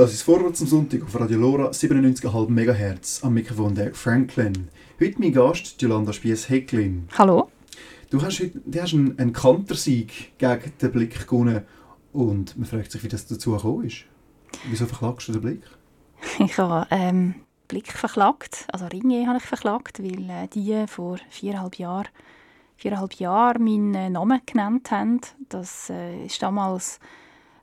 Das 0.00 0.14
ist 0.14 0.22
Vorwärts 0.22 0.62
am 0.62 0.66
Sonntag 0.66 1.02
auf 1.02 1.20
Radio 1.20 1.38
Lora 1.38 1.70
97,5 1.70 2.48
MHz 2.48 3.22
am 3.22 3.34
Mikrofon 3.34 3.74
der 3.74 3.94
Franklin. 3.94 4.68
Heute 4.98 5.20
mein 5.20 5.32
Gast, 5.32 5.80
Jolanda 5.82 6.12
Spiess-Hecklin. 6.14 7.06
Hallo. 7.18 7.50
Du 8.08 8.22
hast, 8.22 8.40
heute, 8.40 8.62
du 8.64 8.80
hast 8.80 8.94
einen, 8.94 9.18
einen 9.18 9.32
Kantersieg 9.34 10.38
gegen 10.38 10.72
den 10.80 10.92
Blick 10.92 11.28
gewonnen 11.28 11.64
und 12.14 12.56
man 12.56 12.66
fragt 12.66 12.90
sich, 12.90 13.04
wie 13.04 13.08
das 13.08 13.26
dazu 13.26 13.52
gekommen 13.52 13.84
ist. 13.84 14.06
Wieso 14.70 14.86
verklagst 14.86 15.28
du 15.28 15.32
den 15.32 15.42
Blick? 15.42 15.62
Ich 16.38 16.56
habe 16.56 16.86
ähm, 16.90 17.34
Blick 17.68 17.92
verklagt, 17.92 18.66
also 18.72 18.86
Ringe 18.86 19.26
habe 19.26 19.36
ich 19.36 19.44
verklagt, 19.44 20.02
weil 20.02 20.30
äh, 20.30 20.48
die 20.48 20.86
vor 20.88 21.18
viereinhalb 21.28 21.76
Jahren 21.76 22.08
viereinhalb 22.80 23.14
Jahre 23.14 23.58
meinen 23.58 24.12
Namen 24.12 24.40
genannt 24.46 24.90
haben. 24.90 25.20
Das 25.48 25.90
äh, 25.90 26.24
ist 26.24 26.42
damals 26.42 26.98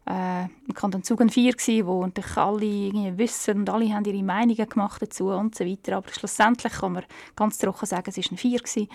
äh, 0.05 0.48
Kanton 0.73 1.03
Zug 1.03 1.21
4 1.30 1.53
gsi, 1.53 1.85
wo 1.85 2.05
natürlich 2.05 2.38
alle 2.38 2.63
irgendwie 2.66 3.17
wissen 3.17 3.59
und 3.59 3.70
alle 3.70 3.91
haben 3.93 4.05
ihre 4.05 4.23
Meinungen 4.23 4.70
gemacht 4.70 5.02
dazu 5.02 5.30
und 5.30 5.55
so 5.55 5.66
weiter. 5.66 5.98
Aber 5.98 6.09
schlussendlich 6.12 6.73
kann 6.73 6.93
man 6.93 7.03
ganz 7.35 7.57
trocken 7.57 7.88
sagen, 7.88 8.05
es 8.07 8.17
ist 8.17 8.31
ein 8.31 8.38
4 8.38 8.59
gsi. 8.59 8.90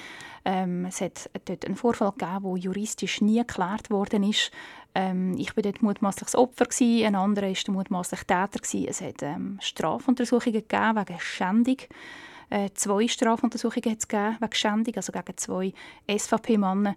Ähm, 0.44 0.86
es 0.86 1.00
hat 1.00 1.28
dort 1.44 1.66
einen 1.66 1.76
Vorfall 1.76 2.12
gegeben, 2.12 2.44
der 2.44 2.62
juristisch 2.62 3.20
nie 3.20 3.38
geklärt 3.38 3.90
worden 3.90 4.22
ist. 4.22 4.52
Ähm, 4.94 5.34
ich 5.36 5.54
bin 5.54 5.64
dort 5.64 5.82
mutmaßlich 5.82 6.26
das 6.26 6.36
Opfer 6.36 6.66
gsi, 6.66 7.04
ein 7.04 7.16
anderer 7.16 7.52
der 7.52 7.74
mutmaßlich 7.74 8.20
Täter 8.20 8.60
gsi. 8.60 8.86
Es 8.88 9.00
hat 9.00 9.22
ähm, 9.22 9.58
Strafuntersuchungen 9.60 10.66
gegeben 10.66 10.96
wegen 10.96 11.20
Schändung. 11.20 11.78
Äh, 12.52 12.68
zwei 12.74 13.08
Strafuntersuchungen 13.08 13.92
hat 13.92 14.00
es 14.00 14.08
gegeben 14.08 14.36
wegen 14.38 14.54
Schändung, 14.54 14.94
also 14.96 15.10
gegen 15.10 15.36
zwei 15.38 15.72
SVP-Männer 16.06 16.94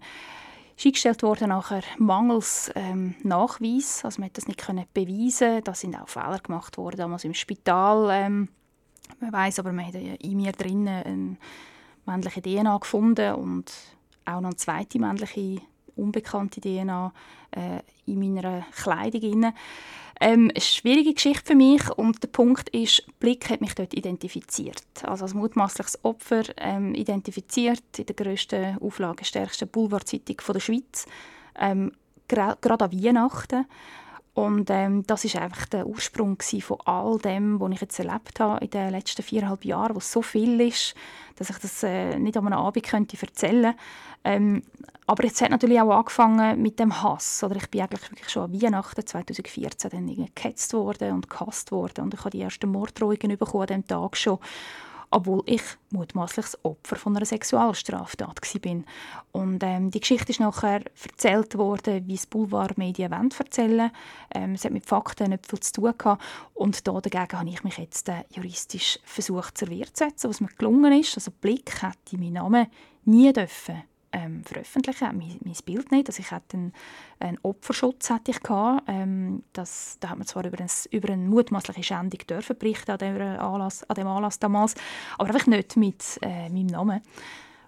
ist 0.76 1.22
worden 1.22 1.48
nachher 1.48 1.82
mangels 1.96 2.70
ähm, 2.74 3.14
Nachweis. 3.22 4.04
Also 4.04 4.20
man 4.20 4.28
hat 4.28 4.36
das 4.36 4.46
nicht 4.46 4.60
können 4.60 4.84
beweisen. 4.92 5.64
Da 5.64 5.72
sind 5.72 5.98
auch 5.98 6.08
Fehler 6.08 6.40
gemacht 6.40 6.76
worden 6.76 6.98
damals 6.98 7.24
im 7.24 7.32
Spital. 7.32 8.08
Ähm, 8.10 8.48
man 9.18 9.32
weiß, 9.32 9.58
aber 9.60 9.72
man 9.72 9.86
hat 9.86 9.94
in 9.94 10.36
mir 10.36 10.52
drinnen 10.52 10.88
eine 10.88 11.36
männliche 12.04 12.42
DNA 12.42 12.76
gefunden 12.76 13.34
und 13.36 13.72
auch 14.26 14.42
noch 14.42 14.50
eine 14.50 14.56
zweite 14.56 14.98
männliche 14.98 15.62
unbekannte 15.94 16.60
DNA 16.60 17.14
äh, 17.52 17.80
in 18.04 18.18
meiner 18.18 18.66
Kleidung. 18.72 19.54
Ähm, 20.18 20.50
schwierige 20.58 21.12
Geschichte 21.12 21.44
für 21.44 21.54
mich 21.54 21.90
und 21.90 22.22
der 22.22 22.28
Punkt 22.28 22.70
ist, 22.70 23.06
Blick 23.20 23.50
hat 23.50 23.60
mich 23.60 23.74
dort 23.74 23.92
identifiziert. 23.92 24.82
Also 25.02 25.24
als 25.24 25.34
mutmaßliches 25.34 26.04
Opfer 26.04 26.44
ähm, 26.56 26.94
identifiziert 26.94 27.82
in 27.98 28.06
der 28.06 28.14
grössten, 28.14 28.78
auflagenstärksten 28.78 29.68
Boulevardzeitung 29.68 30.36
der 30.54 30.60
Schweiz, 30.60 31.06
ähm, 31.58 31.92
gerade 32.28 32.84
an 32.84 32.92
Weihnachten. 32.92 33.66
Und 34.36 34.68
ähm, 34.68 35.02
das 35.06 35.24
ist 35.24 35.36
einfach 35.36 35.64
der 35.64 35.86
Ursprung 35.86 36.36
von 36.60 36.78
all 36.84 37.16
dem, 37.16 37.58
was 37.58 37.72
ich 37.72 37.80
jetzt 37.80 37.98
erlebt 37.98 38.38
habe 38.38 38.62
in 38.62 38.70
den 38.70 38.90
letzten 38.90 39.22
viereinhalb 39.22 39.64
Jahren, 39.64 39.96
wo 39.96 40.00
so 40.00 40.20
viel 40.20 40.60
ist, 40.60 40.94
dass 41.36 41.48
ich 41.48 41.56
das 41.56 41.82
äh, 41.82 42.18
nicht 42.18 42.36
an 42.36 42.46
einem 42.46 42.58
Abend 42.58 42.84
könnte 42.84 43.16
erzählen. 43.18 43.74
Ähm, 44.24 44.62
aber 45.06 45.24
jetzt 45.24 45.40
hat 45.40 45.48
natürlich 45.48 45.80
auch 45.80 45.90
angefangen 45.90 46.60
mit 46.60 46.78
dem 46.78 47.02
Hass. 47.02 47.42
Oder 47.44 47.56
ich 47.56 47.70
bin 47.70 47.80
eigentlich 47.80 48.10
wirklich 48.10 48.28
schon 48.28 48.42
an 48.42 48.60
Weihnachten 48.60 49.06
2014 49.06 49.90
dann 49.90 50.28
gehetzt 50.34 50.74
worden 50.74 51.14
und 51.14 51.30
gehasst 51.30 51.72
worden. 51.72 52.04
Und 52.04 52.12
ich 52.12 52.20
habe 52.20 52.28
die 52.30 52.42
ersten 52.42 52.70
Morddrohungen 52.70 53.38
bekommen 53.38 53.62
an 53.62 53.68
diesem 53.68 53.86
Tag 53.86 54.18
schon 54.18 54.38
obwohl 55.10 55.42
ich 55.46 55.62
mutmaßlich 55.90 56.46
das 56.46 56.64
Opfer 56.64 56.96
von 56.96 57.16
einer 57.16 57.26
Sexualstraftat 57.26 58.40
war. 58.42 58.82
Und 59.32 59.62
ähm, 59.62 59.90
die 59.90 60.00
Geschichte 60.00 60.32
ist 60.32 60.40
nachher 60.40 60.82
erzählt 61.02 61.56
worden, 61.56 62.06
wie 62.06 62.14
es 62.14 62.26
Boulevardmedien 62.26 63.12
erzählen 63.12 63.90
ähm, 64.34 64.54
Es 64.54 64.64
hat 64.64 64.72
mit 64.72 64.86
Fakten 64.86 65.30
nicht 65.30 65.46
viel 65.46 65.60
zu 65.60 65.72
tun 65.72 65.94
gehabt. 65.96 66.22
Und 66.54 66.86
da 66.86 67.00
dagegen 67.00 67.38
habe 67.38 67.48
ich 67.48 67.64
mich 67.64 67.78
jetzt 67.78 68.08
äh, 68.08 68.24
juristisch 68.30 68.98
versucht 69.04 69.58
zur 69.58 69.68
Wehr 69.68 69.86
zu 69.86 70.04
setzen, 70.04 70.30
was 70.30 70.40
mir 70.40 70.48
gelungen 70.58 70.92
ist. 71.00 71.16
Also 71.16 71.30
Blick 71.30 71.82
hätte 71.82 72.18
meinen 72.18 72.34
Namen 72.34 72.66
nie 73.04 73.32
dürfen 73.32 73.84
ähm, 74.16 74.42
veröffentlichen, 74.44 75.16
mein, 75.16 75.38
mein 75.44 75.56
Bild 75.64 75.92
nicht. 75.92 76.08
Also 76.08 76.20
ich 76.20 76.30
hatte 76.30 76.56
einen, 76.56 76.72
einen 77.20 77.38
Opferschutz 77.42 78.08
hatte 78.08 78.30
ich 78.30 78.40
gehabt. 78.40 78.84
Ähm, 78.88 79.42
das, 79.52 79.98
da 80.00 80.10
hat 80.10 80.18
man 80.18 80.26
zwar 80.26 80.46
über, 80.46 80.58
ein, 80.58 80.70
über 80.90 81.12
eine 81.12 81.22
mutmaßliche 81.22 81.82
Schändung 81.82 82.20
dürfen 82.26 82.58
berichten 82.58 82.92
an 82.92 82.98
dem 82.98 83.20
Anlass, 83.20 83.84
an 83.84 83.94
dem 83.94 84.06
Anlass 84.06 84.38
damals, 84.38 84.74
aber 85.18 85.28
einfach 85.28 85.46
nicht 85.46 85.76
mit 85.76 86.02
äh, 86.22 86.48
meinem 86.48 86.66
Namen. 86.66 87.02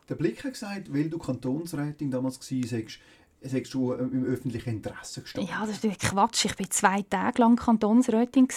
Der 0.09 0.15
Blick 0.15 0.43
hat 0.43 0.53
gesagt, 0.55 0.93
weil 0.93 1.11
du 1.11 1.19
Kantonsrätin 1.19 2.11
damals 2.11 2.39
warst, 2.39 2.99
es 3.41 3.55
hat 3.55 3.69
schon 3.69 3.99
im 4.13 4.25
öffentlichen 4.25 4.71
Interesse 4.71 5.23
gestanden. 5.23 5.51
Ja, 5.51 5.61
das 5.61 5.71
ist 5.71 5.85
natürlich 5.85 5.99
Quatsch. 5.99 6.45
Ich 6.47 6.59
war 6.59 6.71
zwei 6.71 7.03
Tage 7.03 7.41
lang 7.41 7.57
Kantonsrätin. 7.57 8.49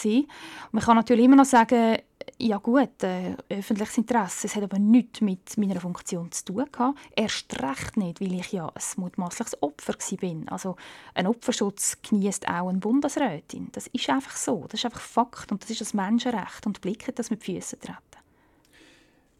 Man 0.72 0.84
kann 0.84 0.96
natürlich 0.96 1.26
immer 1.26 1.36
noch 1.36 1.46
sagen, 1.46 1.98
ja 2.40 2.58
gut, 2.58 3.04
äh, 3.04 3.36
öffentliches 3.50 3.98
Interesse. 3.98 4.48
Es 4.48 4.56
hat 4.56 4.64
aber 4.64 4.80
nichts 4.80 5.22
mit 5.22 5.58
meiner 5.58 5.80
Funktion 5.80 6.32
zu 6.32 6.46
tun 6.46 6.66
gehabt. 6.72 7.00
Erst 7.16 7.62
recht 7.62 7.98
nicht, 7.98 8.22
weil 8.22 8.34
ich 8.34 8.52
ja 8.52 8.68
ein 8.68 8.82
mutmaßliches 8.98 9.62
Opfer 9.62 9.94
bin. 10.20 10.50
Also 10.50 10.76
ein 11.14 11.28
Opferschutz 11.28 11.98
genießt 12.02 12.48
auch 12.48 12.70
eine 12.70 12.80
Bundesrätin. 12.80 13.70
Das 13.72 13.88
ist 13.88 14.10
einfach 14.10 14.36
so. 14.36 14.66
Das 14.70 14.80
ist 14.80 14.86
einfach 14.86 15.02
Fakt 15.02 15.52
und 15.52 15.62
das 15.62 15.70
ist 15.70 15.82
das 15.82 15.94
Menschenrecht. 15.94 16.66
Und 16.66 16.82
Blick 16.82 17.08
hat 17.08 17.20
das 17.20 17.30
mit 17.30 17.44
Füßen 17.44 17.80
treten. 17.80 17.98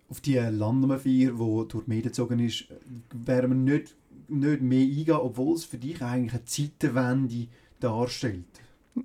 Auf 0.10 0.22
die 0.22 0.36
Landnummerfeier, 0.36 1.32
die 1.32 1.68
durch 1.68 1.86
die 1.86 1.90
Medien 1.90 2.10
gezogen 2.10 2.40
ist, 2.40 2.66
wären 3.14 3.66
wir 3.66 3.74
nicht 3.74 3.96
nicht 4.32 4.62
mehr 4.62 4.82
eingehen, 4.82 5.16
obwohl 5.16 5.56
es 5.56 5.66
für 5.66 5.78
dich 5.78 6.02
eigentlich 6.02 6.34
eine 6.34 6.46
Zeitenwende 6.46 7.48
darstellt. 7.80 8.46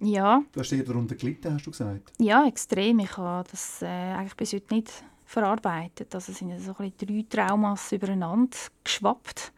Ja. 0.01 0.43
Du 0.53 0.61
hast 0.61 0.73
eher 0.73 0.85
darunter 0.85 1.15
gelitten, 1.15 1.55
hast 1.55 1.67
du 1.67 1.71
gesagt? 1.71 2.13
Ja, 2.19 2.47
extrem. 2.47 2.99
Ich 2.99 3.17
habe 3.17 3.49
das 3.51 3.83
äh, 3.83 3.87
eigentlich 3.87 4.35
bis 4.35 4.53
heute 4.53 4.75
nicht 4.75 5.05
verarbeitet. 5.25 6.15
Also 6.15 6.33
es 6.33 6.39
sind 6.39 6.59
so 6.61 6.75
ein 6.79 6.93
drei 6.97 7.25
Traumas 7.29 7.93
übereinander 7.93 8.57
geschwappt. 8.83 9.53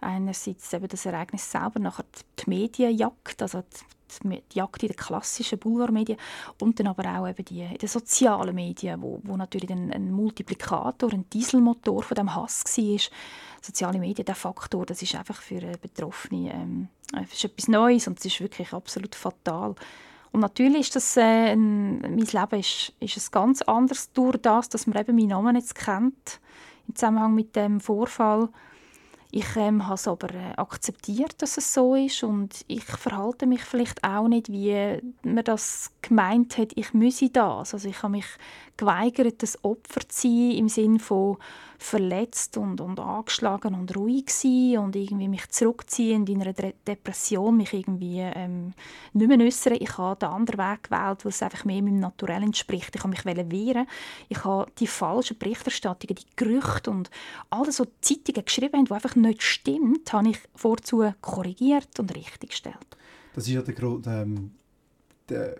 Einerseits 0.00 0.72
eben 0.72 0.88
das 0.88 1.06
Ereignis 1.06 1.50
selber, 1.50 1.80
nachher 1.80 2.04
die 2.38 2.50
Medienjagd, 2.50 3.42
also 3.42 3.62
die 4.24 4.42
Jagd 4.52 4.82
in 4.82 4.88
den 4.88 4.96
klassischen 4.96 5.58
Boulevardmedien 5.58 6.18
und 6.60 6.78
dann 6.78 6.88
aber 6.88 7.18
auch 7.18 7.28
eben 7.28 7.44
die 7.44 7.62
in 7.62 7.78
den 7.78 7.88
sozialen 7.88 8.54
Medien, 8.54 9.02
wo, 9.02 9.20
wo 9.24 9.36
natürlich 9.36 9.70
ein, 9.70 9.92
ein 9.92 10.12
Multiplikator, 10.12 11.12
ein 11.12 11.28
Dieselmotor 11.30 12.02
von 12.02 12.14
dem 12.14 12.34
Hass 12.34 12.64
war. 12.64 13.00
Soziale 13.62 13.98
Medien, 13.98 14.24
der 14.24 14.34
Faktor, 14.34 14.86
das 14.86 15.02
ist 15.02 15.14
einfach 15.14 15.40
für 15.40 15.60
Betroffene 15.80 16.52
ähm, 16.52 16.88
ist 17.32 17.44
etwas 17.44 17.68
Neues 17.68 18.06
und 18.06 18.18
es 18.18 18.24
ist 18.26 18.40
wirklich 18.40 18.72
absolut 18.72 19.14
fatal. 19.14 19.74
Und 20.32 20.40
natürlich 20.40 20.80
ist 20.80 20.96
das, 20.96 21.16
äh, 21.16 21.52
ein, 21.52 22.00
mein 22.00 22.18
Leben 22.18 22.60
ist, 22.60 22.92
ist 23.00 23.16
es 23.16 23.30
ganz 23.30 23.62
anders 23.62 24.12
durch 24.12 24.36
das, 24.38 24.68
dass 24.68 24.86
man 24.86 24.98
eben 24.98 25.16
meinen 25.16 25.28
Namen 25.28 25.56
jetzt 25.56 25.74
kennt 25.74 26.40
im 26.86 26.94
Zusammenhang 26.94 27.34
mit 27.34 27.56
dem 27.56 27.80
Vorfall. 27.80 28.48
Ich 29.36 29.54
ähm, 29.54 29.84
habe 29.84 29.96
es 29.96 30.08
aber 30.08 30.30
äh, 30.30 30.54
akzeptiert, 30.56 31.42
dass 31.42 31.58
es 31.58 31.74
so 31.74 31.94
ist 31.94 32.22
und 32.22 32.64
ich 32.68 32.84
verhalte 32.84 33.46
mich 33.46 33.60
vielleicht 33.60 34.02
auch 34.02 34.28
nicht, 34.28 34.50
wie 34.50 34.98
man 35.24 35.44
das 35.44 35.90
gemeint 36.00 36.56
hat, 36.56 36.72
ich 36.74 36.94
müsse 36.94 37.28
das. 37.28 37.74
Also 37.74 37.86
ich 37.86 38.02
habe 38.02 38.12
mich 38.12 38.24
geweigert, 38.78 39.42
das 39.42 39.62
Opfer 39.62 40.00
zu 40.08 40.22
sein, 40.22 40.52
im 40.52 40.70
Sinne 40.70 41.00
von 41.00 41.36
verletzt 41.78 42.56
und, 42.56 42.80
und 42.80 42.98
angeschlagen 43.00 43.74
und 43.74 43.96
ruhig 43.96 44.30
sein 44.30 44.78
und 44.78 44.96
irgendwie 44.96 45.28
mich 45.28 45.48
zurückziehen 45.48 46.26
in 46.26 46.42
einer 46.42 46.52
De 46.52 46.74
Depression, 46.86 47.56
mich 47.56 47.72
irgendwie 47.72 48.20
ähm, 48.20 48.72
nicht 49.12 49.28
mehr 49.28 49.38
äußern. 49.38 49.76
Ich 49.78 49.98
habe 49.98 50.18
den 50.18 50.28
anderen 50.28 50.58
Weg 50.58 50.84
gewählt, 50.84 51.24
weil 51.24 51.30
es 51.30 51.42
einfach 51.42 51.64
mehr 51.64 51.82
meinem 51.82 52.00
Naturell 52.00 52.42
entspricht. 52.42 52.94
Ich 52.94 53.02
habe 53.02 53.10
mich 53.10 53.24
wehren. 53.24 53.86
Ich 54.28 54.44
habe 54.44 54.70
die 54.78 54.86
falschen 54.86 55.38
Berichterstattungen, 55.38 56.16
die 56.16 56.36
Gerüchte 56.36 56.90
und 56.90 57.10
alles, 57.50 57.80
was 57.80 57.88
die 57.88 58.22
Zeitungen 58.22 58.44
geschrieben 58.44 58.78
haben, 58.78 58.84
die 58.86 58.92
einfach 58.92 59.16
nicht 59.16 59.42
stimmt, 59.42 60.12
habe 60.12 60.30
ich 60.30 60.38
vorzu 60.54 61.12
korrigiert 61.20 61.98
und 61.98 62.14
richtiggestellt. 62.14 62.76
Das 63.34 63.46
ist 63.46 63.52
ja 63.52 63.62
der, 63.62 63.76
ähm, 64.06 64.52
der, 65.28 65.56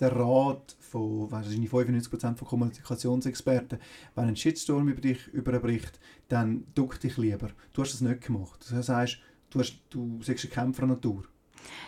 der 0.00 0.16
Rat 0.16 0.76
von 0.92 1.30
wahrscheinlich 1.30 1.70
95% 1.70 2.36
von 2.36 2.48
Kommunikationsexperten, 2.48 3.78
wenn 4.14 4.28
ein 4.28 4.36
Shitstorm 4.36 4.88
über 4.88 5.00
dich 5.00 5.26
überbricht, 5.28 5.98
dann 6.28 6.64
duck 6.74 7.00
dich 7.00 7.16
lieber. 7.16 7.48
Du 7.72 7.82
hast 7.82 7.94
das 7.94 8.02
nicht 8.02 8.20
gemacht. 8.20 8.64
Das 8.70 8.88
heißt, 8.88 9.18
du, 9.50 9.58
hast, 9.58 9.80
du 9.90 10.20
sagst 10.22 10.44
eine 10.44 10.54
Kämpfernatur. 10.54 11.24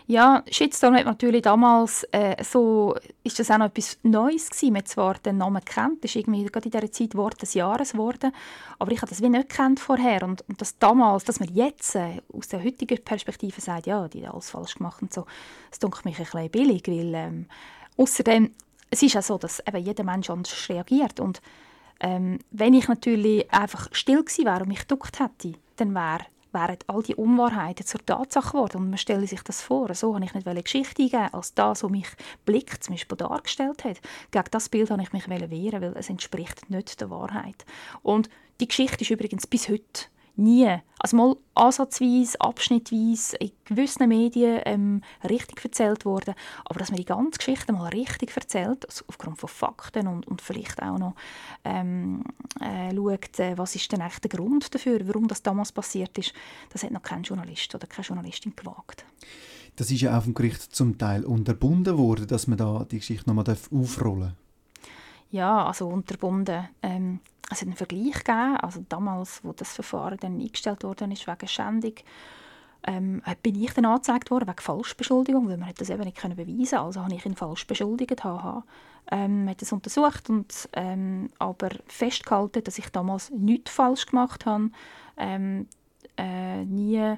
Ja, 0.06 0.44
Shitstorm 0.50 0.94
hat 0.94 1.04
natürlich 1.04 1.42
damals 1.42 2.04
äh, 2.12 2.42
so, 2.44 2.94
ist 3.24 3.38
das 3.38 3.50
auch 3.50 3.58
noch 3.58 3.66
etwas 3.66 3.98
Neues 4.04 4.48
gewesen. 4.48 4.72
Man 4.72 4.78
hat 4.82 4.88
zwar 4.88 5.14
den 5.14 5.38
Namen 5.38 5.64
kennt, 5.64 6.04
das 6.04 6.12
ist 6.12 6.16
irgendwie 6.16 6.44
gerade 6.44 6.66
in 6.66 6.70
dieser 6.70 6.92
Zeit 6.92 7.14
Wort 7.16 7.42
des 7.42 7.54
Jahres 7.54 7.92
geworden, 7.92 8.32
aber 8.78 8.92
ich 8.92 8.98
habe 8.98 9.08
das 9.08 9.20
wie 9.20 9.28
nicht 9.28 9.48
kennt 9.48 9.80
vorher 9.80 10.22
und, 10.22 10.42
und 10.48 10.60
das 10.60 10.78
damals, 10.78 11.24
dass 11.24 11.40
man 11.40 11.52
jetzt 11.52 11.96
äh, 11.96 12.22
aus 12.32 12.48
der 12.48 12.62
heutigen 12.62 13.02
Perspektive 13.02 13.60
sagt, 13.60 13.86
ja, 13.86 14.06
die 14.06 14.24
haben 14.24 14.34
alles 14.34 14.50
falsch 14.50 14.76
gemacht 14.76 15.02
und 15.02 15.12
so, 15.12 15.26
das 15.70 15.80
dunkelt 15.80 16.04
mich 16.04 16.18
ein 16.18 16.24
bisschen 16.24 16.50
billig, 16.50 16.82
weil 16.86 17.14
ähm, 17.14 17.46
außerdem 17.96 18.52
es 18.90 19.02
ist 19.02 19.14
ja 19.14 19.22
so, 19.22 19.38
dass 19.38 19.60
eben 19.66 19.84
jeder 19.84 20.04
Mensch 20.04 20.30
anders 20.30 20.68
reagiert. 20.68 21.20
Und 21.20 21.40
ähm, 22.00 22.38
wenn 22.50 22.74
ich 22.74 22.88
natürlich 22.88 23.52
einfach 23.52 23.88
still 23.92 24.22
gewesen 24.24 24.44
wäre 24.44 24.60
und 24.60 24.68
mich 24.68 24.80
geduckt 24.80 25.20
hätte, 25.20 25.54
dann 25.76 25.94
wäre 25.94 26.26
wären 26.54 26.78
all 26.86 27.02
die 27.02 27.16
Unwahrheiten 27.16 27.84
zur 27.84 28.04
Tatsache 28.06 28.52
geworden. 28.52 28.78
Und 28.78 28.90
man 28.90 28.98
stelle 28.98 29.26
sich 29.26 29.42
das 29.42 29.60
vor. 29.60 29.92
So 29.94 30.14
habe 30.14 30.24
ich 30.24 30.32
nicht 30.32 30.46
eine 30.46 30.62
Geschichte 30.62 31.02
eingeben, 31.02 31.34
als 31.34 31.52
das, 31.54 31.82
was 31.82 31.90
mich 31.90 32.06
Blick 32.46 32.82
zum 32.82 32.94
Beispiel 32.94 33.18
dargestellt 33.18 33.84
hat. 33.84 34.00
Gegen 34.30 34.44
das 34.50 34.68
Bild 34.68 34.90
habe 34.90 35.02
ich 35.02 35.12
mich 35.12 35.28
wehren, 35.28 35.82
weil 35.82 35.96
es 35.96 36.08
entspricht 36.08 36.70
nicht 36.70 37.00
der 37.00 37.10
Wahrheit. 37.10 37.66
Und 38.02 38.30
die 38.60 38.68
Geschichte 38.68 39.02
ist 39.02 39.10
übrigens 39.10 39.46
bis 39.46 39.68
heute 39.68 40.06
nie, 40.36 40.76
also 40.98 41.16
mal 41.16 41.36
ansatzweise, 41.54 42.40
abschnittweise 42.40 43.36
in 43.36 43.52
gewissen 43.64 44.08
Medien 44.08 44.60
ähm, 44.64 45.00
richtig 45.28 45.64
erzählt 45.64 46.04
worden, 46.04 46.34
aber 46.64 46.78
dass 46.78 46.90
man 46.90 46.98
die 46.98 47.04
ganze 47.04 47.38
Geschichte 47.38 47.72
mal 47.72 47.88
richtig 47.88 48.36
erzählt, 48.36 48.88
also 48.88 49.04
aufgrund 49.08 49.38
von 49.38 49.48
Fakten 49.48 50.06
und, 50.06 50.26
und 50.26 50.42
vielleicht 50.42 50.82
auch 50.82 50.98
noch 50.98 51.14
ähm, 51.64 52.24
äh, 52.60 52.94
schaut, 52.94 53.38
äh, 53.38 53.56
was 53.56 53.76
ist 53.76 53.92
denn 53.92 54.02
eigentlich 54.02 54.20
der 54.20 54.30
Grund 54.30 54.74
dafür, 54.74 55.06
warum 55.06 55.28
das 55.28 55.42
damals 55.42 55.72
passiert 55.72 56.16
ist, 56.18 56.32
das 56.70 56.82
hat 56.82 56.90
noch 56.90 57.02
kein 57.02 57.22
Journalist 57.22 57.74
oder 57.74 57.86
keine 57.86 58.06
Journalistin 58.06 58.54
gewagt. 58.56 59.04
Das 59.76 59.90
ist 59.90 60.00
ja 60.00 60.16
auch 60.16 60.22
vom 60.22 60.34
Gericht 60.34 60.74
zum 60.74 60.98
Teil 60.98 61.24
unterbunden 61.24 61.98
worden, 61.98 62.26
dass 62.28 62.46
man 62.46 62.58
da 62.58 62.86
die 62.88 62.98
Geschichte 62.98 63.28
nochmal 63.28 63.56
aufrollen 63.72 64.20
darf. 64.20 64.32
Ja, 65.30 65.66
also 65.66 65.88
unterbunden. 65.88 66.68
Ähm, 66.80 67.18
es 67.50 67.60
hat 67.60 67.68
einen 67.68 67.76
Vergleich 67.76 68.24
gegeben, 68.24 68.56
also 68.56 68.84
damals, 68.88 69.44
wo 69.44 69.52
das 69.52 69.74
Verfahren 69.74 70.18
dann 70.20 70.40
eingestellt 70.40 70.82
worden 70.82 71.12
ist 71.12 71.26
wegen 71.26 71.48
Schändung, 71.48 71.94
ähm, 72.86 73.22
bin 73.42 73.60
ich 73.60 73.72
dann 73.72 73.86
angezeigt 73.86 74.30
worden 74.30 74.48
wegen 74.48 74.60
Falschbeschuldigung, 74.60 75.48
weil 75.48 75.56
man 75.56 75.72
das 75.76 75.90
eben 75.90 76.02
nicht 76.02 76.18
können 76.18 76.36
beweisen 76.36 76.78
Also 76.78 77.02
habe 77.02 77.14
ich 77.14 77.24
ihn 77.24 77.36
falsch 77.36 77.66
beschuldigt. 77.66 78.24
Haha. 78.24 78.64
Ähm, 79.10 79.48
hat 79.48 79.60
das 79.60 79.72
untersucht 79.72 80.30
und 80.30 80.68
ähm, 80.72 81.30
aber 81.38 81.70
festgehalten, 81.86 82.64
dass 82.64 82.78
ich 82.78 82.88
damals 82.88 83.30
nichts 83.30 83.70
falsch 83.70 84.06
gemacht 84.06 84.46
habe, 84.46 84.70
ähm, 85.18 85.68
äh, 86.16 86.64
nie 86.64 87.16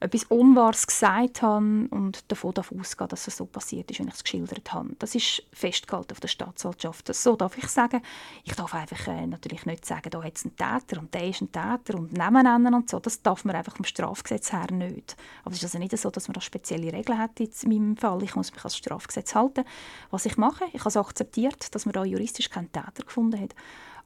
etwas 0.00 0.24
Unwahres 0.24 0.86
gesagt 0.86 1.42
habe 1.42 1.86
und 1.90 2.24
davon 2.28 2.54
darf 2.54 2.72
ausgehen, 2.72 3.08
dass 3.08 3.28
es 3.28 3.36
so 3.36 3.44
passiert 3.44 3.90
ist, 3.90 4.00
wenn 4.00 4.08
ich 4.08 4.14
es 4.14 4.24
geschildert 4.24 4.72
habe. 4.72 4.96
Das 4.98 5.14
ist 5.14 5.42
festgehalten 5.52 6.12
auf 6.12 6.20
der 6.20 6.28
Staatsanwaltschaft. 6.28 7.14
So 7.14 7.36
darf 7.36 7.58
ich 7.58 7.68
sagen. 7.68 8.00
Ich 8.44 8.54
darf 8.54 8.74
einfach 8.74 9.06
äh, 9.08 9.26
natürlich 9.26 9.66
nicht 9.66 9.84
sagen, 9.84 10.08
da 10.08 10.22
hat 10.22 10.36
es 10.36 10.46
einen 10.46 10.56
Täter 10.56 11.00
und 11.00 11.12
der 11.12 11.28
ist 11.28 11.42
ein 11.42 11.52
Täter 11.52 11.98
und 11.98 12.14
Namen 12.14 12.74
und 12.74 12.88
so. 12.88 12.98
Das 12.98 13.20
darf 13.20 13.44
man 13.44 13.54
einfach 13.54 13.76
vom 13.76 13.84
Strafgesetz 13.84 14.52
her 14.52 14.72
nicht. 14.72 15.16
Aber 15.44 15.52
es 15.52 15.58
ist 15.58 15.64
also 15.64 15.78
nicht 15.78 15.96
so, 15.96 16.10
dass 16.10 16.28
man 16.28 16.32
da 16.32 16.40
spezielle 16.40 16.92
Regeln 16.92 17.18
hat 17.18 17.38
in 17.38 17.50
meinem 17.66 17.96
Fall. 17.96 18.22
Ich 18.22 18.34
muss 18.34 18.52
mich 18.52 18.60
ans 18.60 18.78
Strafgesetz 18.78 19.34
halten. 19.34 19.64
Was 20.10 20.24
ich 20.24 20.38
mache, 20.38 20.64
ich 20.72 20.80
habe 20.80 20.88
es 20.88 20.96
akzeptiert, 20.96 21.74
dass 21.74 21.84
man 21.84 21.92
da 21.92 22.04
juristisch 22.04 22.48
keinen 22.48 22.72
Täter 22.72 23.04
gefunden 23.04 23.38
hat. 23.38 23.54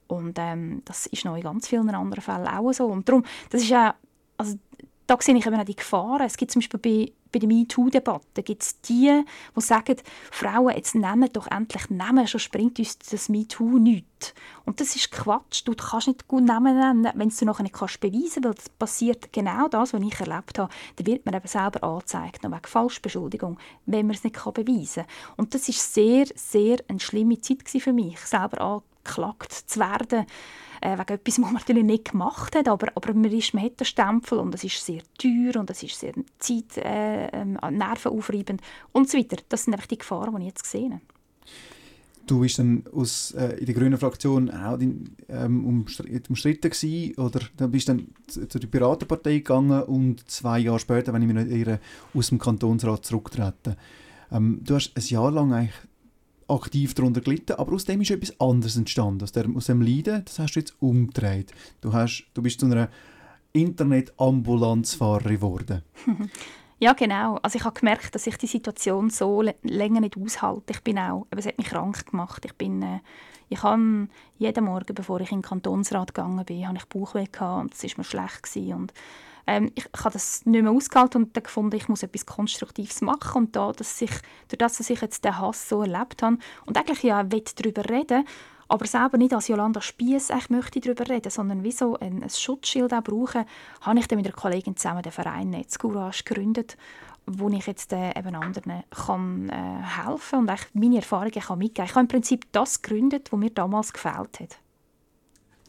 Und 0.08 0.38
ähm, 0.40 0.82
das 0.84 1.06
ist 1.06 1.24
noch 1.24 1.36
in 1.36 1.42
ganz 1.42 1.68
vielen 1.68 1.88
anderen 1.88 2.22
Fällen 2.22 2.48
auch 2.48 2.72
so. 2.72 2.86
Und 2.86 3.08
darum, 3.08 3.24
das 3.50 3.62
ist 3.62 3.72
auch, 3.72 3.94
also 4.36 4.58
da 5.06 5.16
sehe 5.20 5.36
ich 5.36 5.46
eben 5.46 5.56
auch 5.56 5.64
die 5.64 5.76
Gefahren. 5.76 6.22
Es 6.22 6.36
gibt 6.36 6.50
zum 6.50 6.60
Beispiel 6.60 6.80
bei, 6.80 7.12
bei 7.30 7.38
der 7.38 7.48
MeToo-Debatte 7.48 8.42
gibt's 8.42 8.80
die, 8.82 9.22
die 9.56 9.60
sagen, 9.60 9.96
Frauen, 10.30 10.74
jetzt 10.74 10.94
nehmen 10.94 11.28
doch 11.32 11.46
endlich 11.50 11.90
Namen, 11.90 12.26
schon 12.26 12.40
springt 12.40 12.78
uns 12.78 12.98
das 12.98 13.28
MeToo 13.28 13.78
nichts. 13.78 14.34
Und 14.64 14.80
das 14.80 14.96
ist 14.96 15.10
Quatsch. 15.10 15.62
Du 15.66 15.74
kannst 15.74 16.08
nicht 16.08 16.26
gut 16.26 16.44
Namen 16.44 16.78
nennen, 16.78 17.12
wenn 17.14 17.28
du 17.28 17.44
nachher 17.44 17.64
nicht 17.64 17.74
kannst 17.74 18.00
beweisen 18.00 18.42
kannst, 18.42 18.44
weil 18.44 18.54
das 18.54 18.68
passiert 18.70 19.32
genau 19.32 19.68
das, 19.68 19.92
was 19.92 20.00
ich 20.00 20.20
erlebt 20.20 20.58
habe. 20.58 20.72
Dann 20.96 21.06
wird 21.06 21.26
man 21.26 21.34
eben 21.34 21.48
selber 21.48 21.82
angezeigt, 21.82 22.42
wegen 22.42 22.58
Falschbeschuldigung, 22.62 23.58
wenn 23.86 24.06
man 24.06 24.16
es 24.16 24.24
nicht 24.24 24.42
beweisen 24.42 25.04
kann. 25.04 25.34
Und 25.36 25.54
das 25.54 25.68
ist 25.68 25.92
sehr, 25.92 26.26
sehr 26.34 26.78
eine 26.88 27.00
schlimme 27.00 27.40
Zeit 27.40 27.68
für 27.68 27.92
mich, 27.92 28.18
selber 28.20 28.82
angeklagt 29.04 29.52
zu 29.52 29.80
werden 29.80 30.26
äh, 30.84 30.98
wegen 30.98 31.14
etwas, 31.14 31.38
was 31.40 31.44
man 31.44 31.54
natürlich 31.54 31.84
nicht 31.84 32.12
gemacht 32.12 32.54
hat, 32.54 32.68
aber, 32.68 32.88
aber 32.94 33.14
man, 33.14 33.24
ist, 33.24 33.54
man 33.54 33.64
hat 33.64 33.80
den 33.80 33.86
Stempel 33.86 34.38
und 34.38 34.54
es 34.54 34.64
ist 34.64 34.84
sehr 34.84 35.02
teuer 35.18 35.58
und 35.58 35.70
es 35.70 35.82
ist 35.82 35.98
sehr 35.98 36.12
Zeit, 36.38 36.76
äh, 36.76 37.28
ähm, 37.28 37.58
nervenaufreibend 37.70 38.60
und 38.92 39.08
so 39.08 39.18
weiter. 39.18 39.38
Das 39.48 39.64
sind 39.64 39.74
einfach 39.74 39.86
die 39.86 39.98
Gefahren, 39.98 40.34
die 40.36 40.42
ich 40.42 40.48
jetzt 40.48 40.66
sehe. 40.66 41.00
Du 42.26 42.40
bist 42.40 42.58
dann 42.58 42.84
aus, 42.94 43.32
äh, 43.32 43.58
in 43.58 43.66
der 43.66 43.74
grünen 43.74 43.98
Fraktion 43.98 44.50
auch 44.50 44.78
in, 44.78 45.14
ähm, 45.28 45.66
umstritten 45.66 46.70
gewesen, 46.70 47.14
oder 47.16 47.40
dann 47.56 47.70
bist 47.70 47.88
dann 47.88 48.08
zu, 48.26 48.48
zu 48.48 48.58
der 48.58 48.68
Piratenpartei 48.68 49.38
gegangen 49.38 49.82
und 49.82 50.28
zwei 50.30 50.58
Jahre 50.58 50.78
später, 50.78 51.12
wenn 51.12 51.20
ich 51.20 51.28
mich 51.28 51.44
nicht 51.44 51.54
irre, 51.54 51.80
aus 52.14 52.28
dem 52.28 52.38
Kantonsrat 52.38 53.04
zurücktreten. 53.04 53.76
Ähm, 54.32 54.60
du 54.62 54.74
hast 54.74 54.92
ein 54.96 55.04
Jahr 55.04 55.30
lang 55.30 55.52
eigentlich 55.52 55.74
aktiv 56.48 56.94
darunter 56.94 57.20
gelitten, 57.20 57.52
aber 57.52 57.72
aus 57.72 57.84
dem 57.84 58.00
ist 58.00 58.10
etwas 58.10 58.38
anderes 58.40 58.76
entstanden. 58.76 59.22
Aus, 59.22 59.32
der, 59.32 59.46
aus 59.54 59.66
dem 59.66 59.82
Leiden, 59.82 60.24
das 60.24 60.38
hast 60.38 60.54
du 60.54 60.60
jetzt 60.60 60.74
umgedreht. 60.80 61.52
Du, 61.80 61.92
hast, 61.92 62.26
du 62.34 62.42
bist 62.42 62.60
zu 62.60 62.66
einer 62.66 62.88
Internetambulanzfahrerin 63.52 65.36
geworden. 65.36 65.82
Ja, 66.80 66.92
genau. 66.92 67.38
Also 67.40 67.56
ich 67.56 67.64
habe 67.64 67.78
gemerkt, 67.78 68.14
dass 68.14 68.26
ich 68.26 68.36
die 68.36 68.46
Situation 68.46 69.08
so 69.08 69.42
länger 69.62 70.00
nicht 70.00 70.18
aushalte. 70.18 70.72
Ich 70.72 70.82
bin 70.82 70.98
auch, 70.98 71.26
es 71.30 71.46
hat 71.46 71.56
mich 71.56 71.68
krank 71.68 72.10
gemacht. 72.10 72.44
Ich 72.44 72.52
bin, 72.54 72.82
äh, 72.82 72.98
ich 73.48 73.62
habe 73.62 74.08
jeden 74.38 74.64
Morgen, 74.64 74.94
bevor 74.94 75.20
ich 75.20 75.30
in 75.30 75.38
den 75.38 75.48
Kantonsrat 75.48 76.12
gegangen 76.12 76.44
bin, 76.44 76.66
habe 76.66 76.76
ich 76.76 76.84
Bauchweh 76.86 77.26
gehabt 77.30 77.62
und 77.62 77.74
es 77.74 77.82
war 77.84 77.90
mir 77.98 78.04
schlecht 78.04 78.42
gewesen. 78.42 78.74
und 78.74 78.92
ähm, 79.46 79.70
ich, 79.74 79.86
ich 79.92 80.00
habe 80.00 80.12
das 80.12 80.44
nicht 80.46 80.62
mehr 80.62 80.72
ausgehalten 80.72 81.24
und 81.24 81.36
dann 81.36 81.42
gefunden, 81.42 81.76
ich 81.76 81.88
muss 81.88 82.02
etwas 82.02 82.26
Konstruktives 82.26 83.00
machen. 83.00 83.44
Und 83.44 83.56
da, 83.56 83.72
dass 83.72 84.00
ich, 84.00 84.10
durch 84.48 84.58
das, 84.58 84.78
dass 84.78 84.90
ich 84.90 85.00
jetzt 85.00 85.24
den 85.24 85.38
Hass 85.38 85.68
so 85.68 85.82
erlebt 85.82 86.22
habe 86.22 86.38
und 86.66 86.76
eigentlich 86.76 87.02
ja 87.02 87.22
darüber 87.22 87.88
reden 87.88 88.24
aber 88.68 88.86
selber 88.86 89.18
nicht 89.18 89.34
als 89.34 89.48
Jolanda 89.48 89.80
Spiess 89.80 90.32
möchte 90.48 90.80
darüber 90.80 91.08
reden, 91.08 91.30
sondern 91.30 91.62
wie 91.62 91.72
so 91.72 91.98
ein, 91.98 92.22
ein 92.22 92.30
Schutzschild 92.30 92.92
auch 92.92 93.02
brauchen, 93.02 93.44
habe 93.82 93.98
ich 93.98 94.08
dann 94.08 94.16
mit 94.16 94.26
einer 94.26 94.34
Kollegin 94.34 94.76
zusammen 94.76 95.02
den 95.02 95.12
Verein 95.12 95.50
Netzcourage 95.50 96.24
gegründet, 96.24 96.76
wo 97.26 97.48
ich 97.50 97.66
jetzt 97.66 97.92
äh, 97.92 98.18
eben 98.18 98.34
anderen 98.34 98.84
kann, 98.90 99.48
äh, 99.48 99.82
helfen 99.82 100.40
und 100.40 100.50
meine 100.74 100.96
Erfahrungen 100.96 101.32
kann 101.32 101.58
mitgeben. 101.58 101.88
Ich 101.88 101.94
habe 101.94 102.00
im 102.00 102.08
Prinzip 102.08 102.50
das 102.52 102.82
gegründet, 102.82 103.32
was 103.32 103.38
mir 103.38 103.50
damals 103.50 103.92
gefällt 103.92 104.40
hat. 104.40 104.58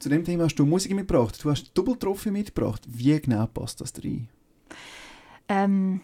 Zu 0.06 0.10
dem 0.10 0.24
Thema 0.24 0.44
hast 0.44 0.54
du 0.58 0.68
Musik 0.68 0.94
mitgebracht. 0.94 1.44
Du 1.44 1.50
hast 1.50 1.76
Doppeltrophy 1.76 2.30
mitgebracht. 2.30 2.84
Wie 2.88 3.20
genau 3.20 3.48
passt 3.48 3.82
das 3.82 3.92
rein? 4.04 4.30
Ähm, 5.50 6.00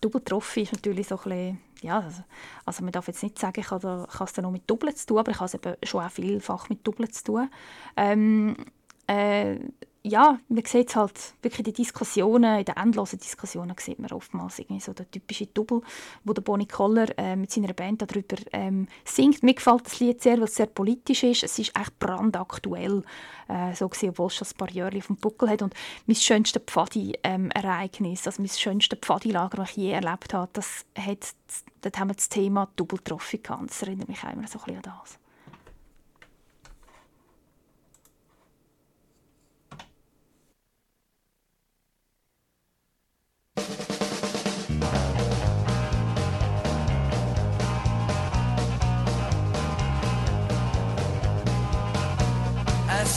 Doppeltrophy 0.00 0.62
ist 0.62 0.72
natürlich 0.72 1.06
so 1.06 1.16
ein 1.16 1.22
bisschen, 1.22 1.58
ja, 1.80 2.00
also, 2.00 2.24
also 2.64 2.82
man 2.82 2.90
darf 2.90 3.06
jetzt 3.06 3.22
nicht 3.22 3.38
sagen, 3.38 3.60
ich 3.60 3.70
habe 3.70 4.08
es 4.18 4.32
dann 4.32 4.42
noch 4.42 4.50
mit 4.50 4.68
Doppeln 4.68 4.96
zu 4.96 5.06
tun, 5.06 5.18
aber 5.18 5.30
ich 5.30 5.36
habe 5.36 5.46
es 5.46 5.54
eben 5.54 5.76
schon 5.84 6.02
auch 6.02 6.10
vielfach 6.10 6.68
mit 6.70 6.84
Doppeln 6.84 7.08
zu 7.12 7.22
tun. 7.22 7.48
Ähm, 7.96 8.56
äh, 9.06 9.60
ja, 10.06 10.38
man 10.48 10.64
sieht 10.64 10.94
halt 10.94 11.34
wirklich 11.42 11.64
die 11.64 11.72
Diskussionen, 11.72 12.60
in 12.60 12.64
den 12.64 12.76
endlosen 12.76 13.18
Diskussionen 13.18 13.74
sieht 13.78 13.98
man 13.98 14.12
oftmals 14.12 14.58
irgendwie 14.58 14.80
so 14.80 14.92
der 14.92 15.10
typische 15.10 15.46
Double, 15.46 15.82
wo 16.24 16.32
der 16.32 16.42
Bonnie 16.42 16.66
Koller 16.66 17.06
äh, 17.18 17.34
mit 17.34 17.50
seiner 17.50 17.72
Band 17.72 18.02
darüber 18.02 18.36
ähm, 18.52 18.86
singt. 19.04 19.42
Mir 19.42 19.54
gefällt 19.54 19.86
das 19.86 19.98
Lied 19.98 20.22
sehr, 20.22 20.36
weil 20.36 20.44
es 20.44 20.54
sehr 20.54 20.66
politisch 20.66 21.24
ist. 21.24 21.42
Es 21.42 21.58
ist 21.58 21.76
echt 21.76 21.98
brandaktuell, 21.98 23.02
äh, 23.48 23.74
so 23.74 23.88
gesehen, 23.88 24.10
obwohl 24.10 24.28
es 24.28 24.36
schon 24.36 24.46
ein 24.46 24.56
paar 24.56 24.70
Jahre 24.70 24.96
auf 24.96 25.08
dem 25.08 25.16
Buckel 25.16 25.50
hat. 25.50 25.62
Und 25.62 25.74
mein 26.06 26.16
schönstes 26.16 26.62
Pfadi-Ereignis, 26.62 28.20
ähm, 28.20 28.26
also 28.26 28.42
mein 28.42 28.48
schönstes 28.48 28.98
Pfadi-Lager, 29.00 29.56
das 29.56 29.70
ich 29.70 29.76
je 29.76 29.90
erlebt 29.90 30.32
habe, 30.34 30.50
das 30.52 30.86
hat, 30.96 31.34
dort 31.80 31.98
haben 31.98 32.10
wir 32.10 32.14
das 32.14 32.28
Thema 32.28 32.68
Double 32.76 33.00
Trophy 33.00 33.38
gehabt. 33.38 33.70
Das 33.70 33.82
erinnert 33.82 34.08
mich 34.08 34.22
immer 34.22 34.46
so 34.46 34.60
ein 34.60 34.64
bisschen 34.66 34.76
an 34.76 34.82
das. 35.02 35.18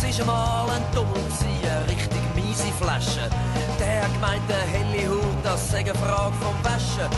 Ist 0.10 0.22
einmal 0.22 0.70
ein 0.70 0.84
eine 0.92 1.88
richtig 1.88 2.22
miese 2.36 2.72
Flasche. 2.80 3.30
Der 3.80 4.08
gemeint, 4.14 4.42
der 4.50 4.66
helle 4.74 5.10
Haut, 5.10 5.38
das 5.44 5.72
sei 5.72 5.84
Frage 5.86 6.34
vom 6.42 6.56
Waschen. 6.64 7.10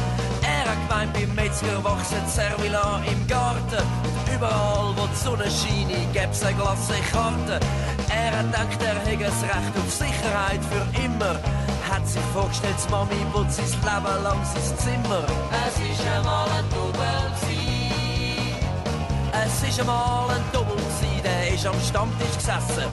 Er 0.41 0.75
gemeint, 0.87 1.13
beim 1.13 1.33
Metzger 1.35 1.83
wachsen 1.83 2.25
Servila 2.27 3.01
im 3.09 3.27
Garten. 3.27 3.83
Überall, 4.33 4.93
wo 4.97 5.07
die 5.07 5.15
Sonne 5.15 5.45
scheint, 5.45 6.13
gäb's 6.13 6.43
eine 6.43 6.55
glasse 6.55 6.99
Karte. 7.11 7.59
Er 8.09 8.43
gedacht, 8.43 8.81
er 8.83 8.99
hätte 9.09 9.25
das 9.25 9.41
Recht 9.43 9.73
auf 9.77 9.91
Sicherheit 9.91 10.61
für 10.69 11.03
immer. 11.05 11.60
Hat 11.91 12.07
sich 12.07 12.21
vorgestellt, 12.33 12.75
Mami 12.89 13.25
putzt 13.33 13.57
sein 13.57 13.67
Leben 13.67 14.23
lang 14.23 14.39
sein 14.45 14.77
Zimmer. 14.77 15.25
Es 15.67 15.75
ist 15.75 16.07
einmal 16.07 16.47
ein 16.49 16.65
Double 16.69 17.01
Es 19.43 19.69
ist 19.69 19.79
einmal 19.81 20.29
ein 20.29 20.43
Double 20.53 20.77
der 21.21 21.53
ist 21.53 21.65
am 21.65 21.79
Stammtisch 21.81 22.35
gesessen. 22.37 22.87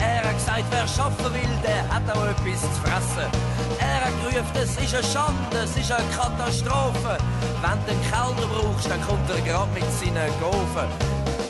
Er 0.00 0.24
hat 0.24 0.34
gesagt, 0.34 0.64
wer 0.70 0.86
schaffen 0.88 1.32
will, 1.32 1.54
der 1.62 1.82
hat 1.88 2.02
auch 2.10 2.26
etwas 2.26 2.60
zu 2.60 2.80
fressen. 2.82 3.30
Er 3.78 4.04
hat 4.04 4.14
gerufen, 4.20 4.44
es 4.54 4.76
ist 4.76 4.94
eine 4.94 5.04
Schande, 5.04 5.56
es 5.64 5.76
ist 5.76 5.92
eine 5.92 6.04
Katastrophe. 6.10 7.18
Wenn 7.62 7.78
du 7.84 7.92
einen 7.92 8.10
Kellner 8.10 8.48
brauchst, 8.52 8.90
dann 8.90 9.00
kommt 9.02 9.30
er 9.30 9.40
gerade 9.40 9.70
mit 9.72 9.84
seinen 9.92 10.30
Gofen. 10.40 10.88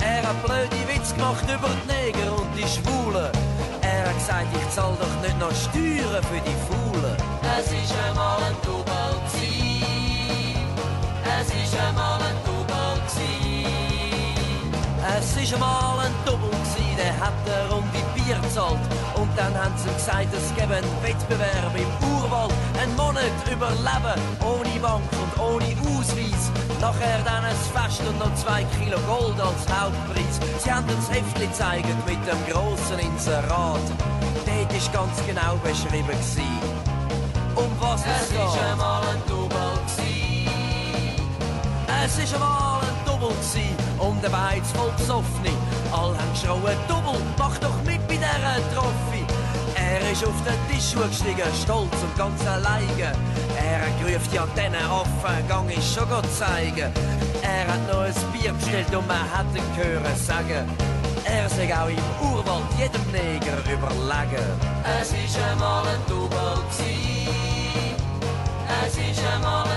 Er 0.00 0.22
hat 0.22 0.44
blöde 0.44 0.88
Witz 0.88 1.14
gemacht 1.14 1.44
über 1.44 1.68
die 1.68 1.92
Neger 1.92 2.32
und 2.36 2.48
die 2.56 2.68
Schwulen. 2.68 3.49
Er 4.20 4.44
gesagt, 4.44 4.56
ich 4.56 4.74
zahl 4.74 4.94
doch 5.00 5.22
nicht 5.22 5.38
noch 5.38 5.50
Steuern 5.54 6.22
für 6.24 6.40
die 6.40 6.56
Faulen. 6.68 7.16
Es 7.58 7.72
ist 7.72 7.94
einmal 8.06 8.42
ein 8.42 8.56
Double. 8.62 8.84
Es 11.40 11.46
ist 11.46 11.80
einmal 11.80 12.20
ein 12.20 12.36
Double. 12.44 12.60
Es 15.18 15.36
ist 15.36 15.54
einmal 15.54 16.00
ein 16.00 16.12
Double 16.26 16.50
der 16.96 17.18
hat 17.18 17.32
eine 17.46 17.72
Runde 17.72 17.98
Bier 18.14 18.36
gezahlt. 18.42 18.78
Und 19.20 19.28
dann 19.36 19.54
haben 19.54 19.74
sie 19.76 19.92
gesagt, 19.92 20.28
es 20.32 20.48
gäbe 20.56 20.76
einen 20.76 21.02
Wettbewerb 21.02 21.74
im 21.76 22.08
Urwald. 22.08 22.52
Einen 22.80 22.96
Monat 22.96 23.36
überleben, 23.52 24.16
ohne 24.40 24.80
Bank 24.80 25.02
und 25.12 25.32
ohne 25.42 25.76
Ausweis. 25.92 26.50
Nachher 26.80 27.20
dann 27.26 27.44
ein 27.44 27.56
Fest 27.74 28.00
und 28.08 28.18
noch 28.18 28.34
zwei 28.34 28.64
Kilo 28.78 28.96
Gold 29.06 29.38
als 29.38 29.68
Hauptpreis. 29.68 30.40
Sie 30.58 30.72
haben 30.72 30.88
uns 30.88 31.10
Heftli 31.10 31.46
gezeigt 31.48 31.84
mit 32.06 32.16
dem 32.26 32.40
grossen 32.48 32.98
Inserat. 32.98 33.84
Dort 34.46 34.72
ist 34.74 34.90
ganz 34.92 35.14
genau 35.26 35.56
beschrieben 35.62 36.16
gsi, 36.20 36.48
um 37.56 37.70
was 37.78 38.00
es, 38.00 38.22
Es 38.22 38.28
geht. 38.30 38.40
ist 38.40 38.58
einmal 38.72 39.02
ein 39.02 39.22
Double 39.28 39.78
gsi. 39.86 40.48
Es 42.04 42.18
ist 42.18 42.32
einmal 42.34 42.80
ein 42.80 42.96
Double 43.04 43.34
gsi 43.40 43.68
und 43.98 44.22
der 44.22 44.30
Beiz 44.30 44.72
voll 44.74 44.90
besoffene. 44.96 45.50
All 45.92 46.16
haben 46.16 46.32
geschrauen, 46.32 46.76
Double, 46.88 47.20
mach 47.38 47.58
doch 47.58 47.76
mit 47.84 48.06
bei 48.06 48.14
dieser 48.16 48.60
Trophy. 48.74 49.24
Er 49.74 50.12
ist 50.12 50.24
auf 50.24 50.34
den 50.44 50.58
Tisch 50.68 50.92
gestiegen, 50.94 51.50
stolz 51.62 51.96
und 52.02 52.16
ganz 52.16 52.46
alleine. 52.46 53.12
Er 53.58 53.80
gerufen, 53.98 54.32
ja, 54.32 54.46
diesen 54.54 54.74
Affen 54.76 55.48
gang 55.48 55.68
ich 55.70 55.94
schon 55.94 56.08
Gott 56.08 56.26
zeigen. 56.38 56.92
Er 57.42 57.66
hat 57.66 57.86
noch 57.88 58.02
ein 58.02 58.14
Bier 58.32 58.52
bestellt 58.52 58.94
und 58.94 59.06
man 59.08 59.24
hat 59.32 59.46
ihn 59.54 59.76
hören 59.76 60.16
sagen. 60.16 60.68
Er 61.24 61.48
sei 61.48 61.74
auch 61.74 61.88
im 61.88 62.32
Urwald 62.32 62.64
jedem 62.78 63.04
Neger 63.12 63.58
überlegen. 63.72 64.46
Es 65.00 65.12
ist 65.12 65.38
einmal 65.50 65.86
ein 65.86 66.00
Double 66.08 66.62
gsi. 66.70 67.28
Es 68.86 68.94
ist 68.96 69.22
einmal 69.34 69.69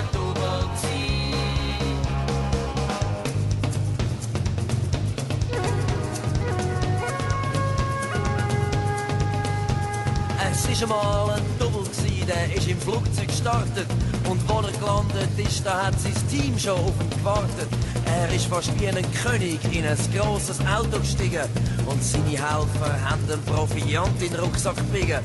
Ist 10.84 10.92
einmal 10.92 11.30
ein 11.32 11.44
Double 11.60 11.84
gsi, 11.84 12.26
der 12.26 12.58
ist 12.58 12.68
im 12.68 12.78
Flugzeug 12.78 13.28
gestartet. 13.28 13.88
Und 14.30 14.42
wo 14.50 14.56
er 14.56 14.72
gelandet 14.74 15.30
ist, 15.38 15.66
da 15.66 15.86
hat 15.86 15.98
sein 15.98 16.14
Team 16.30 16.60
schon 16.60 16.74
auf 16.78 16.92
ihn 17.00 17.10
gewartet. 17.10 17.70
Er 18.06 18.36
ist 18.36 18.48
fast 18.48 18.78
wie 18.82 18.90
ein 18.90 19.06
König 19.24 19.60
in 19.72 19.86
ein 19.86 19.98
grosses 20.14 20.60
Auto 20.60 21.00
gestiegen. 21.00 21.48
Und 21.86 22.04
seine 22.04 22.32
Helfer 22.32 23.10
haben 23.10 23.26
den 23.30 23.42
Proviant 23.44 24.22
in 24.22 24.32
den 24.32 24.42
Rucksack 24.42 24.76
gebiegen. 24.76 25.22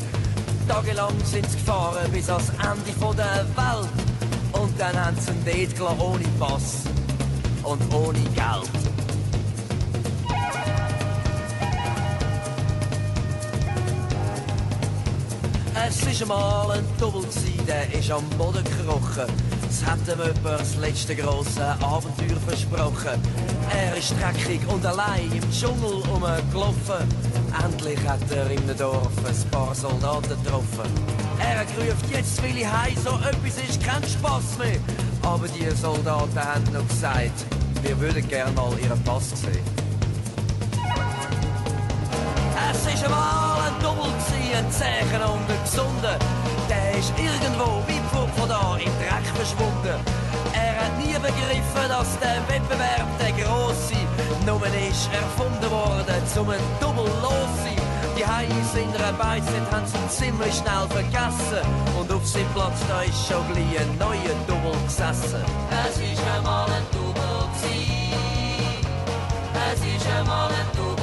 Tagelang 0.69 1.15
sind 1.25 1.51
sie 1.51 1.57
gefahren 1.57 2.09
bis 2.13 2.31
ans 2.31 2.51
Ende 2.51 3.17
der 3.17 3.45
Welt. 3.57 3.91
Und 4.53 4.81
dann 4.81 5.05
haben 5.05 5.17
sie 5.19 5.33
ihn 5.33 5.45
dort 5.45 5.77
gelassen, 5.77 6.01
ohne 6.01 6.29
Pass 6.39 6.75
und 7.65 7.95
ohne 7.95 8.21
Geld. 8.21 8.98
Es 15.89 16.03
ist 16.03 16.21
einmal 16.21 16.71
ein 16.73 16.85
gsi, 16.99 17.57
der 17.67 17.91
ist 17.99 18.11
am 18.11 18.29
Boden 18.37 18.63
gekrochen. 18.63 19.25
Es 19.71 19.83
hat 19.87 19.99
ihm 20.07 20.21
jemand 20.21 20.61
das 20.61 20.77
letzte 20.77 21.17
grosse 21.17 21.65
Abenteuer 21.81 22.39
versprochen. 22.47 23.19
Er 23.75 23.97
ist 23.97 24.13
dreckig 24.21 24.61
und 24.69 24.85
allein 24.85 25.33
im 25.33 25.51
Dschungel 25.51 26.03
rumgelaufen. 26.11 27.09
Endlich 27.65 27.99
hat 28.07 28.21
er 28.31 28.51
im 28.51 28.77
Dorf 28.77 29.09
ein 29.27 29.51
paar 29.51 29.75
Soldaten 29.75 30.29
getroffen. 30.45 30.91
Er 31.41 31.65
gerufen, 31.65 32.11
jetzt 32.13 32.39
ich 32.45 32.67
heim, 32.67 32.95
so 33.03 33.13
etwas 33.27 33.57
ist 33.67 33.83
kein 33.83 34.03
Spass 34.03 34.59
mehr. 34.59 34.79
Aber 35.23 35.49
die 35.49 35.75
Soldaten 35.75 36.39
haben 36.39 36.65
noch 36.71 36.87
gesagt, 36.87 37.47
wir 37.83 37.99
würden 37.99 38.29
gerne 38.29 38.53
mal 38.53 38.79
ihren 38.79 39.03
Pass 39.05 39.31
sehen. 39.31 39.78
Gsi, 44.19 44.55
ein 44.55 44.71
Zeichen 44.71 45.23
und 45.23 45.47
ein 45.49 45.63
Gesunder. 45.65 46.19
Der 46.69 46.99
ist 46.99 47.13
irgendwo 47.17 47.81
weit 47.89 48.07
fort 48.13 48.31
von 48.37 48.49
da 48.49 48.77
im 48.77 48.93
Dreck 49.01 49.27
verschwunden. 49.35 49.99
Er 50.53 50.75
hat 50.83 50.99
nie 50.99 51.15
begriffen, 51.15 51.87
dass 51.89 52.19
der 52.19 52.39
Wettbewerb 52.49 53.09
der 53.21 53.33
grosse 53.33 53.99
nur 54.49 54.67
ist 54.67 55.11
erfunden 55.13 55.71
worden, 55.71 56.27
zum 56.33 56.49
ein 56.49 56.59
Double 56.81 57.05
sein. 57.63 57.77
Die 58.17 58.25
Heiß 58.27 58.75
in 58.83 58.91
der 58.93 59.13
Beizeit 59.13 59.71
haben 59.71 59.87
sie 59.87 60.09
ziemlich 60.09 60.55
schnell 60.55 60.89
vergessen. 60.89 61.63
Und 62.01 62.11
auf 62.11 62.27
seinem 62.27 62.49
Platz 62.55 62.81
da 62.89 63.03
ist 63.03 63.29
schon 63.29 63.47
gleich 63.53 63.79
ein 63.79 63.99
neuer 63.99 64.37
Double 64.47 64.73
gesessen. 64.87 65.45
Es 65.87 65.97
ist 65.99 66.23
einmal 66.35 66.67
ein 66.67 66.87
Double 66.93 67.49
gsi. 67.55 68.15
Es 69.71 69.81
ist 69.81 70.07
einmal 70.19 70.49
ein 70.49 70.77
Double. 70.77 70.98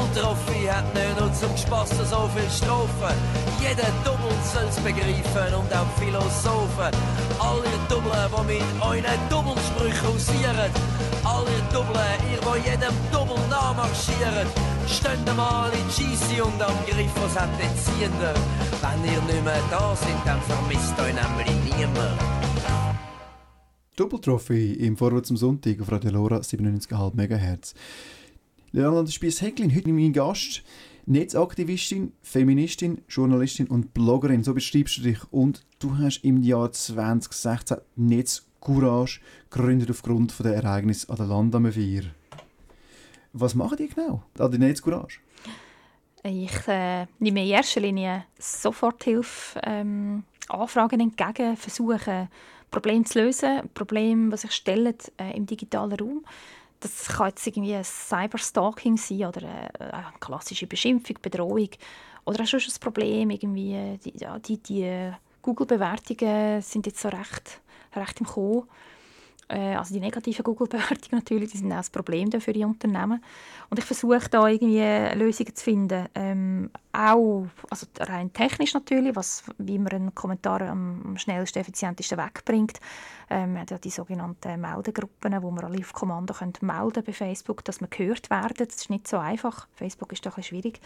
Die 0.00 0.14
Double-Trophy 0.14 0.66
hat 0.66 0.94
nicht 0.94 1.20
nur 1.20 1.32
zum 1.34 1.56
Spass 1.56 1.90
so 1.90 2.28
viel 2.34 2.50
Strophen. 2.50 3.16
Jeder 3.60 3.90
Double 4.04 4.34
soll's 4.42 4.76
begreifen 4.76 5.54
und 5.54 5.72
auch 5.74 5.90
Philosophen. 5.98 6.92
Alle 7.38 7.68
Double, 7.88 8.12
die 8.32 8.54
mit 8.54 8.82
euren 8.82 9.20
Doublesprüchen 9.28 10.08
hausieren. 10.08 10.70
Alle 11.22 11.56
Double, 11.72 12.00
ihr, 12.32 12.40
die 12.40 12.70
jedem 12.70 12.94
Double 13.12 13.36
nachmarschieren. 13.50 14.46
Steht 14.86 15.36
mal 15.36 15.70
in 15.70 15.86
GC 15.88 16.42
und 16.44 16.62
am 16.62 16.74
Griff, 16.86 17.12
was 17.16 17.38
hat 17.38 17.50
den 17.60 17.76
Ziehender. 17.76 18.34
Wenn 18.80 19.04
ihr 19.04 19.20
nicht 19.20 19.44
mehr 19.44 19.62
da 19.70 19.94
sind, 19.96 20.20
dann 20.24 20.40
vermisst 20.42 20.98
euch 20.98 21.14
nämlich 21.14 21.76
niemand. 21.76 22.18
Doppeltrophy 23.96 24.72
im 24.72 24.96
Vorwärts 24.96 25.28
zum 25.28 25.36
Sonntag 25.36 25.78
auf 25.82 25.92
Radio 25.92 26.10
Lora 26.12 26.38
97,5 26.38 27.14
MHz. 27.14 27.74
Leonard 28.72 29.12
Spiess-Häcklin, 29.12 29.74
heute 29.74 29.88
mein 29.88 30.12
Gast. 30.12 30.62
Netzaktivistin, 31.06 32.12
Feministin, 32.22 33.02
Journalistin 33.08 33.66
und 33.66 33.92
Bloggerin, 33.94 34.44
so 34.44 34.54
beschreibst 34.54 34.98
du 34.98 35.02
dich. 35.02 35.18
Und 35.32 35.66
du 35.80 35.98
hast 35.98 36.22
im 36.22 36.40
Jahr 36.44 36.70
2016 36.70 37.78
Netzcourage 37.96 39.20
gegründet 39.50 39.90
aufgrund 39.90 40.38
der 40.38 40.54
Ereignisse 40.54 41.10
an 41.10 41.16
der 41.16 41.26
Landame 41.26 41.72
4. 41.72 42.04
Was 43.32 43.56
machen 43.56 43.76
die 43.76 43.88
genau 43.88 44.22
an 44.38 44.50
der 44.52 44.60
Netzcourage? 44.60 45.18
Ich 46.22 46.68
äh, 46.68 47.06
nehme 47.18 47.42
in 47.42 47.50
erster 47.50 47.80
Linie 47.80 48.26
Soforthilfe 48.38 49.60
ähm, 49.64 50.22
Anfragen 50.48 51.00
entgegen, 51.00 51.56
versuche 51.56 52.28
Probleme 52.70 53.04
zu 53.04 53.20
lösen, 53.20 53.68
Probleme, 53.74 54.30
die 54.30 54.36
sich 54.36 54.52
stellen 54.52 54.94
äh, 55.16 55.36
im 55.36 55.46
digitalen 55.46 55.98
Raum. 55.98 56.24
Das 56.80 57.08
kann 57.08 57.28
jetzt 57.28 57.46
irgendwie 57.46 57.74
ein 57.74 57.84
Cyberstalking 57.84 58.96
sein 58.96 59.26
oder 59.26 59.42
eine, 59.42 59.92
eine 59.92 60.12
klassische 60.18 60.66
Beschimpfung, 60.66 61.16
Bedrohung 61.20 61.68
oder 62.24 62.42
auch 62.42 62.46
schon 62.46 62.60
ein 62.60 62.80
Problem. 62.80 63.30
Irgendwie, 63.30 63.74
äh, 63.74 63.98
die 63.98 64.16
ja, 64.18 64.38
die, 64.38 64.58
die 64.58 65.12
Google-Bewertungen 65.42 66.62
sind 66.62 66.86
jetzt 66.86 67.00
so 67.00 67.08
recht, 67.08 67.60
recht 67.94 68.20
im 68.20 68.26
Kommen. 68.26 68.68
Äh, 69.50 69.74
also 69.74 69.92
die 69.92 70.00
negativen 70.00 70.44
Google-Bewertungen 70.44 71.20
natürlich, 71.22 71.50
die 71.50 71.58
sind 71.58 71.72
auch 71.72 71.78
ein 71.78 71.92
Problem 71.92 72.30
für 72.40 72.52
die 72.52 72.64
Unternehmen. 72.64 73.22
Und 73.68 73.78
ich 73.78 73.84
versuche 73.84 74.28
da 74.30 74.46
irgendwie 74.46 74.80
Lösungen 75.18 75.54
zu 75.54 75.64
finden. 75.64 76.06
Ähm, 76.14 76.70
auch 76.92 77.46
also 77.68 77.86
rein 77.98 78.32
technisch 78.32 78.74
natürlich, 78.74 79.14
was, 79.16 79.44
wie 79.58 79.78
man 79.78 79.92
einen 79.92 80.14
Kommentar 80.14 80.62
am, 80.62 81.16
schnellsten, 81.16 81.60
effizientesten 81.60 82.18
wegbringt. 82.18 82.80
Ähm, 83.28 83.54
wir 83.54 83.60
haben 83.60 83.66
ja 83.70 83.78
die 83.78 83.90
sogenannten 83.90 84.60
Meldegruppen, 84.60 85.42
wo 85.42 85.50
man 85.50 85.64
alle 85.64 85.78
auf 85.78 85.92
Kommando 85.92 86.32
können 86.34 86.52
melden 86.60 87.02
bei 87.04 87.12
Facebook, 87.12 87.64
dass 87.64 87.80
man 87.80 87.90
gehört 87.90 88.30
werden. 88.30 88.54
Das 88.56 88.76
ist 88.76 88.90
nicht 88.90 89.08
so 89.08 89.18
einfach. 89.18 89.66
Facebook 89.74 90.12
ist 90.12 90.24
doch 90.24 90.32
ein 90.32 90.42
bisschen 90.42 90.62
schwierig. 90.62 90.80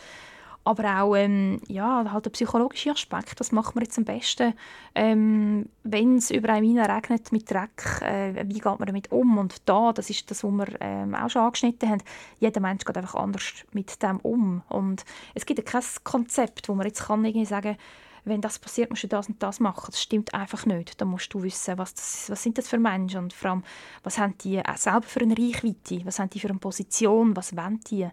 Aber 0.65 1.03
auch 1.03 1.15
ähm, 1.15 1.61
ja, 1.69 2.11
halt 2.11 2.25
der 2.25 2.31
psychologische 2.31 2.91
Aspekt. 2.91 3.39
Was 3.39 3.53
macht 3.53 3.75
man 3.75 3.85
jetzt 3.85 3.99
am 3.99 4.05
besten, 4.05 4.55
ähm, 4.95 5.69
wenn 5.83 6.17
es 6.17 6.31
über 6.31 6.49
einen 6.49 6.79
regnet 6.79 7.33
mit 7.33 7.51
Dreck? 7.51 8.01
Äh, 8.01 8.49
wie 8.49 8.55
geht 8.55 8.65
man 8.65 8.87
damit 8.87 9.13
um? 9.13 9.37
Und 9.37 9.69
da, 9.69 9.93
das 9.93 10.09
ist 10.09 10.31
das, 10.31 10.43
was 10.43 10.53
wir 10.53 10.81
ähm, 10.81 11.15
auch 11.15 11.29
schon 11.29 11.43
angeschnitten 11.43 11.91
haben, 11.91 12.03
jeder 12.41 12.61
Mensch 12.61 12.85
geht 12.85 12.97
einfach 12.97 13.15
anders 13.15 13.45
mit 13.73 14.03
dem 14.03 14.21
um. 14.21 14.63
Und 14.71 15.05
es 15.35 15.45
gibt 15.45 15.59
ja 15.59 15.65
kein 15.65 15.83
Konzept, 16.03 16.69
wo 16.71 16.75
man 16.75 16.87
jetzt 16.87 17.05
kann 17.05 17.25
irgendwie 17.25 17.47
sagen 17.47 17.77
wenn 18.25 18.41
das 18.41 18.59
passiert, 18.59 18.91
musst 18.91 19.03
du 19.03 19.09
das 19.09 19.29
und 19.29 19.43
das 19.43 19.61
machen. 19.61 19.89
Das 19.91 20.01
stimmt 20.01 20.33
einfach 20.35 20.65
nicht. 20.67 21.01
Da 21.01 21.05
musst 21.05 21.33
du 21.35 21.43
wissen, 21.43 21.77
was, 21.79 21.95
das, 21.95 22.31
was 22.31 22.43
sind 22.43 22.57
das 22.59 22.69
für 22.69 22.79
Menschen 22.79 23.25
und 23.25 23.33
vor 23.33 23.51
allem, 23.51 23.65
was 24.03 24.19
haben 24.19 24.37
die 24.39 24.63
selber 24.77 25.03
für 25.03 25.21
eine 25.21 25.37
Reichweite, 25.37 26.05
was 26.05 26.19
haben 26.19 26.31
die 26.31 26.41
für 26.41 26.49
eine 26.49 26.59
Position, 26.59 27.37
was 27.37 27.55
wollen 27.57 27.81
die. 27.91 28.09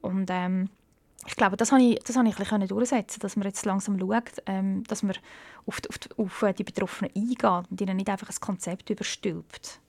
Und 0.00 0.28
ähm, 0.30 0.68
ich 1.26 1.36
glaube, 1.36 1.56
das 1.56 1.72
habe 1.72 1.82
ich, 1.82 1.98
das 2.00 2.16
habe 2.16 2.28
ich 2.28 2.34
ein 2.36 2.44
bisschen 2.44 2.68
durchsetzen 2.68 3.20
dass 3.20 3.36
man 3.36 3.46
jetzt 3.46 3.64
langsam 3.64 3.98
schaut, 3.98 4.42
ähm, 4.46 4.82
dass 4.84 5.02
man 5.02 5.16
auf 5.66 5.80
die, 5.80 5.88
auf, 5.88 5.98
die, 5.98 6.08
auf 6.16 6.44
die 6.56 6.64
Betroffenen 6.64 7.12
eingeht 7.14 7.70
und 7.70 7.80
ihnen 7.80 7.96
nicht 7.96 8.08
einfach 8.08 8.28
ein 8.28 8.40
Konzept 8.40 8.90
überstülpt. 8.90 9.80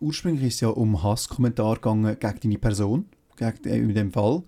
Ursprünglich 0.00 0.48
ist 0.48 0.54
es 0.54 0.60
ja 0.62 0.68
um 0.68 1.02
Hasskommentar 1.02 1.76
gegangen 1.76 2.16
gegen 2.18 2.40
deine 2.40 2.58
Person, 2.58 3.06
gegen, 3.36 3.64
in 3.64 3.94
dem 3.94 4.12
Fall. 4.12 4.42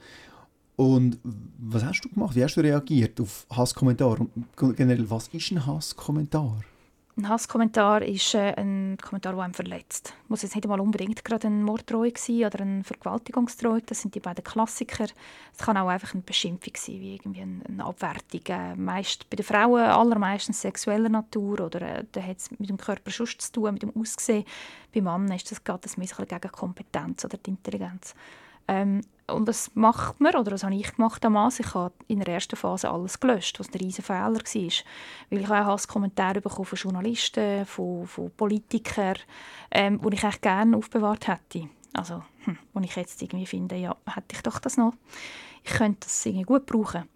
Und 0.77 1.21
was 1.23 1.85
hast 1.85 2.01
du 2.01 2.09
gemacht? 2.09 2.35
Wie 2.35 2.43
hast 2.43 2.57
du 2.57 2.61
reagiert 2.61 3.21
auf 3.21 3.47
Hasskommentare? 3.51 4.27
Und 4.27 4.77
generell, 4.77 5.09
was 5.09 5.29
ist 5.29 5.53
ein 5.53 5.65
Hasskommentar? 5.65 6.61
Ein 7.17 7.29
Hasskommentar 7.29 8.03
ist 8.03 8.35
äh, 8.35 8.55
ein 8.57 8.99
Kommentar, 9.01 9.35
der 9.35 9.45
einem 9.45 9.55
verletzt. 9.55 10.15
Muss 10.27 10.43
jetzt 10.43 10.57
nicht 10.57 10.65
einmal 10.65 10.81
unbedingt 10.81 11.25
gerade 11.25 11.47
eine 11.47 11.63
Morddrohung 11.63 12.11
sein 12.17 12.45
oder 12.45 12.61
eine 12.61 12.83
Vergewaltigungsdrohung. 12.83 13.83
Das 13.87 14.01
sind 14.01 14.17
die 14.17 14.21
beiden 14.21 14.43
Klassiker. 14.43 15.07
Es 15.53 15.59
kann 15.59 15.77
auch 15.77 15.87
einfach 15.87 16.13
eine 16.13 16.23
Beschimpfung 16.23 16.73
sein, 16.77 17.01
wie 17.01 17.15
irgendwie 17.15 17.43
eine 17.43 17.85
Abwertung. 17.85 18.41
Äh, 18.49 18.75
meist 18.75 19.31
bei 19.31 19.37
den 19.37 19.47
Frauen 19.47 19.83
allermeistens 19.83 20.61
sexueller 20.61 21.09
Natur 21.09 21.61
oder 21.61 21.83
äh, 21.83 22.05
da 22.11 22.21
hat 22.21 22.39
es 22.39 22.51
mit 22.51 22.69
dem 22.69 22.79
Körper 22.79 23.13
zu 23.13 23.53
tun, 23.53 23.75
mit 23.75 23.83
dem 23.83 23.97
Aussehen. 23.97 24.45
Bei 24.93 25.01
Männern 25.01 25.37
ist 25.37 25.53
das 25.53 25.63
gerade 25.63 25.89
ein 25.89 26.01
bisschen 26.01 26.27
gegen 26.27 26.51
Kompetenz 26.51 27.25
oder 27.25 27.39
die 27.39 27.51
Intelligenz. 27.51 28.17
Ähm, 28.67 29.03
und 29.27 29.47
das 29.47 29.71
macht 29.75 30.21
man, 30.21 30.35
oder 30.35 30.51
das 30.51 30.65
habe 30.65 30.75
ich 30.75 30.95
gemacht 30.95 31.25
damals. 31.25 31.61
Ich 31.61 31.75
habe 31.75 31.95
in 32.09 32.21
der 32.21 32.35
ersten 32.35 32.57
Phase 32.57 32.91
alles 32.91 33.19
gelöscht, 33.21 33.59
was 33.59 33.69
ein 33.69 33.79
riesiger 33.79 34.07
Fehler 34.07 34.35
war. 34.35 34.41
Weil 35.31 35.41
ich 35.41 35.47
auch 35.47 35.67
Hasskommentare 35.67 36.41
bekommen 36.41 36.67
von 36.67 36.79
Journalisten, 36.79 37.65
von, 37.65 38.07
von 38.07 38.31
Politikern, 38.31 39.17
ähm, 39.71 40.01
die 40.01 40.15
ich 40.15 40.25
eigentlich 40.25 40.41
gerne 40.41 40.77
aufbewahrt 40.77 41.29
hätte. 41.29 41.69
Also, 41.95 42.23
hm, 42.45 42.59
wo 42.73 42.81
ich 42.81 42.97
jetzt 42.97 43.23
irgendwie 43.23 43.47
finde, 43.47 43.77
ja, 43.77 43.97
hätte 44.07 44.35
ich 44.35 44.43
doch 44.43 44.59
das 44.59 44.77
noch. 44.77 44.95
Ich 45.63 45.73
könnte 45.73 46.01
das 46.01 46.27
irgendwie 46.27 46.45
gut 46.45 46.67
brauchen 46.67 47.09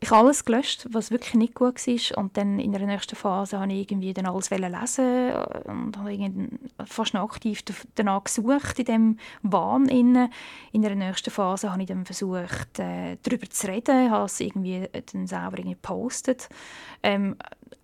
ich 0.00 0.10
habe 0.10 0.26
alles 0.26 0.44
gelöscht, 0.44 0.86
was 0.90 1.10
wirklich 1.10 1.34
nicht 1.34 1.54
gut 1.54 1.86
war. 1.86 2.18
Und 2.18 2.36
dann 2.36 2.58
in 2.58 2.72
der 2.72 2.86
nächsten 2.86 3.16
Phase 3.16 3.58
habe 3.58 3.72
ich 3.72 3.90
irgendwie 3.90 4.12
dann 4.12 4.26
alles 4.26 4.50
lesen 4.50 5.32
und 5.64 5.96
habe 5.96 6.48
fast 6.84 7.14
noch 7.14 7.30
aktiv 7.30 7.62
danach 7.94 8.24
gesucht 8.24 8.78
in 8.78 8.84
diesem 8.84 9.18
Wahn. 9.42 9.88
In 9.88 10.28
der 10.74 10.94
nächsten 10.94 11.30
Phase 11.30 11.72
habe 11.72 11.82
ich 11.82 11.88
dann 11.88 12.04
versucht, 12.04 12.78
äh, 12.78 13.16
darüber 13.22 13.48
zu 13.48 13.68
reden, 13.68 14.10
habe 14.10 14.26
es 14.26 14.38
irgendwie 14.40 14.86
dann 15.12 15.26
selber 15.26 15.62
gepostet. 15.62 16.48
Ähm, 17.02 17.36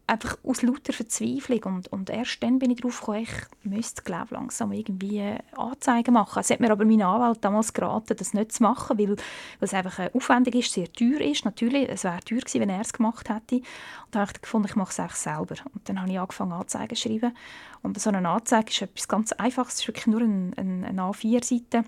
einfach 0.06 0.36
aus 0.44 0.62
lauter 0.62 0.92
Verzweiflung 0.92 1.62
und, 1.64 1.88
und 1.92 2.10
erst 2.10 2.42
dann 2.42 2.58
bin 2.58 2.70
ich 2.70 2.80
darauf 2.80 3.00
gekommen, 3.00 3.22
ich 3.22 3.70
müsste 3.70 4.02
glaube 4.02 4.34
langsam 4.34 4.72
irgendwie 4.72 5.36
Anzeigen 5.56 6.14
machen. 6.14 6.40
Es 6.40 6.50
hat 6.50 6.60
mir 6.60 6.70
aber 6.70 6.84
mein 6.84 7.02
Anwalt 7.02 7.38
damals 7.42 7.72
geraten, 7.72 8.16
das 8.16 8.34
nicht 8.34 8.52
zu 8.52 8.62
machen, 8.62 8.98
weil, 8.98 9.10
weil 9.10 9.16
es 9.60 9.74
einfach 9.74 9.98
äh, 9.98 10.10
aufwendig 10.12 10.54
ist, 10.56 10.72
sehr 10.72 10.92
teuer 10.92 11.20
ist. 11.20 11.44
Natürlich, 11.44 11.88
es 11.88 12.04
wäre 12.04 12.20
teuer 12.20 12.40
gewesen, 12.40 12.60
wenn 12.60 12.70
er 12.70 12.80
es 12.80 12.92
gemacht 12.92 13.28
hätte. 13.30 13.56
Und 13.56 13.64
dann 14.10 14.22
habe 14.22 14.32
ich 14.34 14.42
gefunden, 14.42 14.68
ich 14.68 14.76
mache 14.76 15.02
es 15.02 15.22
selber. 15.22 15.54
Und 15.72 15.88
dann 15.88 16.00
habe 16.00 16.10
ich 16.10 16.18
angefangen, 16.18 16.52
Anzeigen 16.52 16.96
zu 16.96 17.08
schreiben. 17.08 17.36
Und 17.82 18.00
so 18.00 18.10
eine 18.10 18.28
Anzeige 18.28 18.70
ist 18.70 18.82
etwas 18.82 19.08
ganz 19.08 19.32
Einfaches, 19.32 19.74
es 19.74 19.80
ist 19.80 19.88
wirklich 19.88 20.06
nur 20.06 20.20
eine, 20.20 20.52
eine, 20.56 20.86
eine 20.86 21.02
A4-Seite 21.02 21.78
ein 21.78 21.86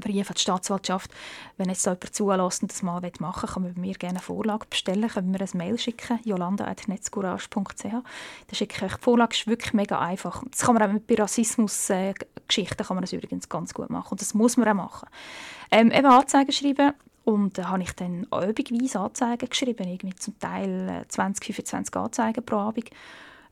Brief 0.00 0.28
an 0.28 0.34
die 0.34 0.40
Staatsanwaltschaft. 0.40 1.10
Wenn 1.56 1.68
jetzt 1.68 1.84
jemand 1.84 2.14
zulässt 2.14 2.62
und 2.62 2.72
das 2.72 2.82
mal 2.82 3.00
machen 3.20 3.42
will, 3.42 3.48
kann 3.48 3.62
man 3.62 3.74
bei 3.74 3.80
mir 3.80 3.94
gerne 3.94 4.16
eine 4.16 4.22
Vorlage 4.22 4.66
bestellen. 4.68 5.08
Können 5.08 5.32
wir 5.32 5.40
mir 5.40 5.44
ein 5.44 5.58
Mail 5.58 5.78
schicken, 5.78 6.20
jolanda.netzcourage.ch. 6.24 7.82
Dann 7.82 8.02
schicke 8.52 8.76
ich 8.76 8.82
euch 8.82 8.96
die 8.96 9.02
Vorlage. 9.02 9.34
Ist 9.34 9.46
wirklich 9.46 9.72
mega 9.72 9.98
einfach. 9.98 10.42
Das 10.50 10.60
kann 10.60 10.74
man 10.74 10.82
auch 10.82 11.00
bei 11.00 11.14
Rassismusgeschichten 11.14 12.86
kann 12.86 12.96
man 12.96 13.02
das 13.02 13.12
übrigens 13.12 13.48
ganz 13.48 13.74
gut 13.74 13.90
machen. 13.90 14.12
Und 14.12 14.20
das 14.20 14.34
muss 14.34 14.56
man 14.56 14.68
auch 14.68 14.74
machen. 14.74 15.08
Ähm, 15.70 15.90
eben 15.90 16.06
Anzeigen 16.06 16.52
schreiben. 16.52 16.92
Und 17.24 17.58
da 17.58 17.68
habe 17.68 17.82
ich 17.82 17.92
dann 17.92 18.24
übigweise 18.24 19.00
Anzeigen 19.00 19.50
geschrieben, 19.50 19.86
irgendwie 19.86 20.16
zum 20.16 20.38
Teil 20.38 21.04
20, 21.08 21.50
äh, 21.50 21.52
25 21.52 21.96
Anzeigen 21.96 22.44
pro 22.44 22.56
Abend 22.56 22.88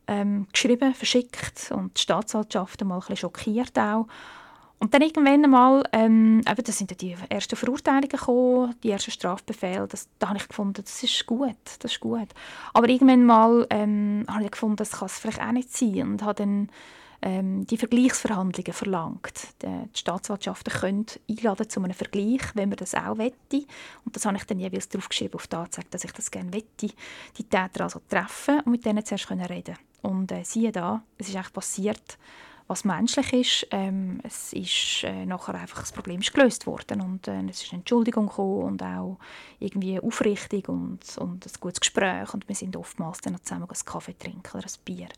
ähm, 0.07 0.47
geschrieben, 0.53 0.95
verschickt 0.95 1.71
und 1.73 1.97
die 1.99 2.03
Staatsanwaltschaft 2.03 2.85
mal 2.85 2.95
ein 2.95 3.01
bisschen 3.01 3.17
schockiert 3.17 3.79
auch. 3.79 4.07
Und 4.79 4.93
dann 4.93 5.03
irgendwann 5.03 5.43
einmal, 5.43 5.85
ähm, 5.93 6.43
eben, 6.47 6.65
da 6.65 6.73
sind 6.73 7.01
die 7.01 7.17
ersten 7.31 7.57
Verurteilungen 7.57 8.09
gekommen, 8.09 8.75
die 8.83 8.91
ersten 8.91 9.11
Strafbefehle, 9.11 9.87
das, 9.89 10.09
da 10.19 10.29
habe 10.29 10.39
ich 10.39 10.49
gefunden, 10.49 10.83
das 10.85 11.03
ist 11.03 11.25
gut, 11.27 11.57
das 11.81 11.93
ist 11.93 12.01
gut. 12.01 12.29
Aber 12.75 12.89
irgendwann 12.89 13.25
mal 13.25 13.67
ähm, 13.71 14.25
habe 14.29 14.45
ich 14.45 14.51
gefunden, 14.51 14.77
das 14.77 14.93
kann 14.93 15.07
es 15.07 15.19
vielleicht 15.19 15.41
auch 15.41 15.53
nicht 15.53 15.73
sein 15.75 16.03
und 16.03 16.23
habe 16.23 16.35
dann 16.35 16.69
ähm, 17.23 17.67
die 17.67 17.79
Vergleichsverhandlungen 17.79 18.73
verlangt. 18.73 19.49
Die, 19.63 19.67
die 19.67 19.99
Staatsanwaltschaften 19.99 20.73
können 20.73 21.07
einladen 21.29 21.71
zu 21.71 21.81
einem 21.81 21.95
Vergleich, 21.95 22.43
wenn 22.55 22.69
man 22.69 22.77
das 22.77 22.95
auch 22.95 23.17
wette. 23.17 23.65
Und 24.05 24.15
das 24.15 24.27
habe 24.27 24.37
ich 24.37 24.45
dann 24.45 24.61
jeweils 24.61 24.89
draufgeschrieben 24.91 25.35
auf 25.35 25.47
die 25.47 25.57
Anzeige, 25.57 25.89
dass 25.91 26.05
ich 26.05 26.13
das 26.13 26.31
gerne 26.31 26.53
wette, 26.53 26.95
die 27.39 27.45
Täter 27.45 27.85
also 27.85 28.01
treffen 28.09 28.61
und 28.61 28.73
mit 28.73 28.85
denen 28.85 29.05
zuerst 29.05 29.31
reden 29.31 29.77
Und 30.03 30.31
äh, 30.33 30.45
siehe 30.45 30.71
da, 30.71 31.03
es 31.17 31.29
ist 31.29 31.37
echt 31.37 31.53
passiert 31.53 32.19
was 32.69 32.85
menschlich 32.85 33.33
ist. 33.33 33.69
Ähm, 33.71 34.21
es 34.23 34.53
ist 34.53 35.05
äh, 35.05 35.25
nachher 35.25 35.55
einfach 35.55 35.81
das 35.81 35.93
Problem 35.93 36.21
ist 36.21 36.33
gelöst 36.33 36.67
worden 36.67 37.01
und 37.01 37.29
äh, 37.29 37.43
es 37.49 37.63
ist 37.63 37.73
eine 37.73 37.81
Entschuldigung 37.81 38.27
gekommen 38.27 38.63
und 38.65 38.83
auch 38.83 39.19
irgendwie 39.59 40.01
Aufrichtung 40.01 40.65
und, 40.67 41.19
und 41.19 41.47
ein 41.47 41.53
gutes 41.61 41.81
Gespräch 41.81 42.33
und 42.35 42.49
wir 42.49 42.55
sind 42.55 42.77
oftmals 42.77 43.21
dann 43.21 43.37
zusammen 43.43 43.69
einen 43.69 43.85
Kaffee 43.85 44.19
trinken 44.19 44.57
oder 44.57 44.67
ein 44.67 44.85
Bier. 44.85 45.09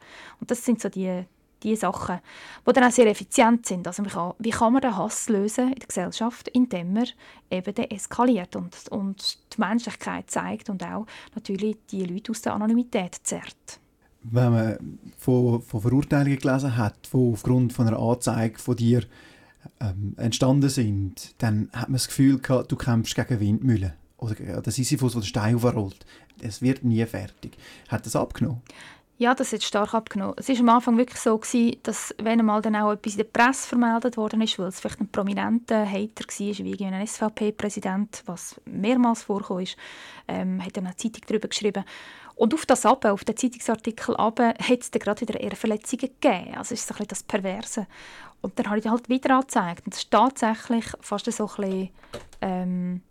Und 0.40 0.50
das 0.50 0.64
sind 0.64 0.80
so 0.80 0.88
die, 0.88 1.24
die 1.62 1.76
Sachen, 1.76 2.20
die 2.66 2.72
dann 2.72 2.84
auch 2.84 2.90
sehr 2.90 3.06
effizient 3.06 3.66
sind. 3.66 3.87
Also 3.87 4.02
kann, 4.02 4.34
wie 4.38 4.50
kann 4.50 4.72
man 4.72 4.82
den 4.82 4.96
Hass 4.96 5.28
lösen 5.28 5.68
in 5.68 5.78
der 5.78 5.88
Gesellschaft, 5.88 6.48
indem 6.48 6.92
man 6.92 7.08
eben 7.50 7.76
eskaliert 7.76 8.56
und, 8.56 8.76
und 8.90 9.38
die 9.54 9.61
Menschlichkeit 9.61 10.30
zeigt 10.30 10.68
und 10.68 10.82
auch 10.84 11.06
natürlich 11.34 11.76
die 11.90 12.04
Leute 12.04 12.32
aus 12.32 12.42
der 12.42 12.54
Anonymität 12.54 13.14
zerrt 13.22 13.80
wenn 14.22 14.52
man 14.52 14.98
von, 15.16 15.62
von 15.62 15.81
Verurteilungen 15.81 16.38
gelesen 16.38 16.76
hat, 16.76 17.11
die 17.12 17.16
aufgrund 17.16 17.72
von 17.72 17.87
einer 17.87 17.98
Anzeige 17.98 18.59
von 18.59 18.76
dir 18.76 19.04
ähm, 19.81 20.14
entstanden 20.16 20.68
sind, 20.68 21.35
dann 21.38 21.68
hat 21.72 21.88
man 21.88 21.94
das 21.94 22.09
Gefühl 22.09 22.38
gehabt, 22.38 22.70
du 22.70 22.76
kämpfst 22.76 23.14
gegen 23.14 23.40
Windmühlen. 23.40 23.92
Oder 24.18 24.35
der 24.35 24.72
Sisyphus, 24.72 25.12
der 25.12 25.22
Stein 25.22 25.54
aufrollt. 25.54 26.04
Es 26.40 26.61
wird 26.61 26.85
nie 26.85 27.04
fertig. 27.07 27.57
Hat 27.88 28.04
das 28.04 28.16
abgenommen? 28.16 28.62
Ja, 29.20 29.35
das 29.35 29.52
hat 29.52 29.64
stark 29.64 29.94
abgenommen. 29.94 30.37
Es 30.37 30.48
war 30.48 30.61
am 30.61 30.68
Anfang 30.68 30.96
wirklich 30.96 31.18
so, 31.18 31.37
gewesen, 31.37 31.76
dass 31.83 32.14
wenn 32.22 32.38
einmal 32.38 32.62
dann 32.62 32.76
auch 32.76 32.92
etwas 32.92 33.14
in 33.14 33.18
der 33.18 33.24
Presse 33.24 33.66
vermeldet 33.66 34.16
worden 34.16 34.40
ist, 34.42 34.61
weil 34.61 34.68
es 34.68 34.78
vielleicht 34.78 35.00
ein 35.00 35.11
prominenter 35.11 35.85
Hater 35.85 36.24
war, 36.24 36.64
wie 36.64 36.85
ein 36.85 37.07
SVP-Präsident, 37.07 38.22
was 38.26 38.61
mehrmals 38.64 39.24
vorkam, 39.24 39.64
ähm, 40.28 40.64
hat 40.64 40.76
dann 40.76 40.87
eine 40.87 40.94
Zeitung 40.94 41.22
darüber 41.26 41.48
geschrieben. 41.48 41.85
Und 42.37 42.54
auf 42.54 42.64
das 42.64 42.87
ab, 42.87 43.04
auf 43.07 43.24
den 43.24 43.37
Zeitungsartikel 43.37 44.14
ab, 44.16 44.38
hat 44.38 44.81
es 44.81 44.92
dann 44.92 45.00
gerade 45.00 45.22
wieder 45.22 45.40
Ehrverletzungen 45.40 46.11
gegeben. 46.20 46.54
Also 46.57 46.74
ist 46.74 46.87
so 46.87 46.94
ein 46.96 47.09
das 47.09 47.24
Perverse. 47.24 47.88
Und 48.40 48.57
dann 48.57 48.68
habe 48.68 48.78
ich 48.78 48.87
halt 48.87 49.09
wieder 49.09 49.35
angezeigt. 49.35 49.85
Und 49.85 49.94
es 49.94 50.07
war 50.12 50.28
tatsächlich 50.28 50.85
fast 51.00 51.31
so 51.33 51.48
ein 51.48 51.57
bisschen 51.57 51.88
ähm, 52.40 53.02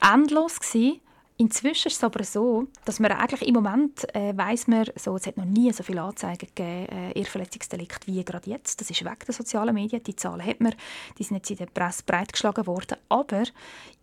endlos 0.00 0.60
gewesen. 0.60 1.00
Inzwischen 1.40 1.86
ist 1.86 1.98
es 1.98 2.04
aber 2.04 2.24
so, 2.24 2.66
dass 2.84 2.98
man 2.98 3.12
eigentlich 3.12 3.46
im 3.48 3.54
Moment 3.54 4.12
äh, 4.12 4.36
weiß 4.36 4.66
man, 4.66 4.86
so, 4.96 5.14
es 5.14 5.24
hat 5.24 5.36
noch 5.36 5.44
nie 5.44 5.72
so 5.72 5.84
viele 5.84 6.02
Anzeigen 6.02 6.48
gegeben, 6.48 6.88
äh, 6.88 7.12
Ehrverletzungsdelikt 7.12 8.08
wie 8.08 8.24
gerade 8.24 8.50
jetzt. 8.50 8.80
Das 8.80 8.90
ist 8.90 9.04
weg 9.04 9.24
der 9.24 9.32
sozialen 9.32 9.72
Medien. 9.72 10.02
Die 10.02 10.16
Zahlen 10.16 10.44
hat 10.44 10.60
man, 10.60 10.74
die 11.16 11.22
sind 11.22 11.36
jetzt 11.36 11.50
in 11.52 11.58
der 11.58 11.66
Presse 11.66 12.02
breitgeschlagen 12.04 12.66
worden. 12.66 12.98
Aber 13.08 13.44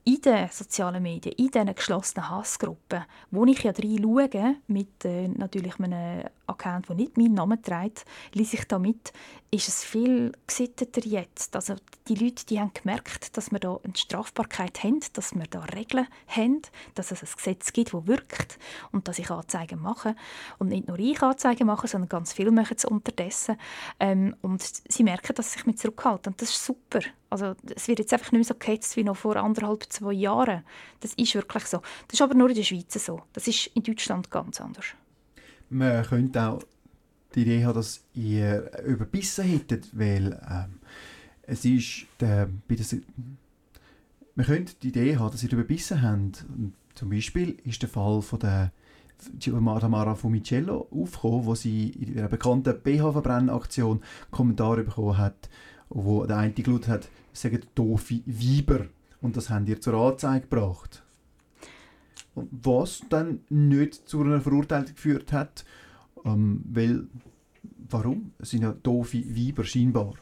in 0.06 0.22
den 0.22 0.48
sozialen 0.50 1.04
Medien, 1.04 1.36
in 1.38 1.52
diesen 1.52 1.76
geschlossenen 1.76 2.30
Hassgruppen, 2.30 3.04
wo 3.32 3.44
ich 3.46 3.64
ja 3.64 3.74
drin 3.74 4.00
schaue, 4.02 4.56
mit 4.68 5.04
äh, 5.04 5.28
natürlich 5.28 5.78
einem 5.78 6.30
Account, 6.48 6.90
der 6.90 6.96
nicht 6.96 7.18
meinen 7.18 7.34
Namen 7.34 7.62
trägt, 7.62 8.06
lese 8.34 8.58
ich 8.58 8.66
damit, 8.66 9.14
ist 9.52 9.68
es 9.68 9.84
viel 9.84 10.32
gesitteter 10.48 11.02
jetzt. 11.06 11.56
Also 11.56 11.76
die 12.08 12.16
Leute 12.16 12.46
die 12.46 12.60
haben 12.60 12.74
gemerkt, 12.74 13.38
dass 13.38 13.52
wir 13.52 13.60
da 13.60 13.80
eine 13.84 13.96
Strafbarkeit 13.96 14.84
haben, 14.84 15.00
dass 15.14 15.34
wir 15.34 15.46
da 15.50 15.62
Regeln 15.62 16.08
haben, 16.28 16.62
dass 16.94 17.12
es 17.12 17.24
ein 17.24 17.30
Gesetz 17.36 17.74
gibt, 17.74 17.94
das 17.94 18.08
wirkt 18.08 18.60
und 18.92 19.08
dass 19.08 19.20
ich 19.20 19.32
Anzeigen 19.32 19.82
mache. 19.82 20.16
Und 20.60 20.70
nicht 20.70 20.88
nur 20.88 21.00
ich 21.00 21.22
Anzeigen 21.22 21.68
mache, 21.68 21.88
sondern 21.88 22.10
ganz 22.10 22.34
viele 22.34 22.52
machen 22.52 22.76
es 22.78 22.86
unterdessen. 22.86 23.58
Ähm, 24.00 24.36
und 24.42 24.62
sie 24.62 25.04
merken, 25.04 25.36
dass 25.36 25.56
ich 25.56 25.66
mich 25.66 25.78
zurückhalte. 25.78 26.30
Und 26.30 26.42
das 26.42 26.50
ist 26.50 26.66
super. 26.66 27.00
Also 27.30 27.56
es 27.76 27.88
wird 27.88 28.00
jetzt 28.00 28.14
einfach 28.14 28.32
nicht 28.32 28.40
mehr 28.40 28.44
so 28.44 28.56
gehetzt 28.56 28.96
wie 28.98 29.04
noch 29.04 29.18
vor 29.18 29.36
anderthalb, 29.36 29.84
zwei 29.92 30.14
Jahren. 30.14 30.64
Das 31.00 31.14
ist 31.14 31.36
wirklich 31.36 31.66
so. 31.66 31.82
Das 32.08 32.14
ist 32.14 32.22
aber 32.22 32.34
nur 32.34 32.50
in 32.50 32.56
der 32.56 32.64
Schweiz 32.64 32.94
so. 32.94 33.22
Das 33.34 33.48
ist 33.48 33.68
in 33.68 33.84
Deutschland 33.84 34.30
ganz 34.32 34.62
anders. 34.62 34.86
Man 35.70 36.04
könnte 36.04 36.42
auch 36.44 36.64
die 37.34 37.42
Idee 37.42 37.66
haben, 37.66 37.76
dass 37.76 38.04
ihr 38.14 38.72
überbissen 38.86 39.46
hättet, 39.46 39.90
weil 39.98 40.40
ähm, 40.50 40.80
es 41.44 41.66
ist 41.66 42.06
der, 42.20 42.50
man 44.36 44.46
könnte 44.46 44.74
die 44.82 44.90
Idee 44.90 45.18
haben, 45.18 45.32
dass 45.32 45.44
ihr 45.44 45.52
überbissen 45.52 46.02
habt. 46.02 46.46
Zum 46.96 47.10
Beispiel 47.10 47.58
ist 47.64 47.82
der 47.82 47.90
Fall 47.90 48.22
von 48.22 48.40
der 48.40 48.72
Tamara 49.40 50.16
Fumicello 50.16 50.88
aufgekommen, 50.92 51.46
wo 51.46 51.56
sie 51.56 51.90
in 51.90 52.16
der 52.16 52.28
bekannten 52.28 52.80
BH-Verbrennaktion 52.82 54.02
Kommentare 54.32 54.84
bekommen 54.84 55.18
hat, 55.18 55.50
wo 55.90 56.26
der 56.26 56.38
eine 56.38 56.54
gelautet 56.54 56.88
hat, 56.88 57.10
sagen 57.34 57.62
doofe 57.76 58.22
Weiber. 58.26 58.86
Und 59.22 59.38
das 59.38 59.50
haben 59.50 59.68
ihr 59.68 59.82
zur 59.82 59.94
Anzeige 59.96 60.48
gebracht. 60.48 61.05
Was 62.36 63.02
dann 63.10 63.42
nicht 63.50 64.08
zu 64.08 64.22
einer 64.22 64.42
Verurteilung 64.42 64.94
geführt 64.94 65.32
hat, 65.32 65.66
ähm, 66.26 66.64
weil, 66.70 67.08
warum? 67.90 68.32
Es 68.40 68.50
sind 68.50 68.64
ja 68.64 68.74
doofe 68.74 69.24
Weiber 69.36 69.64
scheinbar. 69.64 70.14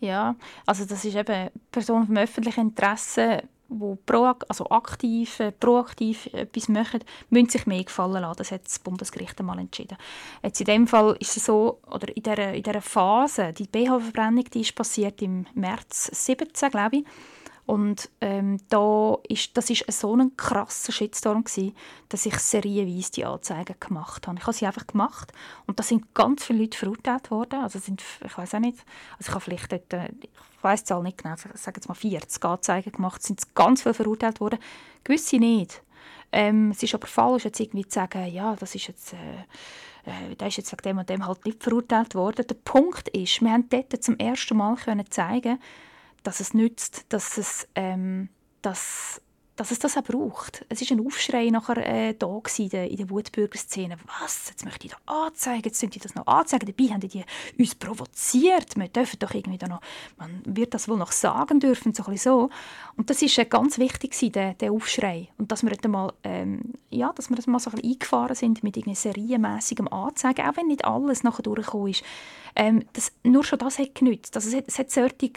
Ja, 0.00 0.36
also 0.64 0.84
das 0.84 1.04
ist 1.04 1.16
eben 1.16 1.50
Person 1.72 2.06
vom 2.06 2.16
öffentlichen 2.16 2.68
Interesse 2.68 3.42
wo 3.68 3.96
pro, 4.06 4.32
also 4.48 4.68
aktiv, 4.70 5.40
äh, 5.40 5.52
proaktiv 5.52 6.26
etwas 6.32 6.68
machen, 6.68 7.00
müssen 7.30 7.48
sich 7.48 7.66
mehr 7.66 7.82
gefallen 7.82 8.22
lassen. 8.22 8.38
Das 8.38 8.52
hat 8.52 8.64
das 8.64 8.78
Bundesgericht 8.78 9.38
einmal 9.38 9.58
entschieden. 9.58 9.96
Jetzt 10.42 10.60
in 10.60 10.66
dem 10.66 10.86
Fall 10.86 11.16
ist 11.20 11.36
es 11.36 11.46
so, 11.46 11.80
oder 11.86 12.14
in 12.14 12.22
dieser, 12.22 12.54
in 12.54 12.62
dieser 12.62 12.80
Phase, 12.80 13.52
die 13.52 13.66
BH-Verbrennung, 13.66 14.44
die 14.44 14.60
ist 14.60 14.74
passiert 14.74 15.20
im 15.22 15.46
März 15.54 16.10
17, 16.12 16.70
glaube 16.70 16.98
ich. 16.98 17.04
Und 17.66 18.10
ähm, 18.20 18.58
da 18.68 19.18
ist, 19.28 19.56
das 19.56 19.70
ist 19.70 19.90
so 19.92 20.14
ein 20.14 20.36
krasser 20.36 20.92
Shitstorm 20.92 21.42
gewesen, 21.42 21.74
dass 22.08 22.24
ich 22.24 22.38
serienweise 22.38 23.10
die 23.10 23.24
Anzeigen 23.24 23.74
gemacht 23.80 24.28
habe. 24.28 24.38
Ich 24.38 24.44
habe 24.44 24.56
sie 24.56 24.66
einfach 24.66 24.86
gemacht 24.86 25.32
und 25.66 25.78
da 25.78 25.82
sind 25.82 26.14
ganz 26.14 26.44
viele 26.44 26.60
Leute 26.60 26.78
verurteilt 26.78 27.32
worden. 27.32 27.60
Also 27.60 27.80
sind, 27.80 28.04
ich 28.24 28.38
weiß 28.38 28.54
auch 28.54 28.60
nicht, 28.60 28.78
also 29.18 29.28
ich 29.28 29.30
habe 29.30 29.40
vielleicht 29.40 29.72
dort, 29.72 29.92
äh, 29.92 30.08
ich 30.22 30.62
weiß 30.62 30.84
die 30.84 30.86
Zahl 30.86 31.02
nicht 31.02 31.18
genau, 31.18 31.34
ich 31.34 31.60
sage 31.60 31.78
jetzt 31.78 31.88
mal 31.88 31.94
40 31.94 32.44
Anzeigen 32.44 32.92
gemacht, 32.92 33.22
sind 33.24 33.54
ganz 33.56 33.82
viele 33.82 33.94
verurteilt 33.94 34.40
worden. 34.40 34.60
Gewisse 35.02 35.38
nicht. 35.38 35.82
Ähm, 36.30 36.70
es 36.70 36.84
ist 36.84 36.94
aber 36.94 37.08
falsch, 37.08 37.46
jetzt 37.46 37.58
irgendwie 37.58 37.86
zu 37.86 37.94
sagen, 37.94 38.26
ja, 38.26 38.54
das 38.54 38.76
ist 38.76 38.86
jetzt... 38.86 39.12
Äh, 39.12 39.16
äh, 40.06 40.36
der 40.36 40.46
ist 40.46 40.56
jetzt 40.56 40.70
wegen 40.70 40.82
dem 40.82 40.98
und 40.98 41.10
dem 41.10 41.26
halt 41.26 41.44
nicht 41.44 41.64
verurteilt 41.64 42.14
worden. 42.14 42.46
Der 42.46 42.54
Punkt 42.54 43.08
ist, 43.08 43.40
wir 43.40 43.50
haben 43.50 43.68
dort 43.68 44.04
zum 44.04 44.16
ersten 44.18 44.56
Mal 44.56 44.76
können 44.76 45.10
zeigen 45.10 45.58
dass 46.26 46.40
es 46.40 46.54
nützt, 46.54 47.06
dass 47.08 47.38
es, 47.38 47.68
ähm, 47.74 48.28
dass, 48.62 49.22
dass 49.56 49.70
es 49.70 49.78
das 49.78 49.96
auch 49.96 50.04
braucht. 50.04 50.64
Es 50.68 50.80
war 50.82 50.96
ein 50.96 51.06
Aufschrei 51.06 51.48
nachher 51.50 51.78
äh, 51.78 52.14
da 52.14 52.40
in 52.58 52.68
der, 52.68 53.10
Wutbürgerszene. 53.10 53.96
Was? 54.20 54.50
Jetzt 54.50 54.64
möchte 54.64 54.86
ich 54.86 54.92
da 54.92 55.26
anzeigen, 55.26 55.64
jetzt 55.64 55.80
sind 55.80 55.94
die 55.94 55.98
das 55.98 56.14
noch 56.14 56.26
anzeigen. 56.26 56.66
Dabei 56.66 56.92
haben 56.92 57.00
die 57.00 57.24
uns 57.58 57.74
provoziert. 57.74 58.76
Wir 58.76 58.88
dürfen 58.88 59.18
doch 59.18 59.32
irgendwie 59.32 59.58
da 59.58 59.66
noch, 59.66 59.80
man 60.18 60.42
wird 60.44 60.74
das 60.74 60.88
wohl 60.88 60.98
noch 60.98 61.12
sagen 61.12 61.60
dürfen, 61.60 61.94
so 61.94 62.04
so. 62.16 62.50
Und 62.96 63.10
das 63.10 63.22
war 63.22 63.44
äh, 63.44 63.46
ganz 63.46 63.78
wichtig, 63.78 64.32
der, 64.32 64.54
der 64.54 64.72
Aufschrei. 64.72 65.28
Und 65.38 65.50
dass 65.50 65.62
wir, 65.62 65.76
mal, 65.88 66.12
ähm, 66.22 66.74
ja, 66.90 67.12
dass 67.12 67.30
wir 67.30 67.36
das 67.36 67.46
mal 67.46 67.58
so 67.58 67.70
ein 67.70 67.82
eingefahren 67.82 68.36
sind 68.36 68.62
mit 68.62 68.76
irgendwie 68.76 68.96
serienmässigem 68.96 69.88
Anzeigen, 69.88 70.46
auch 70.46 70.56
wenn 70.56 70.66
nicht 70.66 70.84
alles 70.84 71.22
nachher 71.22 71.42
durchgekommen 71.42 71.88
ist. 71.88 72.04
Ähm, 72.54 72.84
das, 72.94 73.12
nur 73.22 73.44
schon 73.44 73.58
das 73.58 73.78
hat 73.78 73.94
genützt. 73.94 74.34
Also 74.34 74.48
es, 74.48 74.56
hat, 74.56 74.64
es 74.66 74.78
hat 74.78 74.90
solche 74.90 75.30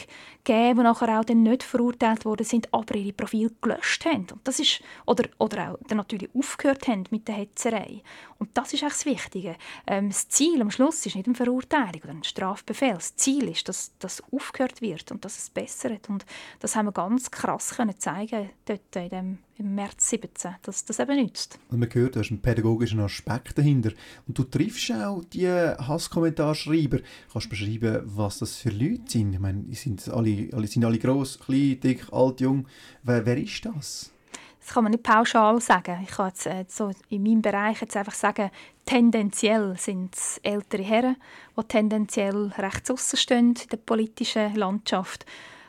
gegeben, 0.43 0.79
die 0.79 0.83
nachher 0.83 1.19
auch 1.19 1.25
dann 1.25 1.43
nicht 1.43 1.63
verurteilt 1.63 2.25
worden 2.25 2.45
sind, 2.45 2.73
aber 2.73 2.95
ihre 2.95 3.13
Profile 3.13 3.51
gelöscht 3.61 4.05
haben. 4.05 4.08
Und 4.13 4.33
das 4.43 4.59
ist, 4.59 4.81
oder, 5.05 5.29
oder 5.37 5.71
auch 5.71 5.95
natürlich 5.95 6.29
aufgehört 6.33 6.87
haben 6.87 7.03
mit 7.09 7.27
der 7.27 7.35
Hetzerei. 7.35 8.01
Und 8.37 8.49
das 8.57 8.73
ist 8.73 8.83
eigentlich 8.83 8.93
das 8.93 9.05
Wichtige. 9.05 9.55
Ähm, 9.87 10.09
das 10.09 10.27
Ziel 10.29 10.61
am 10.61 10.71
Schluss 10.71 11.05
ist 11.05 11.15
nicht 11.15 11.27
eine 11.27 11.35
Verurteilung 11.35 12.01
oder 12.03 12.11
ein 12.11 12.23
Strafbefehl. 12.23 12.93
Das 12.93 13.15
Ziel 13.15 13.47
ist, 13.49 13.67
dass 13.69 13.93
das 13.99 14.23
aufgehört 14.31 14.81
wird 14.81 15.11
und 15.11 15.25
dass 15.25 15.37
es 15.37 15.49
besser 15.49 15.89
wird. 15.89 16.09
Und 16.09 16.25
das 16.59 16.75
haben 16.75 16.87
wir 16.87 16.91
ganz 16.91 17.31
krass 17.31 17.75
können 17.75 17.97
zeigen 17.99 18.49
dort 18.65 18.95
in 18.95 19.09
dem 19.09 19.37
im 19.59 19.75
März 19.75 20.09
17, 20.09 20.55
dass 20.61 20.85
das 20.85 20.99
eben 20.99 21.17
nützt. 21.17 21.59
Und 21.69 21.79
man 21.79 21.93
hört, 21.93 22.15
da 22.15 22.21
ist 22.21 22.31
ein 22.31 22.41
pädagogischer 22.41 22.99
Aspekt 22.99 23.57
dahinter. 23.57 23.91
Und 24.27 24.37
du 24.37 24.43
triffst 24.43 24.91
auch 24.91 25.23
die 25.25 25.47
Hasskommentarschreiber. 25.47 26.99
Kannst 27.31 27.47
du 27.47 27.49
beschreiben, 27.49 28.01
was 28.05 28.39
das 28.39 28.55
für 28.55 28.69
Leute 28.69 29.03
sind? 29.07 29.33
Ich 29.33 29.39
meine, 29.39 29.63
sind 29.75 30.07
alle, 30.09 30.49
alle, 30.53 30.67
sind 30.67 30.85
alle 30.85 30.97
gross, 30.97 31.39
klein, 31.39 31.79
dick, 31.81 32.07
alt, 32.11 32.39
jung. 32.41 32.67
Wer, 33.03 33.25
wer 33.25 33.37
ist 33.37 33.65
das? 33.65 34.11
Das 34.59 34.73
kann 34.73 34.83
man 34.83 34.91
nicht 34.91 35.03
pauschal 35.03 35.59
sagen. 35.61 35.99
Ich 36.03 36.11
kann 36.11 36.27
jetzt, 36.27 36.45
äh, 36.45 36.65
so 36.67 36.91
in 37.09 37.23
meinem 37.23 37.41
Bereich 37.41 37.81
jetzt 37.81 37.97
einfach 37.97 38.13
sagen, 38.13 38.51
tendenziell 38.85 39.75
sind 39.77 40.15
es 40.15 40.39
ältere 40.43 40.83
Herren, 40.83 41.17
die 41.57 41.63
tendenziell 41.63 42.53
rechts 42.57 42.91
aussen 42.91 43.17
stehen 43.17 43.55
in 43.61 43.69
der 43.71 43.77
politischen 43.77 44.55
Landschaft 44.55 45.25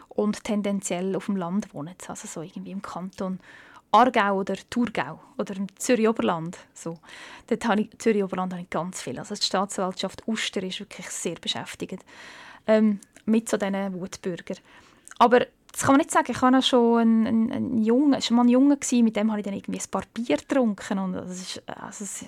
und 0.09 0.45
tendenziell 0.45 1.17
auf 1.17 1.27
dem 1.27 1.37
Land 1.37 1.73
wohnen, 1.73 1.95
also 2.09 2.29
so 2.29 2.43
irgendwie 2.43 2.73
im 2.73 2.83
Kanton 2.83 3.41
Aargau 3.93 4.39
oder 4.39 4.55
Thurgau 4.69 5.21
oder 5.39 5.57
im 5.57 5.67
Zürich-Oberland. 5.77 6.57
So. 6.75 6.99
Dort 7.49 7.67
habe 7.67 7.83
ich, 7.83 7.99
Zürich-Oberland 7.99 8.53
habe 8.53 8.63
ich 8.63 8.71
ganz 8.71 9.03
viel. 9.03 9.19
Also 9.19 9.35
die 9.35 9.43
Staatsanwaltschaft 9.43 10.27
Uster 10.27 10.63
ist 10.63 10.81
wirklich 10.81 11.09
sehr 11.11 11.37
beschäftigt 11.37 12.05
ähm, 12.67 13.01
mit 13.25 13.49
so 13.49 13.57
diesen 13.57 14.01
Wutbürgern. 14.01 14.59
Aber 15.19 15.47
das 15.73 15.83
kann 15.83 15.93
man 15.93 15.99
nicht 15.99 16.11
sagen. 16.11 16.31
Ich 16.31 16.43
war 16.43 16.63
schon 16.63 16.99
ein, 17.01 17.27
ein, 17.27 17.53
ein 17.53 17.85
Junge, 17.85 18.21
schon 18.23 18.37
mal 18.37 18.45
ein 18.45 18.49
Junge 18.49 18.77
gewesen, 18.77 19.05
mit 19.05 19.17
dem 19.17 19.31
habe 19.31 19.41
ich 19.41 19.45
dann 19.45 19.55
irgendwie 19.55 19.81
ein 19.81 19.91
paar 19.91 20.05
Bier 20.13 20.37
getrunken 20.37 20.99
und 20.99 21.13
das 21.13 21.41
ist, 21.41 21.63
also, 21.69 22.27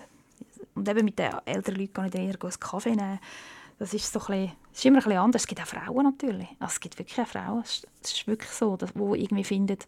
und 0.75 0.89
eben 0.89 1.05
mit 1.05 1.19
den 1.19 1.33
älteren 1.45 1.79
Leuten 1.79 1.93
kann 1.93 2.07
ich 2.07 2.13
dann 2.13 2.23
eher 2.23 2.37
einen 2.41 2.61
Kaffee 2.61 2.97
nehmen. 2.97 3.19
Das 3.79 3.95
ist, 3.95 4.13
so 4.13 4.21
ein 4.21 4.27
bisschen, 4.27 4.53
das 4.71 4.79
ist 4.79 4.85
immer 4.85 4.99
ein 4.99 5.05
bisschen 5.05 5.19
anders. 5.19 5.43
Es 5.43 5.47
gibt 5.49 5.61
auch 5.61 5.67
Frauen 5.67 6.05
natürlich. 6.05 6.49
Also 6.61 6.73
es 6.73 6.81
gibt 6.81 6.99
wirklich 6.99 7.21
auch 7.21 7.27
Frauen. 7.27 7.63
Es 7.63 7.83
ist 8.03 8.27
wirklich 8.27 8.51
so, 8.51 8.77
dass, 8.77 8.91
wo 8.95 9.15
irgendwie 9.15 9.45
finden, 9.45 9.79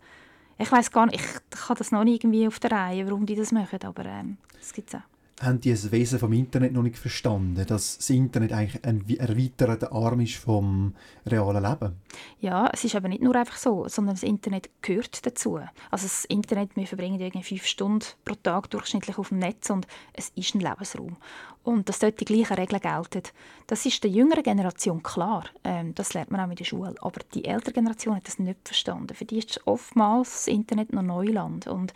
ich 0.59 0.71
weiß 0.71 0.91
gar 0.91 1.07
nicht, 1.07 1.21
ich 1.21 1.69
habe 1.69 1.79
das 1.79 1.93
noch 1.93 2.05
nicht 2.05 2.23
irgendwie 2.23 2.47
auf 2.47 2.59
der 2.59 2.73
Reihe, 2.73 3.07
warum 3.07 3.27
die 3.27 3.37
das 3.37 3.53
machen, 3.53 3.79
aber 3.83 4.05
ähm, 4.05 4.39
das 4.59 4.73
gibt 4.73 4.89
es 4.89 4.95
auch 4.97 5.15
haben 5.43 5.61
die 5.61 5.71
das 5.71 5.91
Wesen 5.91 6.19
vom 6.19 6.33
Internet 6.33 6.73
noch 6.73 6.83
nicht 6.83 6.97
verstanden, 6.97 7.65
dass 7.67 7.97
das 7.97 8.11
Internet 8.11 8.53
eigentlich 8.53 8.85
ein 8.85 9.05
erweiterter 9.09 9.93
Arm 9.93 10.21
ist 10.21 10.37
vom 10.37 10.95
realen 11.27 11.63
Leben? 11.63 11.97
Ja, 12.41 12.71
es 12.73 12.85
ist 12.85 12.95
aber 12.95 13.09
nicht 13.09 13.23
nur 13.23 13.35
einfach 13.35 13.57
so, 13.57 13.89
sondern 13.89 14.15
das 14.15 14.23
Internet 14.23 14.71
gehört 14.83 15.27
dazu. 15.27 15.57
Also 15.91 16.07
das 16.07 16.25
Internet, 16.27 16.77
wir 16.77 16.87
verbringen 16.87 17.21
irgendwie 17.21 17.43
fünf 17.43 17.67
Stunden 17.67 18.07
pro 18.25 18.35
Tag 18.35 18.71
durchschnittlich 18.71 19.19
auf 19.19 19.31
dem 19.31 19.39
Netz 19.39 19.71
und 19.71 19.87
es 20.13 20.31
ist 20.37 20.55
ein 20.55 20.61
Lebensraum. 20.61 21.17
Und 21.65 21.89
dass 21.89 21.99
dort 21.99 22.21
die 22.21 22.27
gleichen 22.27 22.55
Regeln 22.55 22.81
gelten, 22.81 23.23
das 23.67 23.87
ist 23.87 24.05
der 24.05 24.11
jüngeren 24.11 24.43
Generation 24.43 25.03
klar. 25.03 25.47
Ähm, 25.65 25.95
das 25.95 26.13
lernt 26.13 26.31
man 26.31 26.41
auch 26.43 26.51
in 26.51 26.57
der 26.57 26.65
Schule. 26.65 26.95
Aber 27.01 27.21
die 27.33 27.47
ältere 27.47 27.73
Generation 27.73 28.15
hat 28.15 28.27
das 28.27 28.39
nicht 28.39 28.59
verstanden. 28.65 29.15
Für 29.15 29.25
die 29.25 29.39
ist 29.39 29.61
oftmals 29.65 30.31
das 30.31 30.47
Internet 30.49 30.93
noch 30.93 31.03
Neuland. 31.03 31.67
Und 31.67 31.95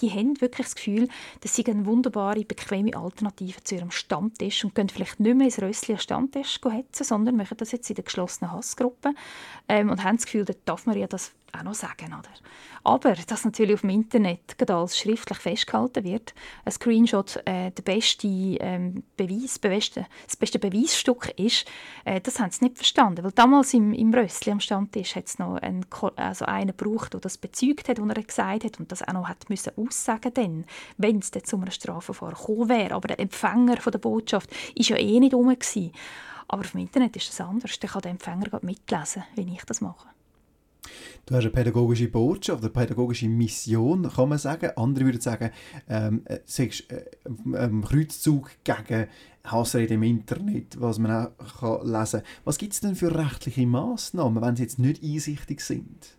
die 0.00 0.10
haben 0.10 0.40
wirklich 0.40 0.66
das 0.66 0.74
Gefühl, 0.74 1.08
dass 1.42 1.54
sie 1.54 1.66
eine 1.66 1.84
wunderbare, 1.84 2.44
bequeme 2.44 2.96
Alternative 2.96 3.62
zu 3.62 3.74
ihrem 3.74 3.90
Stammtisch 3.90 4.64
und 4.64 4.74
können 4.74 4.88
vielleicht 4.88 5.20
nicht 5.20 5.36
mehr 5.36 5.46
ins 5.46 5.60
Rössli 5.60 5.98
Stammtisch 5.98 6.58
hetzen, 6.64 7.04
sondern 7.04 7.36
machen 7.36 7.58
das 7.58 7.72
jetzt 7.72 7.90
in 7.90 7.96
der 7.96 8.04
geschlossenen 8.04 8.52
Hassgruppe 8.52 9.10
ähm, 9.68 9.90
und 9.90 10.02
haben 10.02 10.16
das 10.16 10.24
Gefühl, 10.24 10.46
da 10.46 10.54
darf 10.64 10.86
man 10.86 10.96
ja 10.96 11.06
das 11.06 11.32
auch 11.54 11.62
noch 11.62 11.74
sagen. 11.74 12.06
Oder? 12.06 12.30
Aber 12.82 13.14
dass 13.14 13.44
natürlich 13.44 13.74
auf 13.74 13.80
dem 13.80 13.90
Internet 13.90 14.70
als 14.70 14.98
schriftlich 14.98 15.38
festgehalten 15.38 16.04
wird, 16.04 16.34
ein 16.64 16.72
Screenshot 16.72 17.36
äh, 17.46 17.70
der 17.70 17.82
beste 17.82 18.26
ähm, 18.28 19.04
Beweis, 19.16 19.58
beste, 19.58 20.06
das 20.26 20.36
beste 20.36 20.58
Beweisstück 20.58 21.32
ist, 21.38 21.66
äh, 22.04 22.20
das 22.20 22.38
haben 22.38 22.50
sie 22.50 22.64
nicht 22.64 22.76
verstanden. 22.76 23.24
Weil 23.24 23.32
damals 23.32 23.72
im, 23.74 23.92
im 23.92 24.12
Rössli 24.12 24.52
am 24.52 24.60
Stammtisch 24.60 25.16
hat 25.16 25.26
es 25.26 25.38
noch 25.38 25.56
einen, 25.56 25.86
also 26.16 26.44
einen 26.44 26.76
gebraucht, 26.76 27.14
der 27.14 27.20
das 27.20 27.38
bezeugt 27.38 27.88
hat, 27.88 28.00
was 28.00 28.08
er 28.08 28.22
gesagt 28.22 28.64
hat 28.64 28.80
und 28.80 28.92
das 28.92 29.02
auch 29.02 29.12
noch 29.12 29.28
hat 29.28 29.48
müssen 29.48 29.72
aussagen 29.76 30.32
dann, 30.34 30.64
wenn 30.98 31.18
es 31.18 31.30
zu 31.30 31.56
einem 31.56 31.70
Strafverfahren 31.70 32.34
gekommen 32.34 32.68
wäre. 32.68 32.94
Aber 32.94 33.08
der 33.08 33.20
Empfänger 33.20 33.78
von 33.78 33.92
der 33.92 33.98
Botschaft 33.98 34.50
war 34.50 34.84
ja 34.84 34.96
eh 34.96 35.20
nicht 35.20 35.34
rum. 35.34 35.54
Aber 36.48 36.60
auf 36.60 36.70
dem 36.72 36.80
Internet 36.80 37.16
ist 37.16 37.28
das 37.28 37.40
anders. 37.40 37.78
Da 37.78 37.88
kann 37.88 38.02
der 38.02 38.10
Empfänger 38.10 38.58
mitlesen, 38.62 39.24
wie 39.34 39.54
ich 39.54 39.64
das 39.64 39.80
mache. 39.80 40.13
Du 41.26 41.34
hast 41.34 41.44
eine 41.44 41.52
pädagogische 41.52 42.08
Botschaft, 42.08 42.62
eine 42.62 42.70
pädagogische 42.70 43.28
Mission, 43.28 44.10
kann 44.10 44.28
man 44.28 44.36
sagen. 44.36 44.70
Andere 44.76 45.06
würden 45.06 45.20
sagen, 45.22 45.50
ähm, 45.88 46.22
äh, 46.26 46.40
sagst, 46.44 46.90
äh, 46.90 47.04
ähm, 47.24 47.82
Kreuzzug 47.82 48.50
gegen 48.62 49.08
Hassrede 49.44 49.94
im 49.94 50.02
Internet, 50.02 50.78
was 50.80 50.98
man 50.98 51.28
auch 51.28 51.60
kann 51.60 51.86
lesen 51.86 52.20
kann. 52.20 52.28
Was 52.44 52.58
gibt 52.58 52.74
es 52.74 52.80
denn 52.80 52.94
für 52.94 53.14
rechtliche 53.14 53.66
Massnahmen, 53.66 54.42
wenn 54.42 54.56
sie 54.56 54.64
jetzt 54.64 54.78
nicht 54.78 55.02
einsichtig 55.02 55.62
sind? 55.62 56.16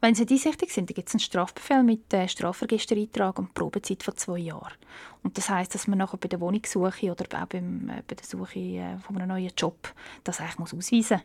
Wenn 0.00 0.14
sie 0.14 0.26
einsichtig 0.28 0.72
sind, 0.72 0.90
dann 0.90 0.94
gibt 0.94 1.08
es 1.08 1.14
einen 1.14 1.20
Strafbefehl 1.20 1.82
mit 1.82 2.12
äh, 2.12 2.28
Strafregistereintrag 2.28 3.38
und 3.38 3.54
Probezeit 3.54 4.02
von 4.02 4.16
zwei 4.16 4.38
Jahren. 4.38 4.74
Und 5.22 5.38
das 5.38 5.48
heißt, 5.48 5.74
dass 5.74 5.86
man 5.86 5.98
nachher 5.98 6.16
bei 6.16 6.28
der 6.28 6.40
Wohnungssuche 6.40 7.10
oder 7.10 7.24
auch 7.40 7.46
beim, 7.46 7.88
äh, 7.88 8.02
bei 8.06 8.16
der 8.16 8.26
Suche 8.26 8.58
äh, 8.58 8.98
von 8.98 9.16
einem 9.16 9.28
neuen 9.28 9.52
Job 9.56 9.94
das 10.24 10.40
eigentlich 10.40 10.58
muss 10.58 10.74
ausweisen 10.74 11.18
muss 11.18 11.22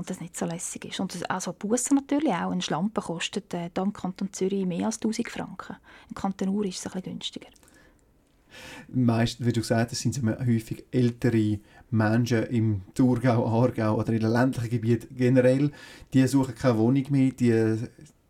und 0.00 0.08
das 0.08 0.20
nicht 0.22 0.34
so 0.34 0.46
lässig 0.46 0.86
ist. 0.86 0.98
Und 0.98 1.14
das, 1.14 1.24
also 1.24 1.52
Bussen 1.52 1.96
natürlich 1.96 2.32
auch. 2.32 2.50
Ein 2.52 2.62
Schlampe 2.62 3.02
kostet 3.02 3.52
äh, 3.52 3.68
im 3.76 3.92
Kanton 3.92 4.32
Zürich 4.32 4.64
mehr 4.64 4.86
als 4.86 4.96
1000 4.96 5.28
Franken. 5.28 5.76
Im 6.08 6.14
Kanton 6.14 6.48
Ur 6.48 6.64
ist 6.64 6.78
es 6.78 6.86
ein 6.86 6.92
bisschen 6.92 7.12
günstiger. 7.12 7.48
Meist, 8.88 9.44
wie 9.44 9.52
du 9.52 9.60
gesagt 9.60 9.90
hast, 9.90 10.00
sind 10.00 10.16
es 10.16 10.22
häufig 10.24 10.86
ältere 10.90 11.60
Menschen 11.90 12.44
im 12.44 12.80
Thurgau, 12.94 13.46
Aargau 13.46 13.98
oder 13.98 14.14
in 14.14 14.20
den 14.20 14.30
ländlichen 14.30 14.70
Gebieten 14.70 15.14
generell. 15.14 15.70
Die 16.14 16.26
suchen 16.26 16.54
keine 16.54 16.78
Wohnung 16.78 17.04
mehr, 17.10 17.32
die 17.32 17.76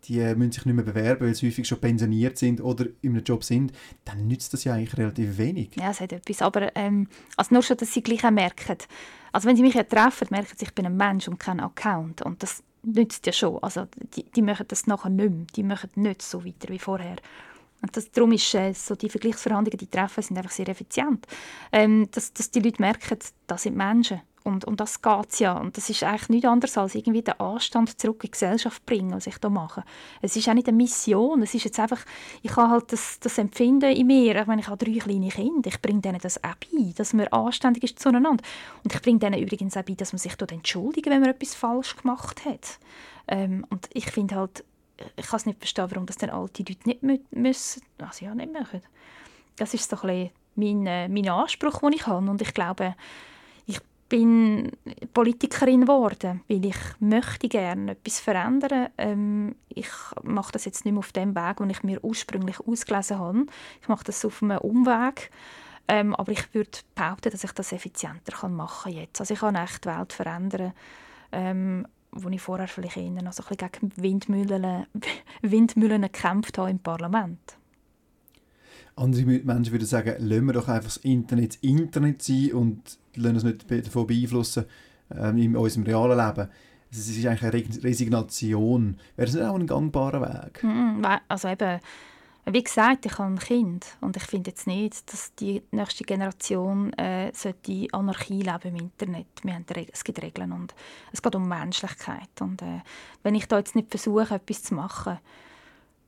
die 0.05 0.19
müssen 0.35 0.51
sich 0.51 0.65
nicht 0.65 0.75
mehr 0.75 0.83
bewerben, 0.83 1.27
weil 1.27 1.35
sie 1.35 1.47
häufig 1.47 1.67
schon 1.67 1.79
pensioniert 1.79 2.35
sind 2.35 2.59
oder 2.59 2.85
in 3.01 3.11
einem 3.11 3.23
Job 3.23 3.43
sind, 3.43 3.71
dann 4.03 4.27
nützt 4.27 4.51
das 4.51 4.63
ja 4.63 4.73
eigentlich 4.73 4.97
relativ 4.97 5.37
wenig. 5.37 5.69
Ja, 5.75 5.91
es 5.91 6.01
hat 6.01 6.11
etwas, 6.11 6.41
aber 6.41 6.75
ähm, 6.75 7.07
also 7.37 7.53
nur 7.53 7.61
schon, 7.61 7.77
dass 7.77 7.93
sie 7.93 8.01
gleich 8.01 8.23
merken. 8.31 8.77
Also 9.31 9.47
wenn 9.47 9.55
sie 9.55 9.61
mich 9.61 9.75
ja 9.75 9.83
treffen, 9.83 10.27
merken 10.29 10.55
sie, 10.57 10.65
ich 10.65 10.73
bin 10.73 10.85
ein 10.85 10.97
Mensch 10.97 11.27
und 11.27 11.39
kein 11.39 11.59
Account 11.59 12.21
und 12.21 12.41
das 12.43 12.63
nützt 12.83 13.25
ja 13.25 13.33
schon. 13.33 13.61
Also 13.61 13.87
die, 14.15 14.23
die 14.23 14.41
machen 14.41 14.65
das 14.67 14.87
nachher 14.87 15.09
nicht 15.09 15.29
mehr, 15.29 15.45
die 15.55 15.63
machen 15.63 15.89
nicht 15.95 16.21
so 16.21 16.43
weiter 16.45 16.69
wie 16.69 16.79
vorher. 16.79 17.17
Und 17.81 17.97
das, 17.97 18.11
darum 18.11 18.31
ist 18.31 18.53
äh, 18.53 18.73
so 18.73 18.95
die 18.95 19.09
Vergleichsverhandlungen, 19.09 19.77
die 19.77 19.87
Treffen 19.87 20.21
sind 20.21 20.37
einfach 20.37 20.51
sehr 20.51 20.69
effizient. 20.69 21.25
Ähm, 21.71 22.07
dass, 22.11 22.31
dass 22.33 22.51
die 22.51 22.59
Leute 22.59 22.81
merken, 22.81 23.17
das 23.47 23.63
sind 23.63 23.75
Menschen 23.75 24.21
Und, 24.43 24.65
und 24.65 24.79
das 24.79 25.01
geht 25.01 25.39
ja. 25.39 25.53
Und 25.53 25.77
das 25.77 25.89
ist 25.89 26.03
eigentlich 26.03 26.29
nichts 26.29 26.47
anderes 26.47 26.77
als 26.77 26.95
irgendwie 26.95 27.21
den 27.21 27.39
Anstand 27.39 27.99
zurück 27.99 28.23
in 28.23 28.27
die 28.27 28.31
Gesellschaft 28.31 28.85
bringen, 28.85 29.13
was 29.13 29.27
ich 29.27 29.37
da 29.37 29.49
mache. 29.49 29.83
Es 30.21 30.35
ist 30.35 30.49
auch 30.49 30.53
nicht 30.53 30.67
eine 30.67 30.77
Mission. 30.77 31.43
Es 31.43 31.53
ist 31.53 31.65
jetzt 31.65 31.79
einfach, 31.79 31.99
ich 32.41 32.55
habe 32.55 32.69
halt 32.69 32.91
das, 32.91 33.19
das 33.19 33.37
Empfinden 33.37 33.91
in 33.91 34.07
mir. 34.07 34.41
Ich 34.41 34.47
meine, 34.47 34.61
ich 34.61 34.67
habe 34.67 34.83
drei 34.83 34.97
kleine 34.97 35.29
Kinder. 35.29 35.69
Ich 35.69 35.81
bringe 35.81 36.01
denen 36.01 36.19
das 36.19 36.43
auch 36.43 36.55
bei, 36.55 36.91
dass 36.95 37.13
man 37.13 37.27
anständig 37.27 37.83
ist 37.83 37.99
zueinander. 37.99 38.43
Und 38.83 38.93
ich 38.93 39.01
bringe 39.01 39.19
denen 39.19 39.39
übrigens 39.39 39.77
auch 39.77 39.83
bei, 39.83 39.93
dass 39.93 40.11
man 40.11 40.19
sich 40.19 40.35
dort 40.35 40.51
entschuldigt, 40.51 41.05
wenn 41.05 41.21
man 41.21 41.29
etwas 41.29 41.53
falsch 41.53 41.95
gemacht 41.97 42.43
hat. 42.45 42.79
Ähm, 43.27 43.65
und 43.69 43.89
ich 43.93 44.09
finde 44.09 44.35
halt, 44.35 44.63
ich 45.15 45.27
kann 45.27 45.37
es 45.37 45.45
nicht 45.45 45.59
verstehen, 45.59 45.87
warum 45.89 46.05
das 46.05 46.17
dann 46.17 46.31
alte 46.31 46.63
Leute 46.67 46.87
nicht 46.87 47.03
müssen, 47.31 47.83
also 47.99 48.25
ja, 48.25 48.33
nicht 48.33 48.53
machen. 48.53 48.81
Das 49.57 49.73
ist 49.73 49.89
so 49.89 49.97
ein 49.97 50.01
bisschen 50.01 50.29
mein, 50.55 50.87
äh, 50.87 51.07
mein 51.07 51.29
Anspruch, 51.29 51.79
den 51.79 51.93
ich 51.93 52.07
habe. 52.07 52.29
Und 52.29 52.41
ich 52.41 52.53
glaube, 52.53 52.95
bin 54.11 54.73
Politikerin 55.13 55.81
geworden, 55.81 56.41
weil 56.49 56.65
ich 56.65 56.75
möchte 56.99 57.47
gerne 57.47 57.93
etwas 57.93 58.19
verändern. 58.19 58.89
Ähm, 58.97 59.55
ich 59.69 59.87
mache 60.21 60.51
das 60.51 60.65
jetzt 60.65 60.83
nicht 60.83 60.93
mehr 60.93 60.99
auf 60.99 61.13
dem 61.13 61.33
Weg, 61.33 61.57
den 61.57 61.69
ich 61.69 61.81
mir 61.81 62.03
ursprünglich 62.03 62.59
ausgelesen 62.59 63.19
habe. 63.19 63.45
Ich 63.81 63.87
mache 63.87 64.03
das 64.03 64.25
auf 64.25 64.43
einem 64.43 64.57
Umweg. 64.57 65.31
Ähm, 65.87 66.13
aber 66.13 66.33
ich 66.33 66.53
würde 66.53 66.71
behaupten, 66.93 67.31
dass 67.31 67.45
ich 67.45 67.53
das 67.53 67.71
effizienter 67.71 68.49
machen 68.49 68.91
kann 68.91 69.01
jetzt. 69.01 69.21
Also 69.21 69.33
ich 69.33 69.39
kann 69.39 69.55
echt 69.55 69.85
die 69.85 69.89
Welt 69.89 70.11
verändern. 70.11 70.73
Ähm, 71.31 71.87
wo 72.11 72.27
ich 72.27 72.41
vorher 72.41 72.67
vielleicht 72.67 72.97
eher 72.97 73.09
noch 73.11 73.31
so 73.31 73.43
ein 73.43 73.55
bisschen 73.55 73.71
gegen 73.71 73.91
Windmühlen, 73.95 74.87
Windmühlen 75.41 76.01
gekämpft 76.01 76.57
habe 76.57 76.69
im 76.69 76.79
Parlament. 76.79 77.39
Andere 78.97 79.23
Menschen 79.23 79.71
würden 79.71 79.85
sagen, 79.85 80.15
lassen 80.19 80.45
wir 80.47 80.53
doch 80.53 80.67
einfach 80.67 80.83
das 80.83 80.97
Internet 80.97 81.55
Internet 81.61 82.21
sein 82.21 82.51
und 82.51 82.99
lassen 83.15 83.35
uns 83.35 83.43
nicht 83.43 83.71
davon 83.87 84.07
beeinflussen 84.07 84.65
ähm, 85.15 85.37
in 85.37 85.55
unserem 85.55 85.83
realen 85.83 86.17
Leben. 86.17 86.49
Es 86.91 87.07
ist 87.07 87.25
eigentlich 87.25 87.43
eine 87.43 87.83
Resignation. 87.83 88.97
Wäre 89.15 89.25
das 89.25 89.35
nicht 89.35 89.45
auch 89.45 89.55
ein 89.55 89.67
gangbarer 89.67 90.21
Weg? 90.21 90.61
Mm, 90.63 91.05
also 91.27 91.47
eben, 91.47 91.79
wie 92.45 92.63
gesagt, 92.63 93.05
ich 93.05 93.17
habe 93.17 93.31
ein 93.31 93.39
Kind 93.39 93.85
und 94.01 94.17
ich 94.17 94.23
finde 94.23 94.49
jetzt 94.49 94.67
nicht, 94.67 95.11
dass 95.11 95.33
die 95.35 95.61
nächste 95.71 96.03
Generation 96.03 96.91
äh, 96.93 97.31
sollte 97.33 97.87
Anarchie 97.93 98.41
leben 98.41 98.75
im 98.75 98.75
Internet. 98.75 99.27
Wir 99.43 99.53
haben 99.53 99.65
es 99.91 100.03
gibt 100.03 100.21
Regeln 100.21 100.51
und 100.51 100.75
es 101.13 101.21
geht 101.21 101.35
um 101.35 101.47
Menschlichkeit. 101.47 102.41
Und 102.41 102.61
äh, 102.61 102.81
wenn 103.23 103.35
ich 103.35 103.47
da 103.47 103.57
jetzt 103.59 103.75
nicht 103.75 103.89
versuche, 103.89 104.35
etwas 104.35 104.63
zu 104.63 104.73
machen, 104.75 105.17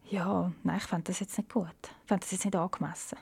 ja, 0.09 0.51
nein, 0.63 0.77
ich 0.77 0.83
fände 0.83 1.05
das 1.05 1.21
jetzt 1.21 1.37
nicht 1.37 1.51
gut. 1.51 1.67
Ich 1.81 2.07
fände 2.07 2.21
das 2.21 2.31
jetzt 2.31 2.45
nicht 2.45 2.55
angemessen. 2.55 3.17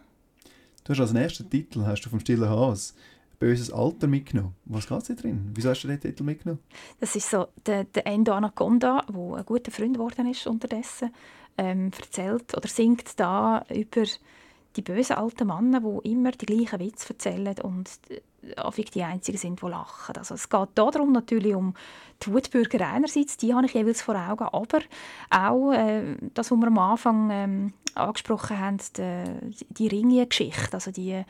Du 0.83 0.93
hast 0.93 0.99
als 0.99 1.13
ersten 1.13 1.49
Titel 1.49 1.85
hast 1.85 2.01
du 2.01 2.09
vom 2.09 2.19
Stillen 2.19 2.49
Haas 2.49 2.95
«Böses 3.41 3.73
Alter» 3.73 4.05
mitgenommen. 4.05 4.53
Was 4.65 4.87
geht 4.87 5.09
da 5.09 5.13
drin? 5.15 5.49
Wieso 5.55 5.71
hast 5.71 5.81
du 5.81 5.87
den 5.87 5.99
Titel 5.99 6.21
mitgenommen? 6.21 6.61
Das 6.99 7.15
ist 7.15 7.27
so 7.27 7.47
der, 7.65 7.85
der 7.85 8.05
Endo 8.05 8.33
Anaconda, 8.33 9.03
der 9.09 9.37
ein 9.37 9.45
guter 9.45 9.71
Freund 9.71 9.95
geworden 9.95 10.29
ist 10.29 10.45
unterdessen 10.45 11.11
ähm, 11.57 11.89
erzählt 11.99 12.55
oder 12.55 12.67
singt 12.67 13.19
da 13.19 13.65
über 13.73 14.03
die 14.75 14.83
bösen 14.83 15.15
alten 15.15 15.47
Männer, 15.47 15.81
die 15.81 16.11
immer 16.11 16.31
die 16.31 16.45
gleichen 16.45 16.79
Witze 16.81 17.09
erzählen 17.09 17.55
und 17.63 17.89
äh, 18.09 18.83
die 18.93 19.03
einzigen 19.03 19.37
sind, 19.39 19.59
die 19.59 19.67
lachen. 19.67 20.17
Also 20.17 20.35
es 20.35 20.47
geht 20.47 20.69
darum 20.75 21.11
natürlich 21.11 21.55
um 21.55 21.73
die 22.21 22.31
Wutbürger 22.31 22.87
einerseits, 22.87 23.37
die 23.37 23.55
habe 23.55 23.65
ich 23.65 23.73
jeweils 23.73 24.03
vor 24.03 24.15
Augen, 24.15 24.43
aber 24.43 24.81
auch 25.31 25.71
äh, 25.71 26.15
das, 26.35 26.51
was 26.51 26.57
wir 26.59 26.67
am 26.67 26.77
Anfang 26.77 27.29
ähm, 27.31 27.73
angesprochen 27.95 28.59
haben, 28.59 28.77
die, 28.97 29.65
die 29.69 29.87
Ringe-Geschichte, 29.87 30.73
also 30.73 30.91
die 30.91 31.23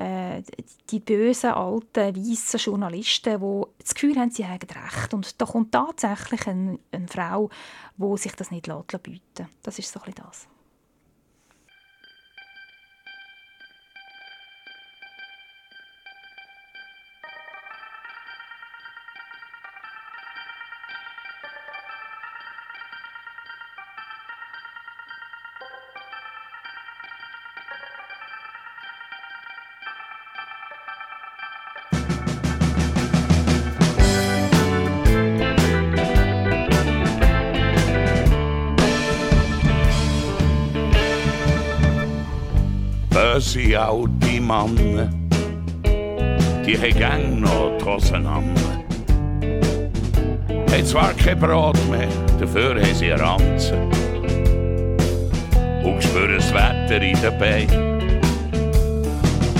äh, 0.00 0.42
die 0.88 1.00
bösen, 1.00 1.50
alten, 1.50 2.16
weißen 2.16 2.58
Journalisten, 2.58 3.40
die 3.40 3.82
das 3.82 3.94
Gefühl 3.94 4.16
haben, 4.16 4.30
sie 4.30 4.44
hätten 4.44 4.70
Recht. 4.70 5.14
Und 5.14 5.40
da 5.40 5.44
kommt 5.44 5.72
tatsächlich 5.72 6.46
eine, 6.46 6.78
eine 6.90 7.08
Frau, 7.08 7.50
die 7.96 8.16
sich 8.16 8.32
das 8.32 8.50
nicht 8.50 8.66
bieten 8.66 9.20
lässt. 9.38 9.50
Das 9.62 9.78
ist 9.78 9.92
so 9.92 10.00
ein 10.00 10.06
bisschen 10.06 10.24
das. 10.26 10.49
Böse 43.40 43.74
alte 43.74 44.38
Männer, 44.38 45.08
die 46.66 46.76
haben 46.76 46.98
gang 46.98 47.40
noch 47.40 47.78
die 47.78 47.84
Hosen 47.86 48.26
an. 48.26 48.54
Haben 50.70 50.84
zwar 50.84 51.14
kein 51.14 51.40
Brot 51.40 51.78
mehr, 51.90 52.08
dafür 52.38 52.74
haben 52.74 52.94
sie 52.94 53.10
Ranzen. 53.10 53.88
Und 55.82 56.02
spüren 56.02 56.36
das 56.36 56.52
Wetter 56.52 57.00
in 57.00 57.18
den 57.22 57.38
Beinen. 57.38 58.20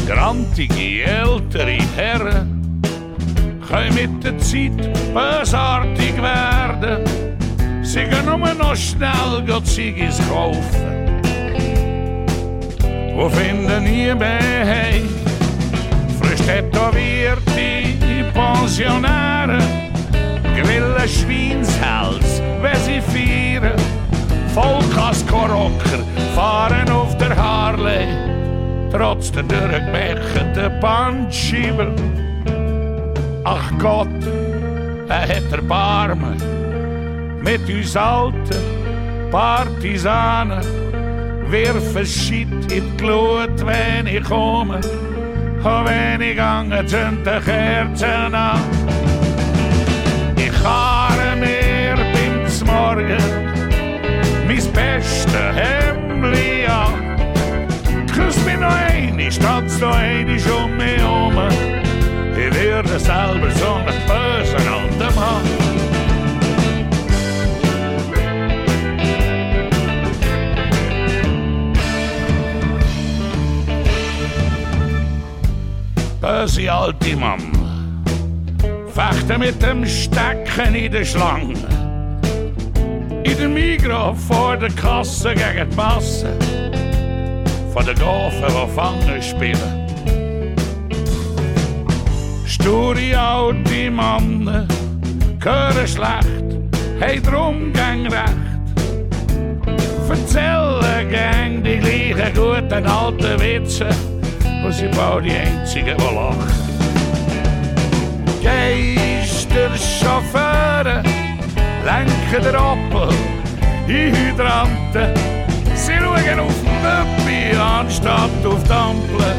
Grantige 0.06 1.04
ältere 1.04 1.78
Herren 1.96 2.82
können 3.66 3.94
mit 3.94 4.24
der 4.24 4.38
Zeit 4.40 4.76
bösartig 5.14 6.20
werden. 6.20 7.02
Sie 7.82 8.00
gehen 8.00 8.26
nur 8.26 8.54
noch 8.54 8.76
schnell 8.76 9.62
Ziggis 9.64 10.20
kaufen 10.28 10.89
wo 13.20 13.28
finden 13.28 13.84
nie 13.84 14.14
mehr 14.14 14.64
heim. 14.64 15.06
Frisch 16.18 16.40
tätowierte 16.46 18.24
Pensionäre 18.32 19.58
grillen 20.56 21.08
Schweinshals, 21.08 22.40
wenn 22.62 22.80
sie 22.86 23.02
feiern. 23.12 23.78
Vollkasko-Rocker 24.54 26.00
fahren 26.34 26.90
auf 26.90 27.16
der 27.18 27.36
Harley, 27.36 28.06
trotz 28.90 29.30
der 29.32 29.42
durchgemächten 29.42 30.80
Bandscheiben. 30.80 31.94
Ach 33.44 33.70
Gott, 33.78 34.08
er 35.08 35.28
hat 35.28 35.52
Erbarmen 35.52 36.42
mit 37.42 37.68
uns 37.68 37.94
alten 37.96 38.64
Partisanen 39.30 40.89
werfen 41.50 42.06
Shit 42.06 42.48
in 42.48 42.68
die 42.68 42.96
Glut, 42.96 43.66
wenn 43.66 44.06
ich 44.06 44.22
komme. 44.22 44.76
Und 44.76 45.84
wenn 45.84 46.20
ich 46.20 46.36
gange, 46.36 46.84
zünden 46.86 47.44
Kerzen 47.44 48.34
an. 48.34 48.60
Ich 50.36 50.52
fahre 50.52 51.36
mir 51.36 51.96
beim 52.12 52.66
Morgen 52.66 53.50
mein 54.46 54.72
bestes 54.72 55.34
Hemdli 55.34 56.66
an. 56.66 58.06
Küss 58.14 58.44
mich 58.44 58.58
noch 58.58 58.72
eine, 58.72 59.32
statt 59.32 59.64
noch 59.80 59.94
eine 59.94 60.32
um 60.32 60.76
mich 60.76 60.98
herum. 60.98 61.34
Ich 62.32 62.54
werde 62.54 62.98
selber 62.98 63.50
so 63.50 63.74
ein 63.74 63.94
böser 64.06 64.69
alte 76.30 77.16
Mann. 77.16 77.40
Fechte 78.94 79.38
mit 79.38 79.60
dem 79.62 79.84
Stecken 79.84 80.74
in 80.74 80.92
der 80.92 81.04
Schlange. 81.04 81.54
In 83.24 83.36
der 83.36 83.48
Migros 83.48 84.16
vor 84.28 84.56
der 84.56 84.70
Kasse 84.70 85.34
gegen 85.34 85.70
die 85.70 85.76
Masse. 85.76 86.36
Von 87.72 87.84
den 87.84 87.96
Gofen, 87.96 88.44
die 88.48 88.74
Fangen 88.74 89.22
spielen. 89.22 89.86
Sture 92.46 93.18
alte 93.18 93.90
Mannen, 93.90 94.68
hören 95.42 95.88
schlecht, 95.88 96.50
haben 97.00 97.22
drum 97.22 97.72
gang 97.72 98.06
recht. 98.06 98.50
Erzählen 100.08 101.10
gang 101.10 101.62
die 101.64 101.78
gleichen 101.78 102.34
guten 102.34 102.86
alten 102.86 103.40
Witze 103.40 103.88
und 104.64 104.72
sie 104.72 104.88
bald 104.88 105.24
die 105.24 105.32
Einzigen, 105.32 105.96
die 105.96 106.14
lachen. 106.14 106.50
Geisterchauffeure 108.42 111.02
lenken 111.84 112.42
den 112.42 112.56
Opel 112.56 113.08
in 113.86 114.14
Hydranten. 114.14 115.14
Sie 115.74 115.92
schauen 115.92 116.40
auf 116.40 116.62
den 116.62 116.82
Pöppi 116.82 117.56
anstatt 117.56 118.44
auf 118.44 118.62
die 118.64 118.72
Ampel. 118.72 119.34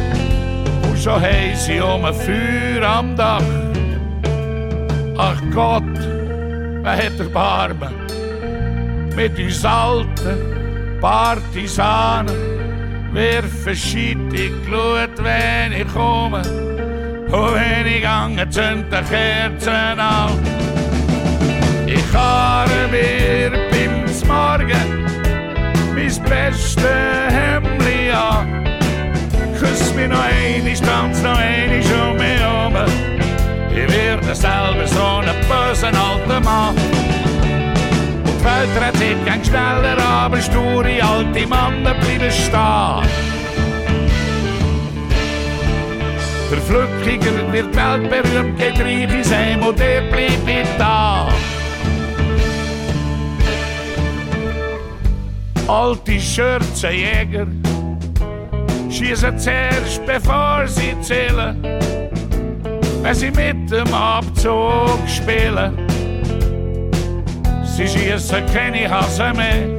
Und 0.90 1.00
schon 1.00 1.22
haben 1.22 1.56
sie 1.56 1.80
um 1.80 2.06
ein 2.06 2.14
Feuer 2.14 2.84
am 2.84 3.16
Dach 3.16 3.42
Ach 5.18 5.42
Gott, 5.54 5.84
wer 6.82 6.98
hat 6.98 7.20
Erbarmen 7.20 7.94
mit 9.16 9.38
uns 9.38 9.64
alten 9.64 10.98
Partisanen? 11.00 12.36
Wer 13.14 13.44
verschiebt 13.64 14.34
die 14.34 14.52
Glut, 14.66 15.18
wenn 15.18 15.72
ich 15.74 15.88
komme? 15.94 16.42
Und 17.32 17.54
wenn 17.54 17.86
ich 17.88 18.02
gange, 18.02 18.50
zünd 18.50 18.86
die 18.92 19.04
Kerzen 19.10 20.00
an. 20.00 20.40
Ich 21.86 22.02
fahre 22.04 22.88
mir 22.90 23.52
beim 23.72 24.02
Morgen 24.28 25.08
mein 25.94 26.30
beste 26.30 26.90
Hemdli 27.30 28.12
an. 28.12 28.66
Küss 29.60 29.94
mich 29.94 30.08
noch 30.08 30.24
einmal, 30.24 30.76
tanz 30.76 31.22
noch 31.22 31.38
einmal 31.38 32.10
um 32.10 32.18
mich 32.18 32.40
herum. 32.40 32.76
Ich 33.72 33.94
werde 33.94 34.36
selber 34.36 34.88
so 34.88 35.22
ein 35.22 35.36
böser 35.48 35.88
alter 35.88 36.40
Mann. 36.40 36.76
Welt 38.44 38.70
dreht 38.76 38.98
sich 38.98 39.26
gern 39.26 39.44
schneller, 39.46 40.04
aber 40.04 40.42
sture 40.42 41.04
alte 41.04 41.48
Männer 41.48 41.94
bleiben 41.94 42.32
stehen. 42.32 43.31
Der 46.52 46.60
Flückiger 46.60 47.54
wird 47.54 47.74
weltberühmt, 47.74 48.60
geht 48.60 48.78
reich 48.78 49.14
ins 49.14 49.34
Heim 49.34 49.64
und 49.64 49.80
der 49.80 50.02
bleibt 50.02 50.78
da. 50.78 51.30
Alte 55.66 56.20
Schürzenjäger 56.20 57.48
schießen 58.90 59.40
zuerst, 59.40 60.06
bevor 60.06 60.68
sie 60.68 60.94
zählen, 61.00 61.64
wenn 63.02 63.16
sie 63.16 63.32
mit 63.32 63.72
dem 63.72 63.94
Abzug 63.94 65.00
spielen. 65.08 65.88
Sie 67.64 67.88
schießen 67.88 68.46
keine 68.54 68.90
Hasen 68.90 69.38
mehr, 69.38 69.70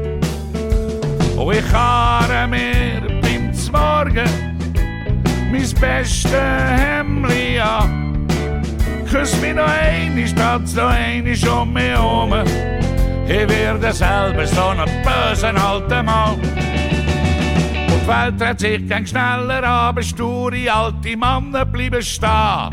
und 1.36 1.54
ich 1.54 1.64
fahre 1.64 2.48
mir 2.48 3.02
beim 3.20 3.52
Morgen 3.70 4.52
mein 5.52 5.70
beste 5.80 6.38
Hemdli 6.38 6.38
an. 6.38 6.51
Küss 9.12 9.38
mich 9.42 9.54
noch 9.54 9.68
einmal, 9.68 10.24
tanz 10.34 10.74
noch 10.74 10.88
einmal 10.88 11.60
um 11.60 11.72
mich 11.74 11.82
herum. 11.82 12.32
Ich 13.28 13.46
werde 13.46 13.92
selber 13.92 14.46
so 14.46 14.68
ein 14.68 14.88
böser 15.04 15.54
alter 15.54 16.02
Mann. 16.02 16.36
Und 16.36 16.50
die 18.02 18.08
Welt 18.08 18.40
dreht 18.40 18.60
sich 18.60 18.88
gern 18.88 19.06
schneller, 19.06 19.62
aber 19.62 20.02
sture 20.02 20.72
alte 20.72 21.14
Männer 21.14 21.66
bleiben 21.66 22.00
stehen. 22.00 22.70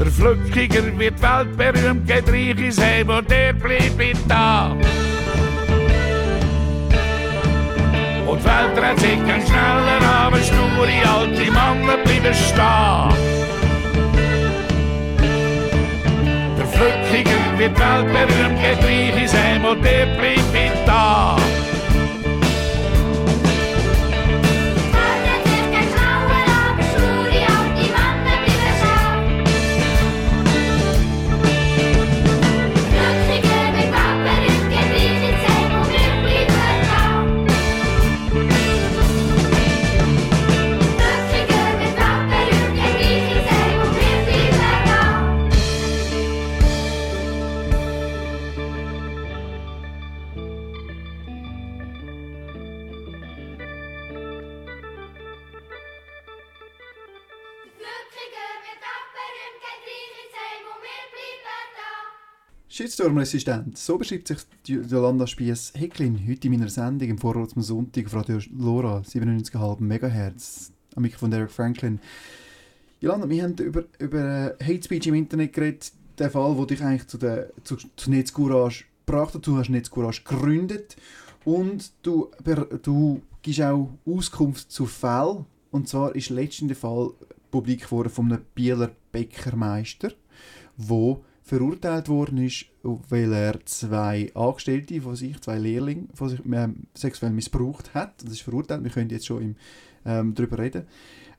Der 0.00 0.06
Flückiger 0.06 0.98
wird 0.98 1.22
weltberühmt, 1.22 2.08
geht 2.08 2.28
reich 2.28 2.58
ins 2.58 2.80
Heim 2.80 3.08
und 3.08 3.30
der 3.30 3.52
bleibt 3.52 4.18
da. 4.26 4.74
Und 8.30 8.44
Welt 8.44 8.76
dreht 8.76 9.00
sich 9.00 9.24
gern 9.26 9.42
schneller, 9.42 10.00
aber 10.24 10.36
sture 10.38 11.16
alte 11.16 11.50
Männer 11.50 11.96
bleiben 12.04 12.32
stehen. 12.32 13.10
Der 16.56 16.66
Flückiger 16.66 17.58
wird 17.58 17.76
weltberühmt, 17.76 18.60
geht 18.62 18.84
reich 18.84 19.22
ins 19.22 19.34
Heim 19.34 19.64
und 19.64 19.84
der 19.84 20.06
bleibt 20.16 20.86
da. 20.86 21.36
Shitstorm-resistent. 62.80 63.76
So 63.76 63.98
beschreibt 63.98 64.28
sich 64.28 64.38
Jolanda 64.64 65.26
Spiess-Hecklin 65.26 66.18
heute 66.26 66.46
in 66.46 66.54
meiner 66.54 66.70
Sendung 66.70 67.10
im 67.10 67.18
Vorrat 67.18 67.50
zum 67.50 67.60
Sonntag 67.60 68.06
auf 68.06 68.14
Radio 68.14 68.38
Lora 68.56 69.02
97,5 69.02 69.80
MHz. 69.82 70.72
Am 70.96 71.02
Mikrofon 71.02 71.30
Derek 71.30 71.50
Franklin. 71.50 72.00
Jolanda, 73.02 73.28
wir 73.28 73.42
haben 73.42 73.54
über, 73.56 73.84
über 73.98 74.56
Hate 74.62 74.82
Speech 74.82 75.08
im 75.08 75.14
Internet 75.14 75.52
geredet. 75.52 75.92
Der 76.16 76.30
Fall, 76.30 76.56
wo 76.56 76.64
dich 76.64 76.80
eigentlich 76.80 77.06
zu, 77.06 77.18
der, 77.18 77.50
zu, 77.64 77.76
zu 77.76 78.10
Netzcourage 78.10 78.86
gebracht 79.04 79.34
hat. 79.34 79.46
Du 79.46 79.58
hast 79.58 79.68
Netzcourage 79.68 80.22
gegründet 80.24 80.96
und 81.44 81.92
du, 82.00 82.30
du 82.80 83.20
gibst 83.42 83.60
auch 83.60 83.90
Auskunft 84.06 84.72
zu 84.72 84.86
Fällen. 84.86 85.44
Und 85.70 85.86
zwar 85.86 86.16
ist 86.16 86.30
letztens 86.30 86.68
der 86.68 86.76
Fall 86.78 87.10
publik 87.50 87.82
geworden 87.82 88.08
von 88.08 88.32
einem 88.32 88.42
Bieler 88.54 88.90
Bäckermeister, 89.12 90.14
wo 90.78 91.22
verurteilt 91.50 92.08
worden 92.08 92.38
ist, 92.38 92.66
weil 92.84 93.32
er 93.32 93.58
zwei 93.66 94.30
Angestellte 94.34 95.02
von 95.02 95.16
sich, 95.16 95.40
zwei 95.40 95.58
Lehrlinge 95.58 96.06
von 96.14 96.28
sich 96.28 96.38
äh, 96.46 96.68
sexuell 96.94 97.32
missbraucht 97.32 97.92
hat. 97.92 98.22
Das 98.22 98.30
ist 98.30 98.42
verurteilt, 98.42 98.84
wir 98.84 98.90
können 98.92 99.10
jetzt 99.10 99.26
schon 99.26 99.56
ähm, 100.06 100.34
darüber 100.34 100.60
reden. 100.60 100.86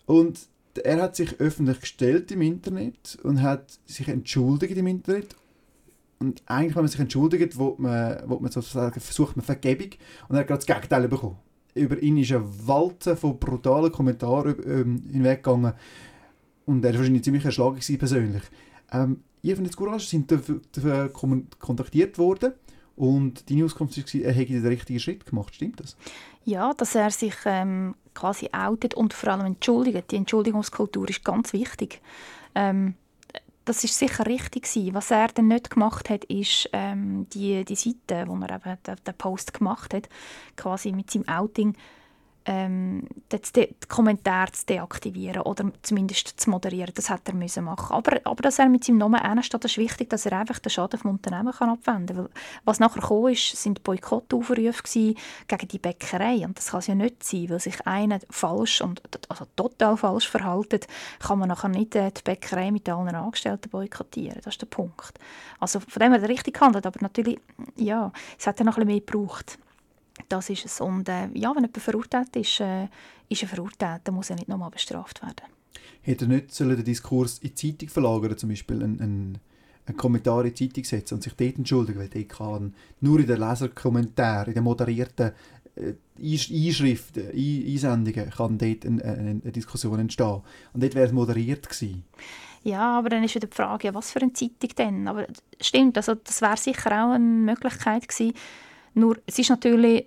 Und 0.06 0.38
er 0.84 1.02
hat 1.02 1.16
sich 1.16 1.40
öffentlich 1.40 1.80
gestellt 1.80 2.30
im 2.32 2.42
Internet 2.42 3.20
und 3.24 3.42
hat 3.42 3.80
sich 3.86 4.10
entschuldigt 4.10 4.76
im 4.76 4.88
Internet. 4.88 5.34
Und 6.20 6.44
eigentlich, 6.46 6.76
wenn 6.76 6.84
man 6.84 6.92
sich 6.92 7.00
entschuldigt, 7.00 7.58
will 7.58 7.76
man, 7.78 8.30
will 8.30 8.40
man 8.42 8.52
sozusagen, 8.52 9.00
versucht 9.00 9.38
man 9.38 9.46
Vergebung 9.46 9.92
und 10.28 10.36
er 10.36 10.42
hat 10.42 10.48
gerade 10.48 10.66
das 10.66 10.66
Gegenteil 10.66 11.08
bekommen. 11.08 11.38
Über 11.74 11.98
ihn 12.04 12.18
ist 12.18 12.34
ein 12.34 12.44
Walze 12.68 13.16
von 13.16 13.40
brutalen 13.40 13.94
Kommentaren 13.94 14.56
ähm, 14.66 15.04
hinweggegangen 15.10 15.72
und 16.66 16.84
er 16.84 16.92
war 16.92 17.00
wahrscheinlich 17.00 17.24
ziemlich 17.24 17.46
erschlagen 17.46 17.80
persönlich. 17.98 18.44
Ähm, 18.92 19.22
ihr 19.42 19.56
von 19.56 19.70
Courage 19.70 20.06
sind 20.06 20.32
dafür 20.32 21.10
kontaktiert 21.60 22.18
worden 22.18 22.54
und 22.96 23.50
deine 23.50 23.66
Auskunft 23.66 23.98
war, 23.98 24.22
er 24.22 24.34
hätte 24.34 24.54
den 24.54 24.68
richtigen 24.68 25.00
Schritt 25.00 25.26
gemacht. 25.26 25.56
Stimmt 25.56 25.80
das? 25.80 25.96
Ja, 26.44 26.74
dass 26.74 26.96
er 26.96 27.12
sich 27.12 27.36
ähm, 27.46 27.96
quasi 28.14 28.50
outet 28.52 28.94
und 28.94 29.14
vor 29.14 29.30
allem 29.30 29.46
entschuldigt. 29.46 30.12
Die 30.12 30.18
Entschuldigungskultur 30.18 31.10
ist 31.10 31.24
ganz 31.24 31.54
wichtig. 31.54 32.02
Ähm, 32.56 32.96
das 33.66 33.84
ist 33.84 33.98
sicher 33.98 34.26
richtig 34.26 34.64
gewesen. 34.64 34.94
Was 34.94 35.12
er 35.12 35.28
dann 35.30 35.48
nicht 35.48 35.70
gemacht 35.70 36.10
hat, 36.10 36.26
ist 36.26 36.70
ähm, 36.74 37.28
die, 37.34 37.64
die 37.64 37.76
Seite, 37.76 38.28
wo 38.28 38.36
er 38.38 38.56
eben 38.56 38.78
den 38.84 39.14
Post 39.18 39.54
gemacht 39.54 39.94
hat, 39.94 40.10
quasi 40.56 40.92
mit 40.92 41.12
seinem 41.12 41.28
Outing 41.28 41.76
ähm, 42.46 43.08
den 43.32 43.68
Kommentar 43.88 44.52
zu 44.52 44.66
deaktivieren 44.66 45.44
oder 45.44 45.72
zumindest 45.84 46.40
zu 46.40 46.50
moderieren. 46.50 46.94
Das 46.96 47.10
hätte 47.10 47.32
er 47.32 47.36
müssen 47.36 47.64
machen. 47.64 47.96
Aber, 47.96 48.20
aber 48.24 48.42
dass 48.42 48.60
er 48.60 48.70
mit 48.70 48.84
seinem 48.84 48.98
Namen 48.98 49.22
ernst 49.22 49.54
ist 49.54 49.78
wichtig, 49.78 50.10
dass 50.10 50.26
er 50.26 50.40
einfach 50.40 50.60
den 50.60 50.70
Schaden 50.70 51.00
vom 51.00 51.12
Unternehmen 51.12 51.54
kann 51.54 51.70
abwenden 51.70 52.18
kann. 52.18 52.30
Was 52.66 52.80
nachher 52.80 53.02
gekommen 53.02 53.34
ist, 53.34 53.56
sind 53.56 53.84
Boykottaufrufe 53.84 54.84
gegen 54.84 55.68
die 55.68 55.80
Bäckerei. 55.80 56.46
Und 56.46 56.58
das 56.58 56.72
kann 56.72 56.80
es 56.80 56.88
ja 56.88 56.96
nicht 56.96 57.24
sein, 57.24 57.50
weil 57.50 57.60
sich 57.60 57.86
einer 57.86 58.20
falsch 58.30 58.82
und 58.82 59.02
also 59.30 59.46
total 59.56 59.98
falsch 59.98 60.28
verhalten, 60.28 60.80
kann 61.20 61.40
man 61.40 61.50
nachher 61.50 61.70
nicht 61.70 61.96
äh, 61.96 62.12
die 62.12 62.22
Bäckerei 62.24 62.72
mit 62.72 62.90
allen 62.90 63.16
Angestellten 63.16 63.70
boykottieren. 63.70 64.42
Das 64.44 64.56
ist 64.56 64.62
der 64.62 64.68
Punkt. 64.68 65.20
Also 65.60 65.80
von 65.80 66.00
dem 66.00 66.14
hat 66.14 66.24
er 66.24 66.30
richtig 66.30 66.56
gehandelt, 66.56 66.86
aber 66.86 67.00
natürlich, 67.02 67.40
ja, 67.76 68.12
es 68.40 68.48
hat 68.48 68.60
ja 68.60 68.66
noch 68.66 68.78
ein 68.78 68.86
bisschen 68.86 68.88
mehr 68.88 69.00
gebraucht. 69.00 69.60
Das 70.32 70.50
ist 70.50 70.66
es. 70.66 70.80
Und 70.80 71.10
äh, 71.10 71.28
ja, 71.34 71.50
wenn 71.50 71.64
jemand 71.64 71.78
verurteilt 71.78 72.34
ist, 72.38 72.62
äh, 72.62 72.88
ist 73.28 73.42
er 73.42 73.50
verurteilt, 73.50 74.02
dann 74.06 74.16
muss 74.16 74.30
er 74.30 74.38
nicht 74.38 74.48
nochmal 74.48 74.70
bestraft 74.70 75.22
werden. 75.22 75.52
Hätte 76.02 76.26
er 76.26 76.30
nicht 76.30 76.54
sollen 76.54 76.78
den 76.78 76.86
Diskurs 76.86 77.40
in 77.40 77.50
die 77.50 77.56
Zeitung 77.56 77.90
verlagern, 77.90 78.38
zum 78.38 78.50
Beispiel 78.50 78.82
einen, 78.82 79.02
einen, 79.02 79.38
einen 79.86 79.98
Kommentar 79.98 80.46
in 80.46 80.54
die 80.54 80.70
Zeitung 80.70 80.86
setzen 80.86 81.16
und 81.16 81.24
sich 81.24 81.34
dort 81.34 81.58
entschuldigen, 81.58 82.00
weil 82.00 82.08
dort 82.08 82.30
kann 82.30 82.74
nur 83.02 83.20
in 83.20 83.28
den 83.28 83.40
Leserkommentaren, 83.40 84.48
in 84.48 84.54
den 84.54 84.64
moderierten 84.64 85.34
äh, 85.76 85.94
Einschriften, 86.18 87.28
Einsendungen 87.28 88.30
kann 88.30 88.58
dort 88.58 88.86
eine, 88.86 89.04
eine, 89.04 89.42
eine 89.44 89.52
Diskussion 89.52 90.00
entstehen. 90.00 90.42
Und 90.72 90.82
dort 90.82 90.96
wäre 90.96 91.08
es 91.08 91.12
moderiert 91.12 91.68
gewesen. 91.68 92.06
Ja, 92.64 92.98
aber 92.98 93.10
dann 93.10 93.24
ist 93.26 93.36
wieder 93.36 93.48
die 93.48 93.56
Frage, 93.56 93.94
was 93.94 94.12
für 94.12 94.22
eine 94.22 94.32
Zeitung 94.32 94.70
denn? 94.78 95.08
Aber 95.10 95.28
stimmt, 95.60 95.98
also 95.98 96.16
das 96.16 96.42
wäre 96.42 96.56
sicher 96.56 96.90
auch 96.92 97.12
eine 97.12 97.26
Möglichkeit 97.26 98.08
gewesen. 98.08 98.34
Nur, 98.94 99.18
es 99.26 99.40
ist 99.40 99.50
natürlich 99.50 100.06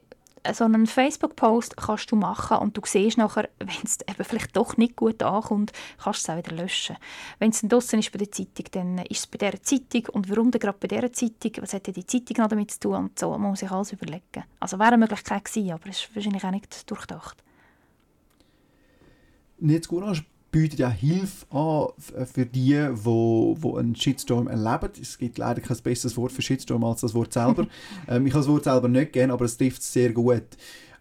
so 0.52 0.64
einen 0.64 0.86
Facebook-Post 0.86 1.76
kannst 1.76 2.10
du 2.10 2.16
machen 2.16 2.58
und 2.58 2.76
du 2.76 2.82
siehst 2.84 3.18
nachher, 3.18 3.48
wenn 3.58 3.82
es 3.82 3.98
eben 4.08 4.24
vielleicht 4.24 4.56
doch 4.56 4.76
nicht 4.76 4.96
gut 4.96 5.22
ankommt, 5.22 5.72
kannst 6.02 6.28
du 6.28 6.32
es 6.32 6.36
auch 6.36 6.44
wieder 6.44 6.56
löschen. 6.56 6.96
Wenn 7.38 7.50
es 7.50 7.60
dann 7.60 7.70
draussen 7.70 8.00
ist 8.00 8.12
bei 8.12 8.18
der 8.18 8.30
Zeitung, 8.30 8.66
dann 8.72 8.98
ist 8.98 9.20
es 9.20 9.26
bei 9.26 9.38
dieser 9.38 9.62
Zeitung 9.62 10.14
und 10.14 10.28
warum 10.28 10.50
denn 10.50 10.60
gerade 10.60 10.78
bei 10.78 10.88
dieser 10.88 11.12
Zeitung, 11.12 11.62
was 11.62 11.72
hat 11.72 11.86
die 11.86 12.06
Zeitung 12.06 12.36
noch 12.38 12.48
damit 12.48 12.70
zu 12.72 12.80
tun 12.80 12.94
und 12.96 13.18
so, 13.18 13.30
man 13.30 13.50
muss 13.50 13.60
sich 13.60 13.70
alles 13.70 13.92
überlegen. 13.92 14.44
Also 14.60 14.78
wäre 14.78 14.88
eine 14.88 14.98
Möglichkeit 14.98 15.44
gewesen, 15.44 15.72
aber 15.72 15.88
es 15.88 16.00
ist 16.00 16.14
wahrscheinlich 16.14 16.44
auch 16.44 16.50
nicht 16.50 16.90
durchdacht. 16.90 17.42
Netz 19.58 19.88
Courage 19.88 20.24
bietet 20.54 20.78
ja 20.78 20.88
Hilfe 20.88 21.44
an 21.50 21.88
f- 21.98 22.30
für 22.32 22.46
die, 22.46 22.78
wo, 22.92 23.56
wo 23.58 23.76
einen 23.76 23.96
Shitstorm 23.96 24.46
erleben. 24.46 24.92
Es 25.00 25.18
gibt 25.18 25.36
leider 25.38 25.60
kein 25.60 25.76
besseres 25.78 26.16
Wort 26.16 26.30
für 26.30 26.42
Shitstorm 26.42 26.84
als 26.84 27.00
das 27.00 27.12
Wort 27.12 27.32
selber. 27.32 27.66
ähm, 28.08 28.26
ich 28.26 28.32
habe 28.32 28.40
das 28.44 28.48
Wort 28.48 28.64
selber 28.64 28.88
nicht 28.88 29.12
gern, 29.12 29.32
aber 29.32 29.44
es 29.46 29.56
trifft 29.56 29.82
es 29.82 29.92
sehr 29.92 30.12
gut. 30.12 30.44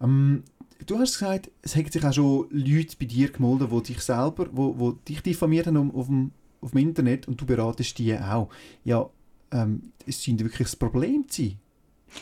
Ähm, 0.01 0.43
du 0.87 0.97
hast 0.97 1.19
gesagt, 1.19 1.51
es 1.61 1.75
haben 1.75 1.89
sich 1.91 2.03
auch 2.03 2.13
schon 2.13 2.47
Leute 2.49 2.95
bei 2.99 3.05
dir 3.05 3.29
gemeldet, 3.31 3.69
die 3.71 3.93
dich 3.93 3.99
selber, 4.01 4.47
wo, 4.51 4.77
wo 4.79 4.91
dich 4.93 5.21
diffamiert 5.21 5.67
haben 5.67 5.91
auf 5.93 6.07
dem, 6.07 6.31
auf 6.59 6.71
dem 6.71 6.79
Internet 6.79 7.27
und 7.27 7.39
du 7.39 7.45
beratest 7.45 7.97
die 7.99 8.17
auch. 8.17 8.49
Ja, 8.83 9.07
ähm, 9.51 9.91
es 10.07 10.23
scheint 10.23 10.43
wirklich 10.43 10.67
ein 10.73 10.79
Problem 10.79 11.29
zu 11.29 11.43
sein. 11.43 11.59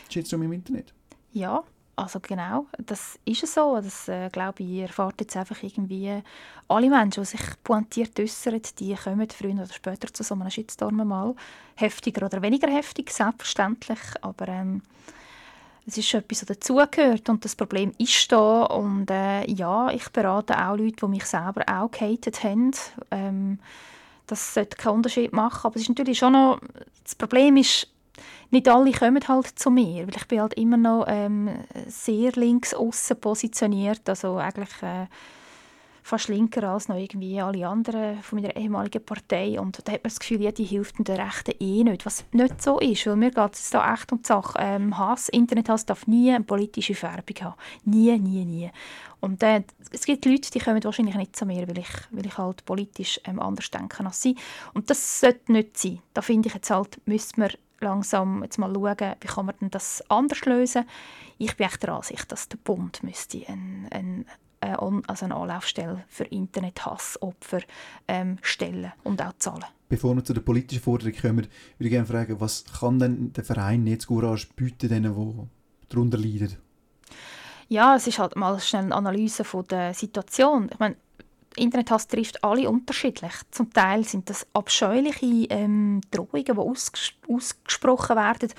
Shitstorm 0.09 0.43
im 0.43 0.51
Internet. 0.51 0.93
Ja, 1.31 1.63
also 1.95 2.19
genau, 2.19 2.67
das 2.77 3.19
ist 3.25 3.43
es 3.43 3.53
so. 3.53 3.79
Das 3.81 4.07
äh, 4.07 4.29
glaube 4.29 4.63
ich, 4.63 4.79
erfahrt 4.79 5.19
jetzt 5.19 5.35
einfach 5.37 5.61
irgendwie 5.61 6.21
alle 6.67 6.89
Menschen, 6.89 7.23
die 7.23 7.29
sich 7.29 7.41
pointiert 7.63 8.19
äußern, 8.19 8.61
die 8.79 8.95
kommen 8.95 9.29
früher 9.29 9.53
oder 9.53 9.73
später 9.73 10.11
zu 10.13 10.23
so 10.23 10.35
einem 10.35 10.49
Shitstorm 10.49 11.07
mal. 11.07 11.35
Heftiger 11.75 12.25
oder 12.25 12.41
weniger 12.41 12.69
heftig, 12.69 13.11
selbstverständlich, 13.11 13.99
aber 14.21 14.47
ähm, 14.47 14.81
es 15.85 15.97
ist 15.97 16.13
etwas, 16.13 16.39
das 16.39 16.57
dazugehört 16.57 17.27
und 17.29 17.43
das 17.43 17.55
Problem 17.55 17.91
ist 17.97 18.31
da 18.31 18.63
und 18.63 19.09
äh, 19.09 19.49
ja, 19.49 19.89
ich 19.89 20.09
berate 20.09 20.57
auch 20.57 20.77
Leute, 20.77 20.95
die 21.01 21.07
mich 21.07 21.25
selber 21.25 21.63
auch 21.67 21.91
gehatet 21.91 22.43
haben. 22.43 22.71
Ähm, 23.09 23.59
das 24.27 24.53
sollte 24.53 24.77
keinen 24.77 24.95
Unterschied 24.95 25.33
machen, 25.33 25.67
aber 25.67 25.75
es 25.75 25.83
ist 25.83 25.89
natürlich 25.89 26.19
schon 26.19 26.33
noch, 26.33 26.59
das 27.03 27.15
Problem 27.15 27.57
ist, 27.57 27.87
nicht 28.49 28.67
alle 28.67 28.91
kommen 28.91 29.27
halt 29.27 29.47
zu 29.59 29.71
mir, 29.71 30.07
weil 30.07 30.15
ich 30.15 30.27
bin 30.27 30.41
halt 30.41 30.53
immer 30.55 30.77
noch 30.77 31.05
ähm, 31.07 31.49
sehr 31.87 32.31
links 32.33 32.73
außen 32.73 33.19
positioniert, 33.19 34.07
also 34.07 34.37
eigentlich 34.37 34.81
äh, 34.81 35.07
fast 36.03 36.29
linker 36.29 36.63
als 36.63 36.87
noch 36.87 36.97
irgendwie 36.97 37.39
alle 37.39 37.67
anderen 37.67 38.21
von 38.21 38.41
meiner 38.41 38.55
ehemaligen 38.55 39.03
Partei 39.03 39.59
und 39.59 39.77
da 39.87 39.93
hat 39.93 40.03
man 40.03 40.09
das 40.09 40.19
Gefühl, 40.19 40.41
ja, 40.41 40.51
die 40.51 40.63
hilft 40.63 40.97
den 40.99 41.15
Rechten 41.15 41.53
eh 41.59 41.83
nicht, 41.83 42.05
was 42.05 42.25
nicht 42.31 42.61
so 42.61 42.79
ist, 42.79 43.05
weil 43.05 43.15
mir 43.15 43.31
geht 43.31 43.53
es 43.53 43.69
da 43.69 43.93
echt 43.93 44.11
um 44.11 44.21
die 44.21 44.27
Sache. 44.27 44.57
Ähm, 44.59 44.97
Hass, 44.97 45.29
Internethass 45.29 45.85
darf 45.85 46.07
nie 46.07 46.31
eine 46.31 46.43
politische 46.43 46.95
Färbung 46.95 47.35
haben, 47.41 47.55
nie, 47.85 48.17
nie, 48.17 48.45
nie. 48.45 48.71
Und 49.19 49.43
äh, 49.43 49.63
es 49.91 50.05
gibt 50.05 50.25
Leute, 50.25 50.49
die 50.49 50.59
kommen 50.59 50.83
wahrscheinlich 50.83 51.15
nicht 51.15 51.35
zu 51.35 51.45
mir, 51.45 51.67
weil 51.67 51.77
ich, 51.77 51.89
weil 52.09 52.25
ich 52.25 52.37
halt 52.37 52.65
politisch 52.65 53.19
ähm, 53.25 53.39
anders 53.39 53.69
denke 53.69 54.03
als 54.03 54.21
sie. 54.21 54.35
Und 54.73 54.89
das 54.89 55.19
sollte 55.19 55.51
nicht 55.51 55.77
sein. 55.77 55.99
Da 56.15 56.23
finde 56.23 56.47
ich 56.47 56.55
jetzt 56.55 56.71
halt, 56.71 56.99
müsste 57.05 57.39
man 57.39 57.51
langsam 57.81 58.43
jetzt 58.43 58.57
mal 58.57 58.73
schauen, 58.73 59.15
wie 59.19 59.27
kann 59.27 59.45
man 59.45 59.55
denn 59.59 59.69
das 59.69 60.03
anders 60.09 60.45
lösen. 60.45 60.85
Ich 61.37 61.55
bin 61.57 61.67
echt 61.67 61.83
der 61.83 61.93
Ansicht, 61.93 62.31
dass 62.31 62.47
der 62.47 62.57
Bund 62.57 63.03
müsste 63.03 63.43
ein, 63.47 63.87
ein, 63.91 64.25
also 64.61 65.25
eine 65.25 65.35
Anlaufstelle 65.35 66.03
für 66.07 66.25
Internethassopfer 66.25 67.61
ähm, 68.07 68.37
stellen 68.41 68.91
und 69.03 69.21
auch 69.21 69.33
zahlen. 69.39 69.65
Bevor 69.89 70.15
wir 70.15 70.23
zu 70.23 70.33
der 70.33 70.41
politischen 70.41 70.81
Forderung 70.81 71.13
kommen, 71.13 71.47
würde 71.47 71.49
ich 71.79 71.89
gerne 71.89 72.05
fragen, 72.05 72.39
was 72.39 72.63
kann 72.79 72.99
denn 72.99 73.33
der 73.33 73.43
Verein 73.43 73.83
Netz 73.83 74.07
Courage 74.07 74.47
bieten, 74.55 74.87
denen, 74.87 75.13
die 75.13 75.47
darunter 75.89 76.17
leiden? 76.17 76.57
Ja, 77.67 77.95
es 77.95 78.05
ist 78.05 78.19
halt 78.19 78.35
mal 78.35 78.59
schnell 78.59 78.83
eine 78.83 78.95
Analyse 78.95 79.43
von 79.43 79.65
der 79.65 79.93
Situation. 79.93 80.69
Ich 80.71 80.79
meine, 80.79 80.95
Internethass 81.55 82.07
trifft 82.07 82.43
alle 82.43 82.69
unterschiedlich. 82.69 83.33
Zum 83.51 83.71
Teil 83.71 84.03
sind 84.05 84.29
das 84.29 84.47
abscheuliche 84.53 85.47
ähm, 85.49 86.01
Drohungen, 86.11 86.45
die 86.45 86.51
ausges 86.51 87.13
ausgesprochen 87.27 88.15
werden. 88.15 88.53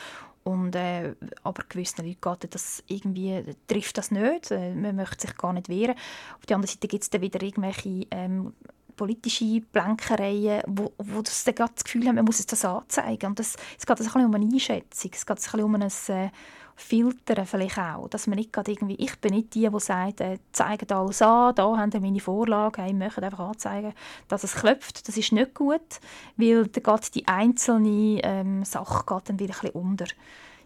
Und, 0.45 0.75
äh, 0.75 1.15
aber 1.45 1.63
gewissen 1.69 2.05
Leuten 2.05 2.51
das 2.51 2.83
irgendwie, 2.89 3.45
trifft 3.69 3.97
das 3.97 4.11
nicht. 4.11 4.51
Äh, 4.51 4.75
man 4.75 4.97
möchte 4.97 5.27
sich 5.29 5.37
gar 5.37 5.53
nicht 5.53 5.69
wehren. 5.69 5.95
Auf 6.39 6.47
der 6.47 6.57
anderen 6.57 6.75
Seite 6.75 6.89
gibt 6.89 7.05
es 7.05 7.11
dann 7.11 7.21
wieder 7.21 7.41
irgendwelche 7.41 8.07
ähm, 8.11 8.53
politische 8.97 9.61
Blänkereien, 9.73 10.63
wo, 10.67 10.93
wo 10.99 11.23
das 11.23 11.45
dann 11.45 11.55
das 11.55 11.85
Gefühl 11.85 12.07
haben, 12.07 12.17
man 12.17 12.25
muss 12.25 12.41
es 12.41 12.47
das 12.47 12.65
anzeigen. 12.65 13.27
Und 13.27 13.39
das, 13.39 13.57
es 13.79 13.87
geht 13.87 13.91
also 13.91 14.03
ein 14.03 14.13
bisschen 14.13 14.27
um 14.27 14.35
eine 14.35 14.47
Einschätzung, 14.47 15.11
es 15.15 15.27
geht 15.27 15.31
ein 15.31 15.43
bisschen 15.43 15.63
um 15.63 15.75
ein 15.75 15.83
äh, 15.83 16.31
Filtern 16.77 17.47
vielleicht 17.47 17.79
auch, 17.79 18.09
dass 18.09 18.27
man 18.27 18.39
nicht 18.39 18.57
irgendwie, 18.57 18.95
ich 18.97 19.19
bin 19.21 19.35
nicht 19.35 19.55
die, 19.55 19.69
die 19.69 19.81
sagt, 19.81 20.21
äh, 20.21 20.39
zeigt 20.53 20.91
alles 20.93 21.23
an, 21.23 21.55
da 21.55 21.77
haben 21.77 21.93
wir 21.93 22.01
meine 22.01 22.21
Vorlage, 22.21 22.83
hey, 22.83 22.91
wir 22.91 22.99
möchten 23.07 23.25
einfach 23.25 23.49
anzeigen, 23.51 23.93
dass 24.29 24.45
es 24.45 24.55
klopft, 24.55 25.07
das 25.07 25.17
ist 25.17 25.33
nicht 25.33 25.55
gut, 25.55 26.01
weil 26.37 26.67
dann 26.67 26.83
geht 26.83 27.15
die 27.15 27.29
einzelne 27.29 28.21
ähm, 28.23 28.65
Sache 28.65 29.05
geht 29.07 29.29
dann 29.29 29.39
wieder 29.39 29.55
ein 29.55 29.61
bisschen 29.61 29.81
unter. 29.81 30.07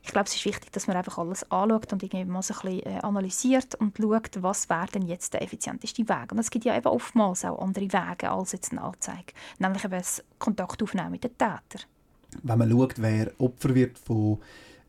Ich 0.03 0.13
glaube, 0.13 0.29
es 0.29 0.37
ist 0.37 0.45
wichtig, 0.45 0.71
dass 0.71 0.87
man 0.87 0.97
einfach 0.97 1.19
alles 1.19 1.51
anschaut 1.51 1.93
und 1.93 2.01
irgendwie 2.01 2.25
mal 2.25 2.41
so 2.41 2.55
ein 2.55 2.61
bisschen 2.61 2.87
äh, 2.87 3.01
analysiert 3.01 3.75
und 3.75 3.97
schaut, 3.99 4.41
was 4.41 4.69
wäre 4.71 4.87
denn 4.95 5.03
jetzt 5.03 5.35
der 5.35 5.43
effizienteste 5.43 6.09
Weg. 6.09 6.31
Und 6.31 6.39
es 6.39 6.51
gibt 6.51 6.65
ja 6.65 6.77
eben 6.77 6.87
oftmals 6.87 7.45
auch 7.45 7.61
andere 7.61 7.93
Wege 7.93 8.31
als 8.31 8.53
jetzt 8.53 8.71
eine 8.71 8.83
Anzeige, 8.83 9.33
nämlich 9.59 9.85
eben 9.85 9.99
das 9.99 10.23
Kontakt 10.39 10.81
aufnehmen 10.81 11.11
mit 11.11 11.25
den 11.25 11.33
Tätern. 11.33 11.83
Wenn 12.43 12.59
man 12.59 12.71
schaut, 12.71 12.95
wer 12.99 13.33
Opfer 13.39 13.75
wird 13.75 13.99
von, 13.99 14.39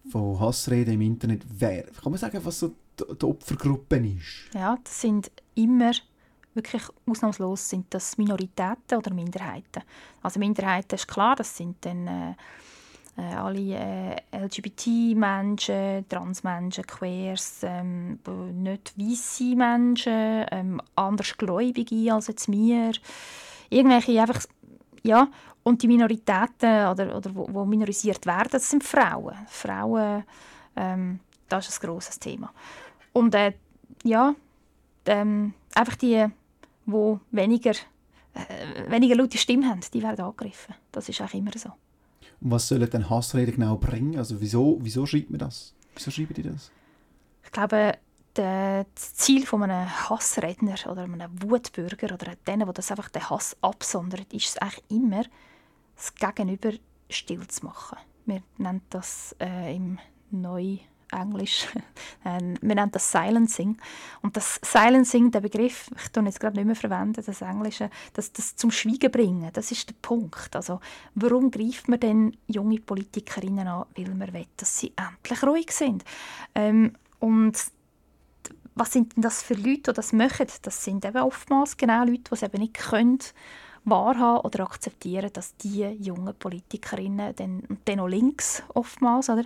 von 0.09 0.39
Hassreden 0.39 0.95
im 0.95 1.01
Internet, 1.01 1.43
wer, 1.47 1.83
kann 1.83 2.11
man 2.11 2.17
sagen, 2.17 2.39
was 2.43 2.59
so 2.59 2.73
die, 2.99 3.25
Opfergruppe 3.25 3.97
ist? 3.97 4.53
Ja, 4.53 4.77
das 4.83 5.01
sind 5.01 5.31
immer 5.55 5.91
wirklich 6.53 6.83
ausnahmslos 7.05 7.69
sind 7.69 7.85
das 7.91 8.17
Minoritäten 8.17 8.97
oder 8.97 9.13
Minderheiten. 9.13 9.83
Also 10.23 10.39
Minderheiten 10.39 10.95
ist 10.95 11.07
klar, 11.07 11.35
das 11.35 11.55
sind 11.55 11.77
dann 11.85 12.07
äh, 12.07 12.33
äh, 13.17 13.33
alle 13.33 14.15
äh, 14.31 14.45
LGBT-Menschen, 14.45 16.07
Transmenschen, 16.07 16.85
Queers, 16.85 17.61
ähm, 17.63 18.19
nicht 18.53 18.93
weisse 18.97 19.55
Menschen, 19.55 20.45
ähm, 20.51 20.81
andersgläubige 20.95 22.13
als 22.13 22.27
jetzt 22.27 22.51
wir, 22.51 22.91
irgendwelche 23.69 24.21
einfach, 24.21 24.45
ja, 25.03 25.29
und 25.67 25.81
die 25.81 25.87
Minoritäten 25.87 26.87
oder, 26.87 27.17
oder 27.17 27.35
wo, 27.35 27.45
wo 27.51 27.65
minorisiert 27.65 28.25
werden, 28.25 28.47
das 28.51 28.69
sind 28.69 28.85
Frauen. 28.85 29.35
Frauen, 29.47 30.23
ähm, 30.77 31.19
das 31.49 31.67
ist 31.67 31.83
ein 31.83 31.87
grosses 31.87 32.17
Thema. 32.17 32.53
Und 33.11 33.35
äh, 33.35 33.51
ja, 34.03 34.33
ähm, 35.05 35.53
einfach 35.75 35.97
die, 35.97 36.25
die 36.85 37.17
weniger, 37.31 37.71
äh, 37.71 38.89
weniger 38.89 39.15
laute 39.15 39.37
Stimme 39.37 39.67
haben, 39.67 39.81
die 39.93 40.01
werden 40.01 40.23
angegriffen. 40.23 40.73
Das 40.93 41.09
ist 41.09 41.21
auch 41.21 41.33
immer 41.33 41.51
so. 41.57 41.69
Und 42.39 42.51
was 42.51 42.69
sollen 42.69 42.89
denn 42.89 43.09
Hassreden 43.09 43.55
genau 43.55 43.75
bringen? 43.75 44.17
Also 44.17 44.39
wieso, 44.39 44.77
wieso 44.79 45.05
schreibt 45.05 45.31
man 45.31 45.39
das? 45.39 45.73
Wieso 45.95 46.11
schreiben 46.11 46.33
die 46.33 46.43
das? 46.43 46.71
Ich 47.43 47.51
glaube, 47.51 47.97
das 48.35 49.15
Ziel 49.15 49.45
von 49.45 49.63
einem 49.63 50.09
Hassredner 50.09 50.75
oder 50.89 51.03
einem 51.03 51.41
Wutbürger 51.41 52.13
oder 52.13 52.35
denen, 52.47 52.67
die 52.67 52.73
das 52.73 52.89
einfach 52.89 53.09
den 53.09 53.29
Hass 53.29 53.57
absondern, 53.61 54.25
ist 54.31 54.47
es 54.47 54.57
eigentlich 54.59 54.83
immer, 54.89 55.23
das 55.97 56.15
Gegenüber 56.15 56.71
still 57.09 57.45
zu 57.47 57.65
machen. 57.65 57.97
Wir 58.25 58.43
nennen 58.57 58.81
das 58.89 59.35
äh, 59.39 59.75
im 59.75 59.99
Neuenglisch, 60.31 61.67
äh, 62.25 62.39
wir 62.61 62.75
nennen 62.75 62.91
das 62.91 63.11
Silencing. 63.11 63.77
Und 64.21 64.35
das 64.35 64.59
Silencing, 64.63 65.31
der 65.31 65.41
Begriff, 65.41 65.89
ich 65.95 66.09
tue 66.09 66.23
jetzt 66.23 66.39
gerade 66.39 66.57
nicht 66.57 66.65
mehr 66.65 66.75
verwenden, 66.75 67.23
das 67.25 67.41
Englische, 67.41 67.89
das, 68.13 68.31
das 68.33 68.55
zum 68.55 68.71
Schweigen 68.71 69.11
bringen, 69.11 69.49
das 69.53 69.71
ist 69.71 69.89
der 69.89 69.95
Punkt. 70.01 70.55
Also, 70.55 70.79
warum 71.15 71.49
greift 71.49 71.87
man 71.87 71.99
denn 71.99 72.37
junge 72.47 72.79
Politikerinnen 72.79 73.67
an? 73.67 73.85
Weil 73.95 74.13
man 74.13 74.33
will, 74.33 74.45
dass 74.57 74.77
sie 74.77 74.93
endlich 74.95 75.43
ruhig 75.43 75.71
sind. 75.71 76.03
Ähm, 76.53 76.93
und 77.19 77.57
was 78.75 78.93
sind 78.93 79.15
denn 79.15 79.23
das 79.23 79.41
für 79.41 79.55
Leute, 79.55 79.91
die 79.91 79.93
das 79.93 80.13
machen? 80.13 80.47
Das 80.61 80.83
sind 80.83 81.03
eben 81.03 81.17
oftmals 81.17 81.77
genau 81.77 82.03
Leute, 82.03 82.23
die 82.29 82.33
es 82.33 82.43
eben 82.43 82.61
nicht 82.61 82.75
können, 82.75 83.19
wahrhaben 83.89 84.41
oder 84.41 84.63
akzeptieren, 84.63 85.29
dass 85.33 85.55
die 85.57 85.83
jungen 85.83 86.35
Politikerinnen, 86.35 87.33
und 87.69 87.79
dann 87.85 87.99
auch 87.99 88.07
links 88.07 88.61
oftmals, 88.73 89.29
oder, 89.29 89.45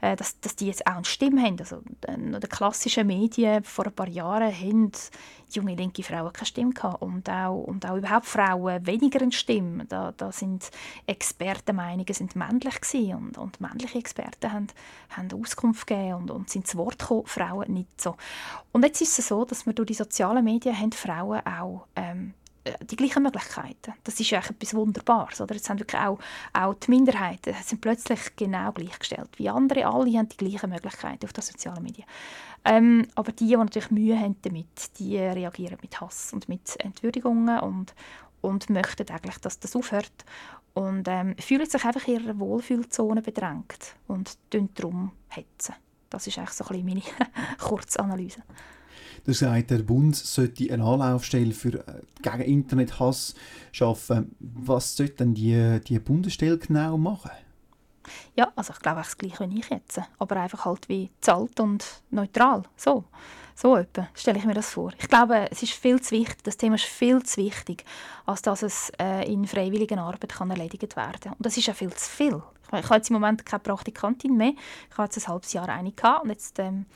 äh, 0.00 0.16
dass, 0.16 0.40
dass 0.40 0.56
die 0.56 0.66
jetzt 0.66 0.86
auch 0.86 0.96
eine 0.96 1.04
Stimme 1.04 1.42
haben. 1.42 1.58
Also, 1.58 1.82
in 2.08 2.32
den 2.32 2.40
klassischen 2.40 3.06
Medien 3.06 3.62
vor 3.64 3.86
ein 3.86 3.92
paar 3.92 4.08
Jahren 4.08 4.52
haben 4.52 4.92
junge 5.54 5.74
linke 5.74 6.02
Frauen 6.02 6.32
keine 6.32 6.46
Stimme 6.46 6.72
gehabt 6.72 7.02
und 7.02 7.28
auch, 7.28 7.64
und 7.64 7.84
auch 7.84 7.96
überhaupt 7.96 8.26
Frauen 8.26 8.86
weniger 8.86 9.20
eine 9.20 9.32
Stimme. 9.32 9.84
Da, 9.84 10.12
da 10.16 10.32
sind 10.32 10.70
Expertenmeinungen 11.06 12.14
sind 12.14 12.34
männlich 12.36 12.80
gewesen 12.80 13.14
und, 13.16 13.38
und 13.38 13.60
männliche 13.60 13.98
Experten 13.98 14.52
haben, 14.52 14.66
haben 15.10 15.28
Auskunft 15.38 15.86
gegeben 15.86 16.14
und, 16.14 16.30
und 16.30 16.50
sind 16.50 16.66
zu 16.66 16.78
Wort 16.78 16.98
gekommen, 16.98 17.26
Frauen 17.26 17.72
nicht 17.72 18.00
so. 18.00 18.16
Und 18.72 18.84
jetzt 18.84 19.00
ist 19.02 19.18
es 19.18 19.28
so, 19.28 19.44
dass 19.44 19.66
wir 19.66 19.74
durch 19.74 19.88
die 19.88 19.94
sozialen 19.94 20.44
Medien 20.44 20.78
haben 20.78 20.92
Frauen 20.92 21.40
auch 21.46 21.86
ähm, 21.96 22.32
äh, 22.38 22.41
die 22.82 22.96
gleichen 22.96 23.22
Möglichkeiten. 23.22 23.94
Das 24.04 24.18
ist 24.20 24.32
etwas 24.32 24.74
Wunderbares. 24.74 25.40
Oder? 25.40 25.54
Jetzt 25.54 25.68
haben 25.68 25.78
wirklich 25.78 26.00
auch, 26.00 26.18
auch 26.52 26.74
die 26.74 26.90
Minderheiten 26.90 27.54
sind 27.64 27.80
plötzlich 27.80 28.36
genau 28.36 28.72
gleichgestellt 28.72 29.30
wie 29.36 29.48
andere. 29.48 29.86
Alle 29.86 30.18
haben 30.18 30.28
die 30.28 30.36
gleichen 30.36 30.70
Möglichkeiten 30.70 31.24
auf 31.24 31.32
den 31.32 31.42
sozialen 31.42 31.82
Medien. 31.82 32.06
Ähm, 32.64 33.08
aber 33.14 33.32
die, 33.32 33.48
die 33.48 33.56
natürlich 33.56 33.90
Mühe 33.90 34.18
haben 34.18 34.36
damit, 34.42 34.98
die 34.98 35.18
reagieren 35.18 35.78
mit 35.82 36.00
Hass 36.00 36.32
und 36.32 36.48
mit 36.48 36.78
Entwürdigungen 36.78 37.58
und, 37.60 37.94
und 38.40 38.70
möchten 38.70 39.10
eigentlich, 39.10 39.38
dass 39.38 39.58
das 39.58 39.74
aufhört 39.74 40.24
und 40.74 41.06
ähm, 41.08 41.34
fühlen 41.38 41.68
sich 41.68 41.84
einfach 41.84 42.06
in 42.06 42.20
ihrer 42.20 42.38
Wohlfühlzone 42.38 43.22
bedrängt 43.22 43.96
und 44.06 44.38
darum 44.50 45.12
hetzen. 45.28 45.74
Das 46.08 46.26
ist 46.26 46.38
eigentlich 46.38 46.52
so 46.52 46.64
ein 46.64 46.84
bisschen 46.84 46.86
meine 46.86 47.28
Kurzanalyse. 47.58 48.42
Du 49.24 49.32
sagst, 49.32 49.70
der 49.70 49.78
Bund 49.78 50.16
sollte 50.16 50.72
eine 50.72 50.82
Anlaufstelle 50.82 51.52
für 51.52 51.86
äh, 51.86 52.02
gegen 52.22 52.40
Internethass 52.40 53.34
schaffen. 53.70 54.34
Was 54.40 54.96
sollte 54.96 55.14
denn 55.18 55.34
die, 55.34 55.80
die 55.86 55.98
Bundesstelle 56.00 56.58
genau 56.58 56.98
machen? 56.98 57.30
Ja, 58.34 58.52
also 58.56 58.72
ich 58.72 58.80
glaube 58.80 58.98
das 58.98 59.16
gleiche 59.16 59.48
wie 59.48 59.60
ich 59.60 59.70
jetzt. 59.70 60.00
Aber 60.18 60.36
einfach 60.36 60.64
halt 60.64 60.88
wie 60.88 61.10
zahlt 61.20 61.60
und 61.60 62.02
neutral. 62.10 62.64
So, 62.76 63.04
so 63.54 63.76
etwa 63.76 64.08
stelle 64.14 64.38
ich 64.38 64.44
mir 64.44 64.54
das 64.54 64.70
vor. 64.70 64.92
Ich 64.98 65.08
glaube, 65.08 65.48
es 65.50 65.62
ist 65.62 65.72
viel 65.72 66.00
zu 66.00 66.16
wichtig, 66.16 66.42
das 66.42 66.56
Thema 66.56 66.74
ist 66.74 66.84
viel 66.84 67.22
zu 67.22 67.40
wichtig, 67.42 67.84
als 68.26 68.42
dass 68.42 68.62
es 68.62 68.90
äh, 68.98 69.30
in 69.30 69.46
freiwilliger 69.46 69.98
Arbeit 69.98 70.30
kann 70.30 70.50
erledigt 70.50 70.96
werden 70.96 71.20
kann. 71.20 71.32
Und 71.34 71.46
das 71.46 71.56
ist 71.56 71.66
ja 71.66 71.74
viel 71.74 71.92
zu 71.92 72.10
viel. 72.10 72.42
Ich, 72.72 72.78
ich 72.78 72.84
habe 72.84 72.96
jetzt 72.96 73.10
im 73.10 73.14
Moment 73.14 73.46
keine 73.46 73.60
Praktikantin 73.60 74.36
mehr. 74.36 74.54
Ich 74.90 74.98
habe 74.98 75.04
jetzt 75.04 75.18
ein 75.18 75.32
halbes 75.32 75.52
Jahr 75.52 75.68
eine 75.68 75.92
gehabt 75.92 76.24
und 76.24 76.30
jetzt 76.30 76.58
ähm, 76.58 76.86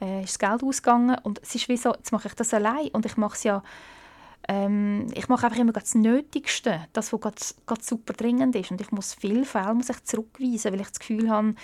äh, 0.00 0.22
ist 0.22 0.40
das 0.40 0.50
Geld 0.50 0.62
ausgegangen. 0.62 1.16
Und 1.22 1.40
es 1.42 1.54
ist 1.54 1.68
wie 1.68 1.76
so, 1.76 1.92
jetzt 1.94 2.12
mache 2.12 2.28
ich 2.28 2.34
das 2.34 2.54
allein 2.54 2.88
und 2.88 3.06
ich 3.06 3.16
mache 3.16 3.34
es 3.34 3.44
ja 3.44 3.62
ähm, 4.48 5.08
ich 5.14 5.28
mache 5.28 5.46
einfach 5.46 5.58
immer 5.58 5.72
das 5.72 5.94
Nötigste, 5.94 6.86
das, 6.92 7.12
was 7.12 7.20
gerade, 7.66 7.82
super 7.82 8.12
dringend 8.12 8.54
ist. 8.54 8.70
Und 8.70 8.80
ich 8.80 8.92
muss 8.92 9.14
viele 9.14 9.44
Fälle 9.44 9.74
muss 9.74 9.88
ich 9.88 10.02
zurückweisen, 10.04 10.72
weil 10.72 10.80
ich 10.80 10.88
das 10.88 11.00
Gefühl 11.00 11.30
habe, 11.30 11.54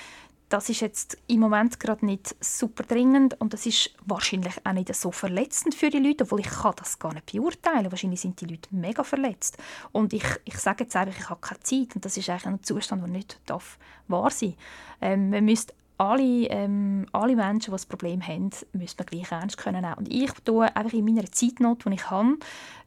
das 0.48 0.68
ist 0.68 0.80
jetzt 0.80 1.16
im 1.28 1.40
Moment 1.40 1.80
gerade 1.80 2.04
nicht 2.04 2.36
super 2.40 2.82
dringend 2.82 3.40
und 3.40 3.54
das 3.54 3.64
ist 3.64 3.94
wahrscheinlich 4.04 4.54
auch 4.64 4.72
nicht 4.72 4.94
so 4.94 5.10
verletzend 5.10 5.74
für 5.74 5.88
die 5.88 5.98
Leute, 5.98 6.24
obwohl 6.24 6.40
ich 6.40 6.50
kann 6.50 6.74
das 6.76 6.98
gar 6.98 7.14
nicht 7.14 7.32
beurteilen. 7.32 7.90
Wahrscheinlich 7.90 8.20
sind 8.20 8.38
die 8.38 8.44
Leute 8.44 8.68
mega 8.70 9.02
verletzt 9.02 9.56
und 9.92 10.12
ich, 10.12 10.24
ich 10.44 10.58
sage 10.58 10.84
jetzt 10.84 10.94
einfach, 10.94 11.18
ich 11.18 11.30
habe 11.30 11.40
keine 11.40 11.60
Zeit 11.60 11.94
und 11.94 12.04
das 12.04 12.18
ist 12.18 12.28
eigentlich 12.28 12.46
ein 12.46 12.62
Zustand, 12.62 13.00
der 13.00 13.08
nicht 13.08 13.40
darf 13.46 13.78
wahr 14.08 14.30
sein. 14.30 14.54
Ähm, 15.00 15.30
man 15.30 15.42
müsste 15.42 15.72
alle, 16.02 16.46
ähm, 16.48 17.06
alle 17.12 17.36
Menschen, 17.36 17.66
die 17.66 17.70
das 17.70 17.86
Problem 17.86 18.20
haben, 18.26 18.50
müssen 18.72 18.98
wir 18.98 19.06
gleich 19.06 19.30
ernst 19.30 19.56
können 19.56 19.82
nehmen. 19.82 19.94
Und 19.94 20.12
ich 20.12 20.32
tue 20.44 20.74
einfach 20.74 20.92
in 20.92 21.04
meiner 21.04 21.30
Zeitnot, 21.30 21.84
die 21.84 21.94
ich 21.94 22.10
habe, 22.10 22.38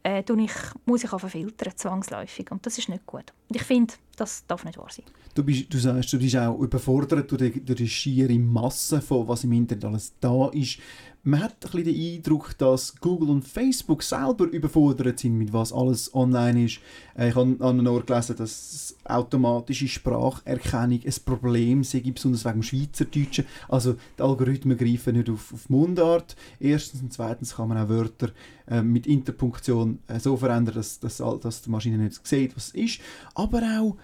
äh, 0.04 0.20
ich, 0.20 0.52
muss 0.86 1.04
ich 1.06 1.10
filtern, 1.10 1.74
zwangsläufig. 1.76 2.52
Und 2.52 2.66
das 2.66 2.78
ist 2.78 2.90
nicht 2.90 3.06
gut. 3.06 3.32
Und 3.48 3.56
ich 3.56 3.64
finde, 3.64 3.94
das 4.18 4.46
darf 4.48 4.66
nicht 4.66 4.78
wahr 4.78 4.90
sein. 4.90 5.06
Du, 5.34 5.44
bist, 5.44 5.74
du 5.74 5.78
sagst, 5.78 6.12
du 6.12 6.20
bist 6.20 6.36
auch 6.36 6.60
überfordert 6.60 7.32
durch 7.32 7.54
die, 7.54 7.64
durch 7.64 7.78
die 7.78 7.88
schiere 7.88 8.38
Masse 8.38 9.02
von 9.02 9.28
was 9.28 9.46
im 9.46 9.54
Internet 9.54 9.86
alles 9.86 10.14
da 10.20 10.50
ist 10.50 10.80
man 11.26 11.42
hat 11.42 11.54
ein 11.54 11.72
bisschen 11.72 11.86
den 11.86 12.18
Eindruck, 12.18 12.56
dass 12.60 12.96
Google 12.98 13.30
und 13.30 13.48
Facebook 13.48 14.04
selber 14.04 14.46
überfordert 14.46 15.20
sind, 15.20 15.38
mit 15.38 15.52
was 15.52 15.74
alles 15.74 16.14
online 16.14 16.66
ist. 16.66 16.80
Äh, 17.18 17.30
ich 17.30 17.36
habe 17.36 17.58
an 17.60 17.80
einem 17.80 17.88
Ort 17.88 18.06
gelesen, 18.06 18.36
dass 18.38 18.96
automatische 19.04 19.88
Spracherkennung 19.88 21.02
ein 21.04 21.14
Problem 21.26 21.84
sei, 21.84 22.02
besonders 22.02 22.46
wegen 22.46 22.62
dem 22.62 22.64
Schweizerdeutschen. 22.64 23.46
Also 23.68 23.96
die 24.18 24.22
Algorithmen 24.22 24.78
greifen 24.78 25.18
nicht 25.18 25.30
auf, 25.30 25.52
auf 25.52 25.68
Mundart. 25.68 26.36
Erstens 26.60 27.02
und 27.02 27.12
zweitens 27.12 27.56
kann 27.56 27.70
man 27.70 27.80
auch 27.80 27.90
Wörter 27.90 28.30
äh, 28.68 28.84
mit 28.84 29.08
Interpunktion 29.08 30.00
äh, 30.08 30.20
so 30.20 30.38
verändern, 30.38 30.76
dass, 30.76 31.00
dass, 31.00 31.18
dass 31.18 31.62
die 31.64 31.72
Maschine 31.72 31.98
nicht 31.98 32.26
sieht, 32.26 32.56
was 32.56 32.68
es 32.68 32.76
ist. 32.76 33.02
Aber 33.34 33.64
auch 33.80 33.98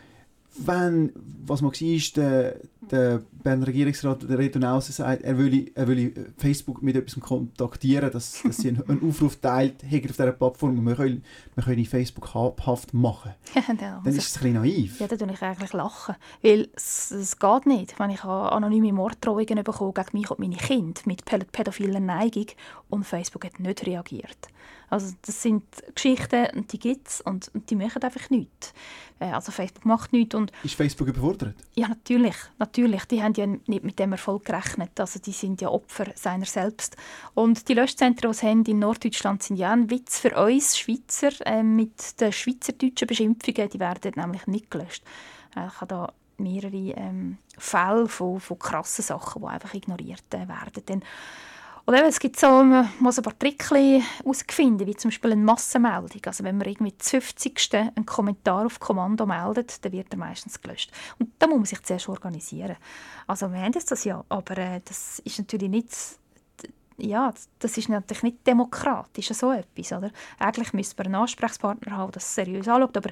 wenn, 0.58 1.14
was 1.46 1.62
man 1.62 1.72
war, 1.72 2.14
der, 2.16 2.56
der 2.92 3.22
Berner 3.44 3.68
Regierungsrat 3.68 4.30
der 4.30 4.38
Reto 4.38 4.60
Nauser 4.60 4.92
sagt, 4.92 5.24
er 5.24 5.38
will, 5.38 5.72
er 5.74 5.88
will 5.88 6.34
Facebook 6.38 6.82
mit 6.84 6.96
etwas 6.96 7.20
kontaktieren, 7.20 8.12
dass, 8.12 8.42
dass 8.44 8.58
sie 8.58 8.70
einen, 8.70 8.84
einen 8.88 9.08
Aufruf 9.08 9.38
teilt, 9.38 9.84
auf 9.84 9.90
dieser 9.90 10.32
Plattform 10.34 10.78
und 10.78 10.86
wir 10.86 10.96
können, 10.96 11.24
wir 11.56 11.64
können 11.64 11.86
Facebook 11.86 12.34
habhaft 12.34 12.94
machen. 12.94 13.32
dann 13.78 14.06
ist 14.06 14.18
es 14.18 14.38
ein 14.38 14.44
bisschen 14.44 14.54
naiv. 14.54 15.00
Ja, 15.00 15.08
dann 15.08 15.20
tue 15.20 15.32
ich 15.32 15.42
eigentlich 15.42 15.74
lachen, 15.74 16.16
weil 16.42 16.68
es, 16.76 17.12
es 17.12 17.40
geht 17.40 17.66
nicht. 17.66 17.98
Wenn 17.98 18.10
ich 18.10 18.24
anonyme 18.24 18.94
Morddrohungen 18.94 19.64
bekomme 19.64 19.94
gegen 19.94 20.20
mich 20.20 20.30
und 20.30 20.40
meine 20.40 20.58
Kinder 20.58 21.02
mit 21.06 21.24
pädophiler 21.26 22.00
Neigung 22.00 22.48
und 22.92 23.04
Facebook 23.04 23.46
hat 23.46 23.60
nicht 23.60 23.86
reagiert. 23.86 24.48
Also 24.92 25.16
das 25.22 25.42
sind 25.42 25.64
Geschichten, 25.96 26.68
die 26.68 26.78
gibt 26.78 27.08
es 27.08 27.22
und, 27.22 27.50
und, 27.56 27.70
die 27.70 27.76
machen 27.76 28.04
einfach 28.04 28.30
nichts. 28.30 28.74
Äh, 29.20 29.32
also 29.32 29.54
Facebook 29.54 29.86
macht 29.86 30.12
nichts. 30.12 30.36
Und 30.36 30.52
ist 30.64 30.76
Facebook 30.76 31.08
überfordert? 31.08 31.56
Ja, 31.76 31.88
natürlich. 31.88 32.36
natürlich. 32.60 33.06
Die 33.06 33.24
haben 33.24 33.34
ja 33.36 33.48
nicht 33.48 33.84
mit 33.86 33.98
dem 34.00 34.12
Erfolg 34.12 34.44
gerechnet. 34.44 35.00
Also 35.00 35.20
die 35.20 35.32
sind 35.32 35.62
ja 35.62 35.70
Opfer 35.70 36.08
seiner 36.16 36.46
selbst. 36.46 36.98
Und 37.34 37.70
die 37.70 37.74
Löschzentren, 37.74 38.32
die 38.32 38.38
sie 38.38 38.48
haben 38.48 38.66
in 38.66 38.80
Norddeutschland, 38.80 39.42
sind 39.42 39.56
ja 39.56 39.72
ein 39.72 39.90
Witz 39.90 40.20
für 40.20 40.36
uns 40.36 40.78
Schweizer. 40.78 41.32
Äh, 41.46 41.64
mit 41.64 42.20
den 42.20 42.34
schweizerdeutschen 42.34 43.08
Beschimpfungen, 43.08 43.70
die 43.70 43.80
werden 43.80 44.12
nämlich 44.18 44.46
nicht 44.48 44.70
gelöscht. 44.70 45.06
Äh, 45.56 45.68
ich 45.68 45.76
habe 45.80 45.88
da 45.88 46.14
mehrere 46.38 46.94
ähm, 46.98 47.38
Fälle 47.58 48.10
von, 48.10 48.42
von 48.42 48.60
krassen 48.60 49.04
Sachen, 49.04 49.42
die 49.42 49.48
einfach 49.48 49.74
ignoriert 49.74 50.34
äh, 50.34 50.50
werden. 50.50 50.86
Denn 50.86 51.04
oder 51.88 52.06
es 52.06 52.20
gibt 52.20 52.40
so, 52.40 52.48
man 52.64 52.90
muss 53.00 53.18
ein 53.18 53.24
paar 53.24 53.38
Tricks 53.38 53.72
herausfinden, 53.72 54.86
wie 54.86 54.96
zum 54.96 55.10
Beispiel 55.10 55.32
eine 55.32 55.42
Massenmeldung. 55.42 56.22
Also 56.26 56.44
wenn 56.44 56.58
man 56.58 56.68
irgendwie 56.68 56.94
das 56.98 57.10
50. 57.10 57.74
einen 57.74 58.06
Kommentar 58.06 58.66
auf 58.66 58.80
Kommando 58.80 59.26
meldet, 59.26 59.84
dann 59.84 59.92
wird 59.92 60.14
er 60.14 60.18
meistens 60.18 60.62
gelöscht. 60.62 60.92
Und 61.20 61.32
da 61.40 61.48
muss 61.48 61.58
man 61.58 61.66
sich 61.66 61.82
zuerst 61.84 62.08
organisieren. 62.08 62.78
Also 63.28 63.52
wir 63.52 63.60
haben 63.62 63.72
das 63.72 64.04
ja, 64.04 64.24
aber 64.30 64.58
äh, 64.58 64.82
das 64.86 65.20
ist 65.20 65.40
natürlich 65.40 65.70
nicht 65.70 65.92
ja, 67.02 67.34
das 67.60 67.78
ist 67.78 67.90
natürlich 67.90 68.24
nicht 68.24 68.48
demokratisch, 68.48 69.28
so 69.30 69.52
etwas. 69.52 69.92
Oder? 69.92 70.12
Eigentlich 70.40 70.74
müsste 70.74 70.96
man 70.98 71.08
einen 71.08 71.24
Ansprechpartner 71.24 71.98
haben, 71.98 72.12
der 72.12 72.20
das 72.20 72.36
seriös 72.36 72.68
anschaut, 72.68 72.98
aber 72.98 73.12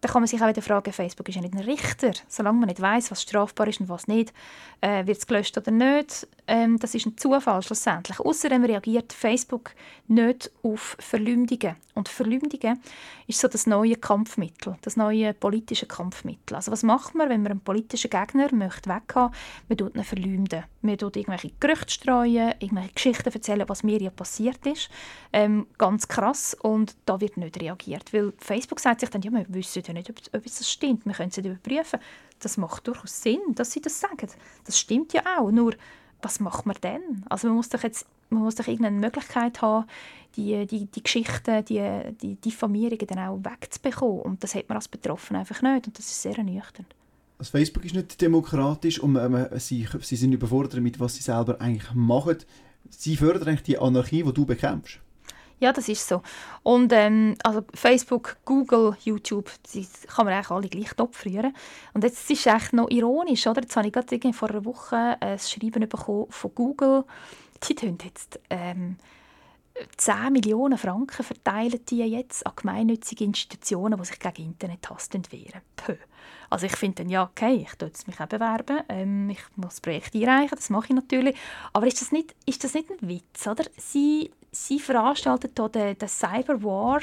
dann 0.00 0.12
kann 0.12 0.22
man 0.22 0.28
sich 0.28 0.40
auch 0.40 0.48
wieder 0.48 0.62
fragen, 0.62 0.92
Facebook 0.92 1.28
ist 1.28 1.34
ja 1.34 1.40
nicht 1.40 1.54
ein 1.54 1.60
Richter. 1.60 2.12
Solange 2.28 2.58
man 2.58 2.68
nicht 2.68 2.80
weiß, 2.80 3.10
was 3.10 3.22
strafbar 3.22 3.66
ist 3.66 3.80
und 3.80 3.88
was 3.88 4.06
nicht, 4.06 4.32
äh, 4.80 5.04
wird 5.06 5.18
es 5.18 5.26
gelöscht 5.26 5.58
oder 5.58 5.72
nicht, 5.72 6.28
ähm, 6.46 6.78
das 6.78 6.94
ist 6.94 7.06
ein 7.06 7.16
Zufall 7.16 7.62
schlussendlich. 7.62 8.20
Außerdem 8.20 8.64
reagiert 8.64 9.12
Facebook 9.12 9.72
nicht 10.06 10.52
auf 10.62 10.96
Verleumdungen. 11.00 11.76
Und 11.94 12.08
Verleumdungen 12.08 12.80
ist 13.26 13.40
so 13.40 13.48
das 13.48 13.66
neue 13.66 13.96
Kampfmittel, 13.96 14.76
das 14.82 14.96
neue 14.96 15.34
politische 15.34 15.86
Kampfmittel. 15.86 16.54
Also 16.54 16.70
was 16.70 16.84
macht 16.84 17.16
man, 17.16 17.28
wenn 17.28 17.42
man 17.42 17.52
einen 17.52 17.60
politischen 17.60 18.10
Gegner 18.10 18.54
möchte 18.54 18.88
weghaben? 18.88 19.34
Man 19.68 19.78
tut 19.78 19.96
ihn 19.96 20.04
verleumden. 20.04 20.64
Man 20.80 20.96
tut 20.96 21.16
irgendwelche 21.16 21.50
Gerüchte 21.58 21.90
streuen, 21.90 22.54
irgendwelche 22.60 22.92
Geschichten 22.92 23.32
erzählen, 23.32 23.68
was 23.68 23.82
mir 23.82 24.00
ja 24.00 24.10
passiert 24.10 24.64
ist. 24.66 24.88
Ähm, 25.32 25.66
ganz 25.76 26.06
krass. 26.06 26.54
Und 26.54 26.96
da 27.04 27.20
wird 27.20 27.36
nicht 27.36 27.60
reagiert. 27.60 28.12
Weil 28.12 28.32
Facebook 28.38 28.78
sagt 28.80 29.00
sich 29.00 29.10
dann, 29.10 29.22
ja, 29.22 29.32
wir 29.32 29.46
wissen 29.48 29.82
ja 29.86 29.92
nicht, 29.92 30.08
ob, 30.10 30.16
ob 30.32 30.44
das 30.44 30.70
stimmt. 30.70 31.04
Wir 31.04 31.14
können 31.14 31.30
es 31.30 31.36
nicht 31.36 31.46
überprüfen. 31.46 31.98
Das 32.38 32.56
macht 32.56 32.86
durchaus 32.86 33.20
Sinn, 33.22 33.40
dass 33.54 33.72
sie 33.72 33.80
das 33.80 33.98
sagen. 33.98 34.28
Das 34.64 34.78
stimmt 34.78 35.12
ja 35.12 35.22
auch. 35.38 35.50
Nur, 35.50 35.74
was 36.22 36.38
macht 36.38 36.66
man 36.66 36.76
denn? 36.82 37.24
Also 37.28 37.48
man 37.48 37.56
muss 37.56 37.68
doch 37.68 37.82
jetzt 37.82 38.06
man 38.30 38.42
muss 38.42 38.56
doch 38.56 38.66
irgendeine 38.66 38.98
Möglichkeit 38.98 39.62
haben, 39.62 39.86
die, 40.36 40.66
die, 40.66 40.86
die 40.86 41.02
Geschichten, 41.02 41.64
die, 41.64 42.14
die 42.20 42.34
Diffamierungen 42.36 43.06
dann 43.06 43.18
auch 43.18 43.38
wegzubekommen. 43.38 44.20
Und 44.20 44.44
das 44.44 44.54
hat 44.54 44.68
man 44.68 44.76
als 44.76 44.88
Betroffener 44.88 45.40
einfach 45.40 45.62
nicht. 45.62 45.86
Und 45.86 45.98
das 45.98 46.06
ist 46.06 46.22
sehr 46.22 46.36
ernüchternd. 46.36 46.94
Also 47.38 47.52
Facebook 47.52 47.84
ist 47.84 47.94
nicht 47.94 48.20
demokratisch 48.20 48.98
und 48.98 49.16
ähm, 49.16 49.46
sie, 49.58 49.86
sie 50.00 50.16
sind 50.16 50.32
überfordert 50.32 50.80
mit 50.80 50.98
was 50.98 51.14
sie 51.14 51.22
selber 51.22 51.60
eigentlich 51.60 51.94
machen. 51.94 52.38
Sie 52.90 53.16
fördern 53.16 53.48
eigentlich 53.48 53.62
die 53.62 53.78
Anarchie, 53.78 54.24
die 54.24 54.32
du 54.32 54.44
bekämpfst. 54.44 55.00
Ja, 55.60 55.72
das 55.72 55.88
ist 55.88 56.06
so. 56.06 56.22
Und 56.62 56.92
ähm, 56.92 57.34
also 57.42 57.64
Facebook, 57.74 58.36
Google, 58.44 58.96
YouTube, 59.04 59.50
die 59.74 59.86
kann 60.06 60.24
man 60.24 60.34
eigentlich 60.34 60.50
alle 60.50 60.68
gleich 60.68 60.94
Topf 60.94 61.24
rühren. 61.24 61.52
Und 61.94 62.04
jetzt 62.04 62.30
ist 62.30 62.46
es 62.46 62.54
echt 62.54 62.72
noch 62.72 62.90
ironisch, 62.90 63.46
oder? 63.46 63.62
Jetzt 63.62 63.76
habe 63.76 63.88
ich 63.88 63.92
gerade 63.92 64.32
vor 64.32 64.50
einer 64.50 64.64
Woche 64.64 65.16
ein 65.20 65.38
Schreiben 65.38 65.88
bekommen 65.88 66.26
von 66.30 66.54
Google. 66.54 67.04
Die 67.68 67.74
tun 67.74 67.98
jetzt 68.04 68.38
ähm, 68.50 68.96
10 69.96 70.32
Millionen 70.32 70.78
Franken 70.78 71.24
verteilen 71.24 71.80
die 71.88 71.98
jetzt 71.98 72.46
an 72.46 72.52
gemeinnützige 72.56 73.24
Institutionen, 73.24 73.98
die 73.98 74.04
sich 74.04 74.18
gegen 74.18 74.50
Internethass 74.50 75.08
wehren. 75.30 75.60
Puh. 75.76 75.96
Also 76.50 76.66
ich 76.66 76.76
finde 76.76 77.02
dann, 77.02 77.10
ja, 77.10 77.24
okay, 77.24 77.66
ich 77.66 77.74
tue 77.76 77.90
mich 78.06 78.20
auch 78.20 78.26
bewerben, 78.26 78.80
ähm, 78.88 79.30
ich 79.30 79.40
muss 79.56 79.74
das 79.74 79.80
Projekt 79.80 80.14
einreichen, 80.14 80.56
das 80.56 80.70
mache 80.70 80.86
ich 80.88 80.94
natürlich. 80.94 81.36
Aber 81.72 81.86
ist 81.86 82.00
das 82.00 82.10
nicht, 82.10 82.34
ist 82.46 82.64
das 82.64 82.74
nicht 82.74 82.90
ein 82.90 83.08
Witz, 83.08 83.46
oder? 83.46 83.64
Sie, 83.76 84.30
sie 84.50 84.80
veranstalten 84.80 85.50
hier 85.54 85.68
den, 85.68 85.98
den 85.98 86.08
Cyberwar 86.08 87.00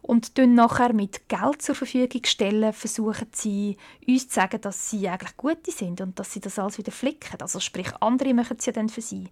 und 0.00 0.38
dann 0.38 0.54
nachher 0.54 0.94
mit 0.94 1.28
Geld 1.28 1.60
zur 1.60 1.74
Verfügung 1.74 2.24
stellen, 2.24 2.72
versuchen 2.72 3.28
sie 3.32 3.76
uns 4.06 4.28
zu 4.28 4.34
sagen, 4.34 4.60
dass 4.62 4.90
sie 4.90 5.08
eigentlich 5.08 5.36
Gute 5.36 5.70
sind 5.70 6.00
und 6.00 6.18
dass 6.18 6.32
sie 6.32 6.40
das 6.40 6.58
alles 6.58 6.78
wieder 6.78 6.92
flicken. 6.92 7.40
Also 7.40 7.60
sprich, 7.60 7.92
andere 8.00 8.32
machen 8.32 8.56
es 8.58 8.64
ja 8.64 8.72
dann 8.72 8.88
für 8.88 9.02
sie. 9.02 9.28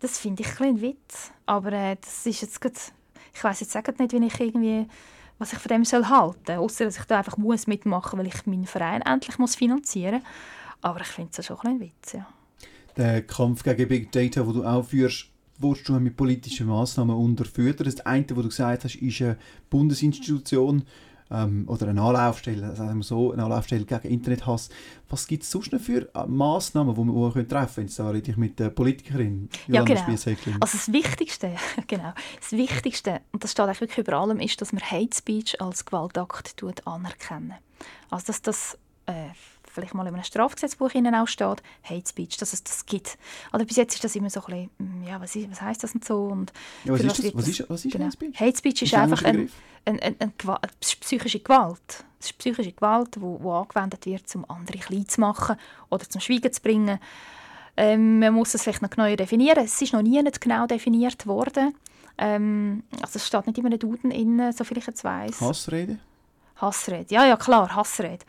Das 0.00 0.18
finde 0.18 0.42
ich 0.42 0.60
ein 0.60 0.80
Witz. 0.80 1.30
Aber 1.46 1.72
äh, 1.72 1.96
das 2.00 2.26
ist 2.26 2.42
jetzt 2.42 2.60
gut. 2.60 2.72
Ich 3.34 3.44
weiß 3.44 3.60
jetzt 3.60 3.74
nicht, 3.74 4.12
wie 4.12 4.26
ich 4.26 4.40
irgendwie 4.40 4.86
was 5.40 5.54
ich 5.54 5.58
von 5.58 5.70
dem 5.70 5.84
soll 5.86 6.06
halten, 6.06 6.58
außer 6.58 6.84
dass 6.84 6.98
ich 6.98 7.04
da 7.04 7.18
einfach 7.18 7.38
muss 7.38 7.66
mitmachen, 7.66 8.18
weil 8.18 8.26
ich 8.26 8.46
meinen 8.46 8.66
Verein 8.66 9.00
endlich 9.00 9.38
muss 9.38 9.56
finanzieren. 9.56 10.22
Aber 10.82 11.00
ich 11.00 11.06
finde 11.06 11.30
es 11.36 11.46
schon 11.46 11.56
ein 11.64 11.80
Witz, 11.80 12.12
ja. 12.12 12.26
Der 12.96 13.22
Kampf 13.22 13.62
gegen 13.62 13.88
Big 13.88 14.12
Data, 14.12 14.46
wo 14.46 14.52
du 14.52 14.64
auch 14.64 14.84
führst, 14.84 15.28
willst 15.58 15.88
du 15.88 15.98
mit 15.98 16.16
politischen 16.16 16.66
Massnahmen 16.66 17.16
unterfüttern? 17.16 17.86
Das 17.86 18.00
eine, 18.00 18.26
was 18.30 18.36
du 18.36 18.48
gesagt 18.48 18.84
hast, 18.84 18.96
ist 18.96 19.22
eine 19.22 19.38
Bundesinstitution 19.70 20.84
ähm, 21.30 21.64
oder 21.68 21.88
eine 21.88 22.00
Anlaufstelle, 22.00 22.74
sagen 22.74 22.98
wir 22.98 23.04
so, 23.04 23.32
eine 23.32 23.44
Anlaufstelle 23.44 23.84
gegen 23.84 24.08
Internethass. 24.08 24.68
Was 25.08 25.26
gibt 25.26 25.42
es 25.44 25.50
sonst 25.50 25.72
noch 25.72 25.80
für 25.80 26.08
äh, 26.14 26.26
Massnahmen, 26.26 26.94
die 26.94 27.04
man 27.04 27.48
treffen 27.48 27.74
können? 27.74 27.86
Jetzt 27.86 27.98
da 27.98 28.10
rede 28.10 28.30
ich 28.30 28.36
mit 28.36 28.58
der 28.58 28.70
Politikerin 28.70 29.48
Ja, 29.66 29.80
Jolanda 29.80 29.94
genau. 29.94 30.06
Spiess-Häckling. 30.06 30.56
Also 30.60 30.78
das 30.78 30.92
Wichtigste, 30.92 31.56
genau, 31.86 32.12
das 32.40 32.52
Wichtigste, 32.52 33.20
und 33.32 33.44
das 33.44 33.52
steht 33.52 33.66
eigentlich 33.66 33.80
wirklich 33.80 34.06
über 34.06 34.18
allem, 34.18 34.40
ist, 34.40 34.60
dass 34.60 34.72
man 34.72 34.82
Hate 34.82 35.16
Speech 35.16 35.60
als 35.60 35.84
Gewaltakt 35.84 36.62
anerkennen. 36.84 37.54
Also 38.10 38.26
dass 38.26 38.42
das 38.42 38.78
äh, 39.06 39.30
vielleicht 39.72 39.94
mal 39.94 40.06
in 40.06 40.14
einem 40.14 40.24
Strafgesetzbuch 40.24 40.92
innen 40.94 41.14
auch 41.14 41.28
steht, 41.28 41.62
Hate 41.82 42.08
Speech, 42.08 42.36
dass 42.36 42.52
es 42.52 42.62
das 42.62 42.86
gibt. 42.86 43.18
Oder 43.52 43.64
bis 43.64 43.76
jetzt 43.76 43.94
ist 43.94 44.04
das 44.04 44.16
immer 44.16 44.30
so 44.30 44.40
ein 44.44 44.68
bisschen, 44.78 45.00
mm, 45.02 45.06
ja, 45.06 45.20
was, 45.20 45.36
ist, 45.36 45.50
was 45.50 45.62
heisst 45.62 45.82
das 45.84 45.94
und 45.94 46.04
so 46.04 46.24
und 46.24 46.52
ja, 46.84 46.92
was 46.92 47.00
ist 47.00 47.18
das? 47.18 47.34
Was 47.34 47.48
ist, 47.48 47.70
was 47.70 47.84
ist 47.84 47.92
genau. 47.92 48.06
Hate 48.06 48.12
Speech? 48.12 48.40
Hate 48.40 48.58
Speech 48.58 48.82
ist, 48.82 48.92
Ist 48.92 48.94
ein 48.94 49.02
einfach 49.02 49.24
ein, 49.24 49.36
ein, 49.36 49.50
ein, 49.84 50.00
ein 50.00 50.32
Gewa- 50.38 50.60
es 50.80 50.88
ist 50.92 51.00
psychische 51.00 51.40
Gewalt. 51.40 52.04
Es 52.18 52.26
ist 52.26 52.38
psychische 52.38 52.72
Gewalt, 52.72 53.16
die 53.16 53.20
wo 53.20 53.52
angewendet 53.52 54.04
wird, 54.06 54.34
um 54.34 54.44
andere 54.48 54.78
klein 54.78 55.08
zu 55.08 55.20
machen 55.20 55.56
oder 55.88 56.08
zum 56.08 56.20
Schweigen 56.20 56.52
zu 56.52 56.60
bringen. 56.60 56.98
Ähm, 57.76 58.18
man 58.18 58.34
muss 58.34 58.54
es 58.54 58.62
vielleicht 58.62 58.82
noch 58.82 58.90
genauer 58.90 59.16
definieren. 59.16 59.64
Es 59.64 59.80
ist 59.80 59.92
noch 59.92 60.02
nie 60.02 60.22
nicht 60.22 60.40
genau 60.40 60.66
definiert 60.66 61.26
worden. 61.26 61.74
Ähm, 62.18 62.82
also 63.00 63.16
es 63.16 63.26
steht 63.26 63.46
nicht 63.46 63.58
in 63.58 63.66
einem 63.66 63.78
Duden, 63.78 64.10
in, 64.10 64.52
soviel 64.52 64.78
ich 64.78 64.86
jetzt 64.86 65.02
weiss. 65.04 65.40
Hassrede? 65.40 65.98
Hassrede. 66.56 67.06
Ja, 67.14 67.24
ja, 67.24 67.36
klar, 67.36 67.74
Hassrede. 67.74 68.24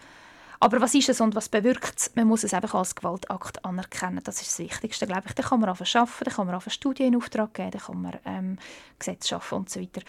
Aber 0.61 0.79
was 0.79 0.93
ist 0.93 1.09
es 1.09 1.19
und 1.19 1.33
was 1.33 1.49
bewirkt 1.49 1.97
es? 1.97 2.15
Man 2.15 2.27
muss 2.27 2.43
es 2.43 2.53
einfach 2.53 2.75
als 2.75 2.93
Gewaltakt 2.93 3.65
anerkennen. 3.65 4.21
Das 4.23 4.41
ist 4.41 4.51
das 4.51 4.59
Wichtigste, 4.59 5.07
glaube 5.07 5.23
ich. 5.25 5.33
Da 5.33 5.41
kann 5.41 5.59
man 5.59 5.69
anfangen 5.69 5.89
arbeiten, 5.95 6.23
da 6.23 6.31
kann 6.31 6.45
man 6.45 6.53
anfangen 6.53 6.71
Studien 6.71 7.13
in 7.13 7.15
Auftrag 7.15 7.55
geben, 7.55 7.71
da 7.71 7.79
kann 7.79 8.01
man 8.01 8.19
ähm, 8.25 8.57
Gesetze 8.99 9.29
schaffen 9.29 9.55
und 9.55 9.71
so 9.71 9.81
weiter. 9.81 10.01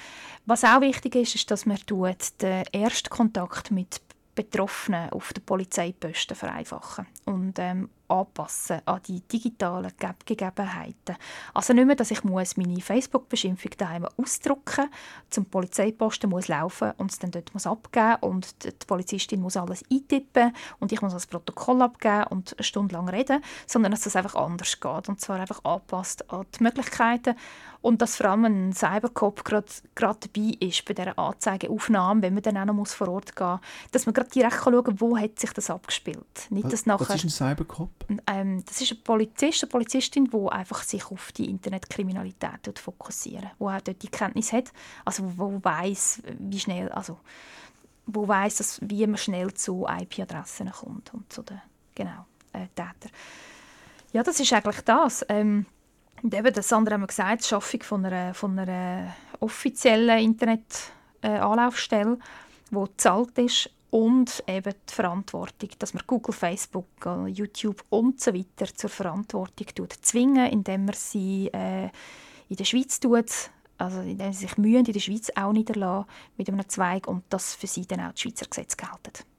Was 0.45 0.63
auch 0.63 0.83
wichtig 0.83 1.15
ist, 1.15 1.35
ist, 1.35 1.51
dass 1.51 1.65
man 1.65 1.79
tut, 1.79 2.43
den 2.43 2.65
Erstkontakt 2.71 3.71
mit 3.71 4.03
Betroffenen 4.35 5.09
auf 5.11 5.33
den 5.33 5.43
Polizeiposten 5.43 6.37
vereinfachen 6.37 7.07
und 7.25 7.59
ähm, 7.59 7.89
anpassen 8.09 8.81
an 8.85 9.01
die 9.07 9.21
digitalen 9.21 9.93
Ge 9.99 10.11
Gegebenheiten. 10.25 11.17
Also 11.55 11.73
nicht 11.73 11.87
mehr, 11.87 11.97
dass 11.97 12.11
ich 12.11 12.25
muss 12.25 12.57
meine 12.57 12.81
Facebook-Beschimpfung 12.81 13.73
daheim 13.79 14.07
ausdrucken 14.17 14.91
zum 15.31 15.47
Polizeiposten 15.47 16.31
muss 16.31 16.49
laufen 16.49 16.93
und 16.99 17.11
es 17.11 17.19
dann 17.19 17.31
dort 17.31 17.53
muss 17.55 17.67
abgeben 17.67 18.17
und 18.21 18.65
die 18.65 18.87
Polizistin 18.87 19.41
muss 19.41 19.57
alles 19.57 19.85
eintippen 19.91 20.55
und 20.79 20.93
ich 20.93 21.01
muss 21.03 21.13
das 21.13 21.27
Protokoll 21.27 21.83
abgeben 21.83 22.25
und 22.31 22.55
eine 22.57 22.65
Stunde 22.65 22.95
lang 22.95 23.09
reden, 23.09 23.43
sondern 23.67 23.93
dass 23.93 24.03
das 24.03 24.17
einfach 24.17 24.35
anders 24.35 24.79
geht 24.79 25.09
und 25.09 25.21
zwar 25.21 25.41
einfach 25.41 25.65
anpasst 25.65 26.31
an 26.31 26.47
die 26.59 26.63
Möglichkeiten 26.63 27.35
und 27.83 28.01
dass 28.01 28.17
vor 28.17 28.27
allem 28.27 28.45
ein 28.45 28.73
Cybercop 28.73 29.45
gerade 29.45 29.67
dabei 29.95 30.57
ist 30.61 30.85
bei 30.85 30.95
dieser 30.95 31.19
Anzeigeaufnahme, 31.19 32.23
wenn 32.23 32.35
man 32.35 32.43
dann 32.43 32.57
auch 32.57 32.65
noch 32.67 32.75
muss 32.75 32.95
vor 32.95 33.09
Ort 33.09 33.37
gehen 33.37 33.47
muss, 33.47 33.61
dass 33.91 34.07
man 34.07 34.15
gerade 34.15 34.31
direkt 34.31 34.55
schauen 34.55 34.85
kann, 34.85 35.01
wo 35.01 35.19
hat 35.19 35.39
sich 35.39 35.53
das 35.53 35.69
abgespielt. 35.69 36.47
Nicht, 36.51 36.67
dass 36.67 36.73
Was, 36.73 36.87
nachher, 36.87 37.09
was 37.09 37.17
ist 37.17 37.25
ein 37.25 37.31
Cybercop? 37.31 37.91
Ähm, 38.27 38.65
das 38.65 38.81
ist 38.81 38.93
ein 38.93 39.03
Polizist, 39.03 39.63
eine 39.63 39.71
Polizistin, 39.71 40.27
die 40.27 40.49
einfach 40.49 40.83
sich 40.83 41.11
auf 41.11 41.33
die 41.33 41.49
Internetkriminalität 41.49 42.63
tut 42.63 42.79
fokussieren, 42.79 43.51
wo 43.59 43.69
auch 43.69 43.81
dort 43.81 44.03
die 44.03 44.09
Kenntnis 44.09 44.53
hat, 44.53 44.73
also 45.05 45.25
wo, 45.37 45.53
wo 45.53 45.61
weiß, 45.63 46.23
wie 46.39 46.61
schnell, 46.61 46.89
also 46.91 47.19
wo 48.07 48.27
weiß, 48.27 48.57
dass 48.57 48.81
wie 48.83 49.07
man 49.07 49.17
schnell 49.17 49.55
zu 49.55 49.87
IP-Adressen 49.87 50.71
kommt 50.71 51.15
und 51.15 51.33
zu 51.33 51.43
den 51.43 51.61
genau 51.95 52.27
äh, 52.53 52.67
Tätern. 52.75 53.13
Ja, 54.13 54.23
das 54.23 54.41
ist 54.41 54.53
eigentlich 54.53 54.81
das. 54.83 55.25
Ähm, 55.29 55.67
und 56.23 56.35
eben 56.35 56.53
das 56.53 56.73
andere 56.73 56.95
haben 56.95 57.03
wir 57.03 57.09
gesagt, 57.09 57.45
die 57.45 57.49
Schaffung 57.49 57.83
von 57.83 58.05
einer, 58.05 58.35
von 58.35 58.59
einer 58.59 59.15
offiziellen 59.41 60.19
Internet-Anlaufstelle, 60.19 62.19
die 62.71 62.75
bezahlt 62.75 63.39
ist 63.39 63.71
und 63.93 64.43
eben 64.47 64.73
die 64.89 64.95
Verantwortung, 64.95 65.69
dass 65.79 65.93
man 65.93 66.03
Google, 66.07 66.35
Facebook, 66.35 66.87
äh, 67.05 67.27
YouTube 67.27 67.85
und 67.91 68.23
so 68.23 68.33
weiter 68.33 68.75
zur 68.75 68.89
Verantwortung 68.89 69.67
tut, 69.75 69.93
zwingen, 69.93 70.51
indem 70.51 70.87
man 70.87 70.95
sie 70.95 71.49
äh, 71.53 71.91
in 72.49 72.57
der 72.57 72.65
Schweiz 72.65 72.99
tut, 73.01 73.31
also 73.77 74.01
indem 74.01 74.33
sie 74.33 74.47
sich 74.47 74.57
mühen, 74.57 74.87
in 74.87 74.93
der 74.95 75.01
Schweiz 75.01 75.31
auch 75.37 75.53
niederlassen 75.53 76.07
mit 76.39 76.49
einem 76.49 76.67
Zweig 76.71 77.07
und 77.07 77.25
dass 77.29 77.55
für 77.55 77.67
sie 77.67 77.87
dann 77.87 78.01
auch 78.01 78.13
die 78.13 78.23
Schweizer 78.23 78.47
Gesetze 78.47 78.79
gelten. 78.79 79.32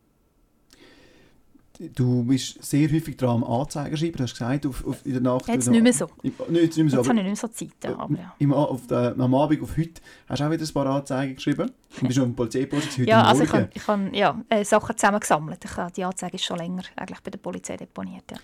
Du 1.95 2.23
bist 2.23 2.63
sehr 2.63 2.87
häufig 2.91 3.17
dran 3.17 3.41
am 3.41 3.43
Anzeigen 3.43 3.97
schreiben, 3.97 4.17
du 4.17 4.23
hast 4.23 4.33
gesagt, 4.33 4.65
auf, 4.67 4.85
auf, 4.85 5.03
in 5.05 5.13
der 5.13 5.21
Nacht... 5.21 5.47
Jetzt 5.47 5.67
nicht 5.67 5.81
mehr 5.81 5.91
so. 5.91 6.07
Im, 6.21 6.31
nicht, 6.49 6.61
jetzt 6.61 6.77
nicht 6.77 6.77
mehr 6.77 6.89
so, 6.91 6.97
Jetzt 6.97 7.09
habe 7.09 7.17
ich 7.19 7.25
nicht 7.25 7.25
mehr 7.25 7.35
so 7.35 7.47
Zeit, 7.47 7.71
ja, 7.83 7.97
aber 7.97 8.15
ja. 8.15 8.35
im, 8.37 8.53
auf 8.53 8.85
der, 8.85 9.15
am 9.17 9.33
Abend 9.33 9.61
auf 9.63 9.75
heute 9.75 9.99
hast 10.27 10.39
du 10.39 10.45
auch 10.45 10.51
wieder 10.51 10.63
ein 10.63 10.73
paar 10.73 10.85
Anzeigen 10.85 11.35
geschrieben. 11.35 11.71
Du 11.95 12.01
bist 12.05 12.15
schon 12.15 12.25
im 12.25 12.35
Polizeipost 12.35 12.91
heute 12.91 13.09
Ja, 13.09 13.23
also 13.23 13.43
ich 13.43 13.51
habe 13.51 13.69
ich 13.73 13.87
hab, 13.87 14.13
ja, 14.13 14.39
äh, 14.49 14.63
Sachen 14.63 14.95
zusammengesammelt. 14.95 15.65
Ich 15.65 15.75
habe, 15.75 15.91
die 15.91 16.03
Anzeige 16.03 16.35
ist 16.35 16.45
schon 16.45 16.59
länger 16.59 16.83
eigentlich 16.95 17.21
bei 17.21 17.31
der 17.31 17.39
Polizei 17.39 17.75
deponiert. 17.75 18.29
Ja. 18.29 18.37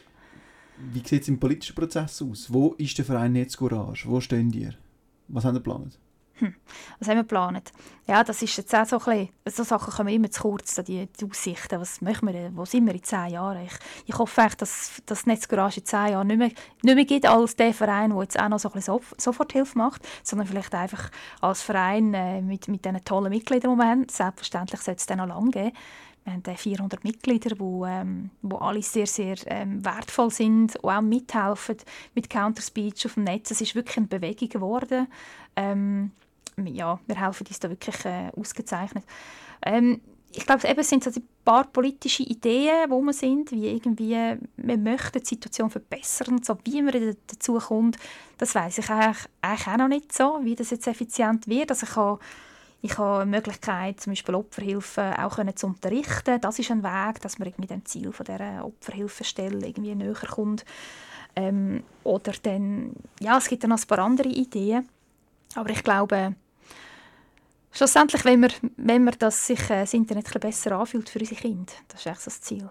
Wie 0.91 1.07
sieht 1.07 1.21
es 1.21 1.27
im 1.27 1.39
politischen 1.39 1.75
Prozess 1.75 2.23
aus? 2.23 2.51
Wo 2.51 2.73
ist 2.79 2.97
der 2.97 3.05
Verein 3.05 3.33
Netz 3.33 3.55
Courage? 3.57 4.09
Wo 4.09 4.19
stehen 4.21 4.51
ihr? 4.53 4.73
Was 5.27 5.45
haben 5.45 5.55
ihr 5.55 5.59
geplant? 5.59 5.99
Was 6.99 7.07
haben 7.07 7.17
wir 7.17 7.23
geplant? 7.23 7.71
Ja, 8.07 8.23
das 8.23 8.41
ist 8.41 8.57
jetzt 8.57 8.73
auch 8.73 8.85
so 8.85 8.99
ein 8.99 9.29
bisschen, 9.45 9.57
so 9.57 9.63
Sachen 9.63 9.93
kommen 9.93 10.13
immer 10.13 10.31
zu 10.31 10.41
kurz, 10.41 10.75
die, 10.75 11.07
die 11.07 11.25
Aussichten. 11.29 11.79
Was 11.79 12.01
möchten 12.01 12.27
wir, 12.27 12.51
wo 12.55 12.65
sind 12.65 12.85
wir 12.85 12.93
in 12.93 13.03
zehn 13.03 13.29
Jahren? 13.29 13.65
Ich, 13.65 13.73
ich 14.07 14.17
hoffe 14.17 14.41
echt, 14.41 14.61
dass 14.61 15.01
das 15.05 15.25
Netzgarage 15.25 15.81
in 15.81 15.85
zehn 15.85 16.11
Jahren 16.11 16.27
nicht 16.27 16.37
mehr, 16.37 16.51
nicht 16.81 16.95
mehr 16.95 17.05
gibt 17.05 17.25
als 17.25 17.55
der 17.55 17.73
Verein, 17.73 18.11
der 18.11 18.21
jetzt 18.21 18.39
auch 18.39 18.49
noch 18.49 18.59
so 18.59 18.69
ein 18.69 18.73
bisschen 18.73 18.95
Sof 18.95 19.15
Soforthilfe 19.17 19.77
macht, 19.77 20.07
sondern 20.23 20.47
vielleicht 20.47 20.73
einfach 20.73 21.11
als 21.41 21.61
Verein 21.61 22.13
äh, 22.13 22.41
mit, 22.41 22.67
mit 22.67 22.83
diesen 22.83 23.03
tollen 23.03 23.29
Mitgliedern, 23.29 23.73
die 23.73 23.77
wir 23.77 23.89
haben. 23.89 24.07
Selbstverständlich 24.09 24.81
sollte 24.81 24.99
es 24.99 25.05
dann 25.05 25.19
noch 25.19 25.27
lange 25.27 25.51
geben. 25.51 25.71
Wir 26.23 26.33
haben 26.33 26.43
äh, 26.45 26.55
400 26.55 27.03
Mitglieder, 27.03 27.55
die 27.55 27.83
ähm, 27.87 28.29
wo 28.41 28.57
alle 28.57 28.81
sehr, 28.81 29.07
sehr 29.07 29.37
ähm, 29.45 29.83
wertvoll 29.83 30.31
sind 30.31 30.75
und 30.77 30.89
auch 30.89 31.01
mithelfen 31.01 31.77
mit 32.13 32.29
Counterspeech 32.29 33.05
auf 33.05 33.13
dem 33.15 33.23
Netz. 33.23 33.51
Es 33.51 33.61
ist 33.61 33.75
wirklich 33.75 33.97
eine 33.97 34.07
Bewegung 34.07 34.49
geworden. 34.49 35.07
Ähm, 35.55 36.11
ja, 36.67 36.99
wir 37.05 37.19
helfen 37.19 37.47
uns 37.47 37.59
da 37.59 37.69
wirklich 37.69 38.05
äh, 38.05 38.29
ausgezeichnet. 38.35 39.03
Ähm, 39.65 40.01
ich 40.31 40.45
glaube, 40.45 40.67
eben 40.67 40.83
sind 40.83 41.03
so 41.03 41.09
ein 41.09 41.27
paar 41.43 41.65
politische 41.65 42.21
Ideen, 42.23 42.89
wo 42.89 43.01
wir 43.01 43.13
sind, 43.13 43.51
wie 43.51 43.67
irgendwie, 43.67 44.37
wir 44.57 44.77
möchten 44.77 45.19
die 45.19 45.25
Situation 45.25 45.71
verbessern 45.71 46.43
so, 46.43 46.57
wie 46.65 46.81
man 46.83 46.93
da- 46.93 47.17
dazu 47.27 47.57
kommt, 47.57 47.97
das 48.37 48.53
weiß 48.53 48.77
ich 48.77 48.89
eigentlich, 48.89 49.25
eigentlich 49.41 49.67
auch 49.67 49.77
noch 49.77 49.87
nicht 49.87 50.13
so, 50.13 50.39
wie 50.43 50.55
das 50.55 50.69
jetzt 50.69 50.87
effizient 50.87 51.47
wird. 51.47 51.71
Also 51.71 51.87
ich 51.87 51.95
habe 51.95 52.19
ich 52.81 52.97
habe 52.97 53.23
eine 53.23 53.31
Möglichkeit, 53.31 53.99
zum 53.99 54.11
Beispiel 54.11 54.35
Opferhilfe 54.35 55.13
auch 55.19 55.35
können 55.35 55.55
zu 55.55 55.67
unterrichten. 55.67 56.39
Das 56.39 56.59
ist 56.59 56.71
ein 56.71 56.81
Weg, 56.81 57.19
dass 57.21 57.37
man 57.37 57.49
irgendwie 57.49 57.67
dem 57.67 57.83
Ziel 57.83 58.13
von 58.13 58.25
dieser 58.25 58.63
Opferhilfestelle 58.63 59.67
irgendwie 59.67 59.95
näher 59.95 60.13
kommt. 60.13 60.63
Ähm, 61.35 61.83
oder 62.05 62.31
dann, 62.41 62.93
ja, 63.19 63.37
es 63.37 63.49
gibt 63.49 63.63
dann 63.63 63.71
noch 63.71 63.81
ein 63.81 63.87
paar 63.87 63.99
andere 63.99 64.29
Ideen. 64.29 64.87
Aber 65.55 65.69
ich 65.71 65.83
glaube, 65.83 66.35
schlussendlich, 67.71 68.25
wenn 68.25 68.41
wir, 68.41 68.49
wenn 68.77 69.03
wir 69.03 69.11
das 69.11 69.47
sich 69.47 69.61
äh, 69.69 69.81
das 69.81 69.93
Internet 69.93 70.33
ein 70.33 70.39
besser 70.39 70.71
anfühlt 70.77 71.09
für 71.09 71.19
unsere 71.19 71.39
Kinder, 71.39 71.73
das 71.87 72.01
ist 72.01 72.07
eigentlich 72.07 72.19
so 72.19 72.25
das 72.25 72.41
Ziel. 72.41 72.69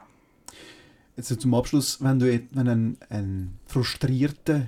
Jetzt 1.16 1.40
zum 1.40 1.54
Abschluss, 1.54 2.02
wenn 2.02 2.18
du 2.18 2.26
wenn 2.52 2.68
ein, 2.68 2.98
ein 3.08 3.58
frustrierter 3.66 4.66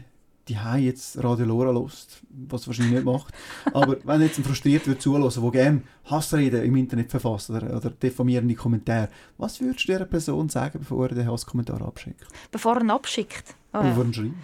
die 0.50 0.58
jetzt 0.78 1.22
Radio 1.22 1.46
Lora 1.46 1.70
lost, 1.70 2.22
was 2.48 2.66
wahrscheinlich 2.66 2.94
nicht 2.94 3.04
macht, 3.04 3.32
aber 3.72 3.98
wenn 4.04 4.20
jetzt 4.20 4.38
ein 4.38 4.44
frustriert 4.44 4.86
wird 4.88 5.00
zulassen, 5.00 5.42
der 5.42 5.50
gerne 5.52 5.82
Hassreden 6.06 6.64
im 6.64 6.74
Internet 6.74 7.10
verfasst 7.10 7.50
oder, 7.50 7.76
oder 7.76 7.90
diffamierende 7.90 8.56
Kommentare, 8.56 9.10
was 9.38 9.60
würdest 9.60 9.88
du 9.88 9.92
dieser 9.92 10.06
Person 10.06 10.48
sagen, 10.48 10.80
bevor 10.80 11.08
er 11.08 11.14
den 11.14 11.30
Hasskommentar 11.30 11.80
abschickt? 11.82 12.26
Bevor 12.50 12.76
er 12.76 12.82
ihn 12.82 12.90
abschickt. 12.90 13.54
Oder 13.72 13.84
ja. 13.84 13.88
bevor 13.90 14.04
er 14.04 14.08
ihn 14.08 14.14
schreibt? 14.14 14.34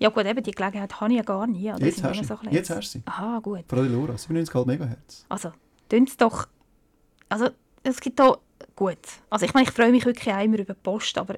Ja 0.00 0.08
gut, 0.08 0.24
eben, 0.24 0.42
die 0.42 0.50
Gelegenheit 0.52 0.98
habe 0.98 1.12
ich 1.12 1.18
ja 1.18 1.22
gar 1.22 1.46
nie. 1.46 1.70
oder? 1.70 1.84
Jetzt 1.84 2.02
hast 2.02 2.20
du 2.20 2.24
so 2.24 2.38
Jetzt 2.50 2.70
hast 2.70 2.94
du 2.94 2.98
sie. 2.98 3.02
Aha, 3.04 3.38
gut. 3.40 3.64
Radio 3.70 3.92
Lora, 3.92 4.14
97,5 4.14 4.78
MHz. 4.78 5.26
Also, 5.28 5.52
tun 5.90 6.04
es 6.04 6.16
doch. 6.16 6.48
Also, 7.28 7.50
es 7.82 8.00
gibt 8.00 8.18
da. 8.18 8.38
Gut. 8.74 8.96
Also, 9.28 9.44
ich 9.44 9.52
meine, 9.52 9.68
ich 9.68 9.74
freue 9.74 9.90
mich 9.90 10.06
wirklich 10.06 10.32
auch 10.34 10.42
immer 10.42 10.58
über 10.58 10.72
die 10.72 10.80
Post, 10.82 11.18
aber 11.18 11.34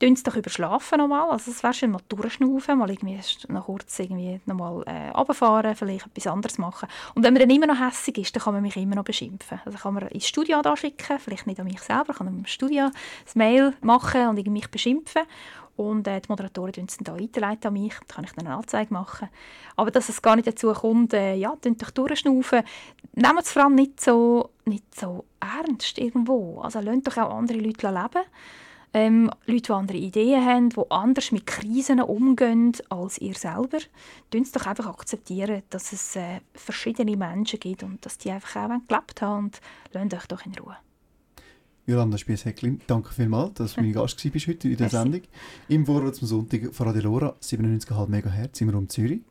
tun 0.00 0.12
es 0.12 0.24
doch 0.24 0.34
überschlafen 0.34 0.98
nochmal. 0.98 1.30
Also, 1.30 1.52
es 1.52 1.62
wäre 1.62 1.72
schön 1.72 1.92
mal 1.92 2.00
durchschnaufen, 2.08 2.78
mal 2.78 2.90
irgendwie 2.90 3.20
noch 3.46 3.66
kurz 3.66 3.96
irgendwie 3.96 4.40
nochmal 4.46 4.82
äh, 4.86 5.10
runterfahren, 5.10 5.76
vielleicht 5.76 6.06
etwas 6.06 6.26
anderes 6.26 6.58
machen. 6.58 6.88
Und 7.14 7.22
wenn 7.22 7.32
man 7.32 7.40
dann 7.40 7.50
immer 7.50 7.66
noch 7.66 7.78
hässig 7.78 8.18
ist, 8.18 8.34
dann 8.34 8.42
kann 8.42 8.54
man 8.54 8.62
mich 8.62 8.76
immer 8.76 8.96
noch 8.96 9.04
beschimpfen. 9.04 9.60
Also, 9.64 9.78
kann 9.78 9.94
man 9.94 10.08
ins 10.08 10.26
Studio 10.26 10.60
da 10.62 10.76
schicken, 10.76 11.20
vielleicht 11.20 11.46
nicht 11.46 11.60
an 11.60 11.66
mich 11.66 11.80
selber, 11.80 12.12
kann 12.12 12.26
im 12.26 12.44
Studio 12.44 12.90
das 13.24 13.36
Mail 13.36 13.74
machen 13.82 14.26
und 14.26 14.36
irgendwie 14.36 14.50
mich 14.58 14.68
beschimpfen. 14.68 15.22
Und 15.78 16.08
äh, 16.08 16.20
die 16.20 16.28
Moderatoren 16.28 16.72
tun 16.72 16.86
es 16.88 16.96
dann 16.96 17.04
da 17.04 17.14
an 17.68 17.72
mich, 17.72 17.94
da 18.08 18.14
kann 18.16 18.24
ich 18.24 18.32
dann 18.32 18.48
eine 18.48 18.56
Anzeige 18.56 18.92
machen. 18.92 19.28
Aber 19.76 19.92
dass 19.92 20.08
es 20.08 20.20
gar 20.20 20.34
nicht 20.34 20.48
dazu 20.48 20.72
kommt, 20.72 21.14
äh, 21.14 21.34
ja, 21.36 21.54
doch 21.62 21.92
durchschnaufen. 21.92 22.64
Nehmt 23.14 23.40
es 23.40 23.52
vor 23.52 23.62
allem 23.62 23.76
nicht 23.76 24.00
so, 24.00 24.50
nicht 24.64 24.92
so 24.92 25.24
ernst 25.38 25.98
irgendwo. 25.98 26.60
Also 26.62 26.80
lasst 26.80 27.06
doch 27.06 27.16
auch 27.18 27.30
andere 27.30 27.58
Leute 27.58 27.86
leben. 27.90 28.26
Ähm, 28.92 29.30
Leute, 29.46 29.62
die 29.62 29.72
andere 29.72 29.98
Ideen 29.98 30.44
haben, 30.44 30.70
die 30.70 30.90
anders 30.90 31.30
mit 31.30 31.46
Krisen 31.46 32.00
umgehen 32.00 32.72
als 32.88 33.18
ihr 33.18 33.34
selber. 33.34 33.78
Tun 34.32 34.42
es 34.42 34.50
doch 34.50 34.66
einfach 34.66 34.86
akzeptieren, 34.86 35.62
dass 35.70 35.92
es 35.92 36.16
äh, 36.16 36.40
verschiedene 36.54 37.16
Menschen 37.16 37.60
gibt 37.60 37.84
und 37.84 38.04
dass 38.04 38.18
die 38.18 38.32
einfach 38.32 38.56
auch 38.56 38.80
gelebt 38.88 39.22
haben 39.22 39.44
und 39.44 39.60
lasst 39.92 40.12
euch 40.12 40.26
doch 40.26 40.44
in 40.44 40.56
Ruhe. 40.56 40.76
Jolanda 41.88 42.18
Spies-Hecklin, 42.18 42.82
danke 42.86 43.14
vielmals, 43.14 43.54
dass 43.54 43.74
du 43.74 43.80
mein 43.80 43.92
Gast 43.94 44.22
warst 44.22 44.46
heute 44.46 44.68
in 44.68 44.76
der. 44.76 44.90
Sendung. 44.90 45.22
Im 45.68 45.86
Vorwärts 45.86 46.20
am 46.20 46.28
Sonntag 46.28 46.74
von 46.74 46.86
Radio 46.86 47.02
Lora, 47.02 47.34
97,5 47.42 48.08
MHz 48.08 48.60
im 48.60 48.68
Raum 48.68 48.90
Zürich. 48.90 49.22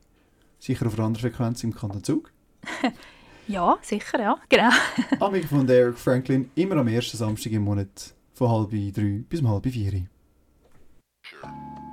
Sicher 0.57 0.87
auf 0.87 0.95
einer 0.95 1.05
anderen 1.05 1.29
Frequenz 1.29 1.63
im 1.63 1.73
Kanton 1.73 2.03
Zug. 2.03 2.31
Ja, 3.49 3.77
sicher, 3.81 4.19
ja, 4.19 4.37
genau. 4.49 4.69
Am 5.21 5.31
Mikrofon 5.31 5.65
der 5.65 5.79
Eric 5.79 5.97
Franklin, 5.97 6.51
immer 6.55 6.75
am 6.75 6.89
ersten 6.89 7.15
Samstag 7.15 7.53
im 7.53 7.61
Monat 7.61 8.13
von 8.33 8.49
halb 8.49 8.71
drei 8.71 9.23
bis 9.29 9.39
um 9.39 9.47
halb 9.47 9.63
vier. 9.63 9.93
Yo, 9.93 11.86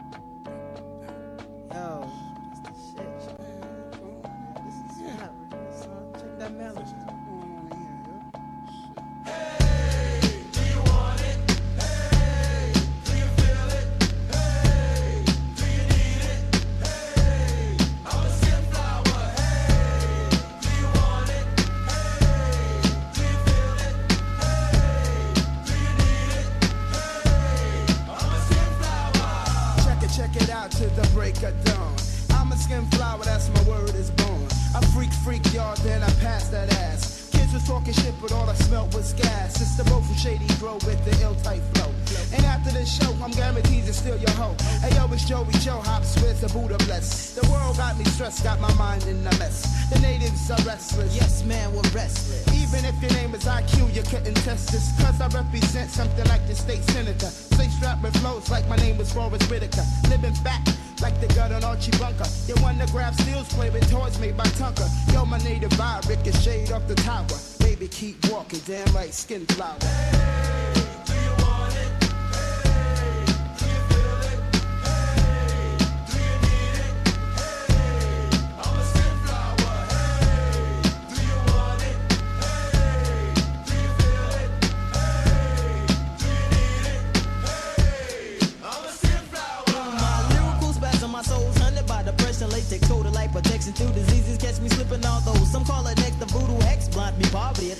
Joey 45.26 45.52
Joe 45.64 45.80
Hops 45.80 46.20
with 46.20 46.40
the 46.42 46.48
Buddha 46.52 46.76
bless. 46.84 47.32
The 47.32 47.48
world 47.48 47.78
got 47.78 47.96
me 47.96 48.04
stressed, 48.04 48.44
got 48.44 48.60
my 48.60 48.72
mind 48.74 49.06
in 49.06 49.16
a 49.20 49.34
mess. 49.38 49.88
The 49.88 49.98
natives 50.00 50.50
are 50.50 50.60
restless. 50.66 51.16
Yes, 51.16 51.42
man, 51.44 51.72
we're 51.72 51.80
restless. 51.96 52.44
Even 52.52 52.84
if 52.84 53.00
your 53.00 53.10
name 53.12 53.34
is 53.34 53.44
IQ, 53.44 53.94
you 53.94 54.02
couldn't 54.02 54.34
test 54.44 54.70
this. 54.70 54.92
Cause 55.00 55.18
I 55.22 55.28
represent 55.28 55.88
something 55.88 56.26
like 56.28 56.46
the 56.46 56.54
state 56.54 56.84
senator. 56.90 57.28
Stay 57.28 57.68
strapped 57.68 58.02
with 58.02 58.14
flows 58.18 58.50
like 58.50 58.68
my 58.68 58.76
name 58.76 58.98
was 58.98 59.12
Forrest 59.14 59.50
Whitaker. 59.50 59.84
Living 60.10 60.34
back 60.44 60.60
like 61.00 61.18
the 61.22 61.28
gut 61.28 61.52
on 61.52 61.64
Archie 61.64 61.96
Bunker. 61.96 62.28
You 62.46 62.54
wanna 62.62 62.86
grab 62.88 63.14
steals, 63.14 63.48
play 63.54 63.70
with 63.70 63.90
toys 63.90 64.18
made 64.18 64.36
by 64.36 64.44
Tunker. 64.60 64.88
Yo, 65.14 65.24
my 65.24 65.38
native 65.38 65.70
vibe, 65.70 66.06
ricochet 66.06 66.70
off 66.70 66.86
the 66.86 66.96
tower. 66.96 67.24
Baby, 67.60 67.88
keep 67.88 68.16
walking, 68.30 68.60
damn 68.66 68.92
right, 68.94 69.14
skin 69.14 69.46
flower. 69.46 70.63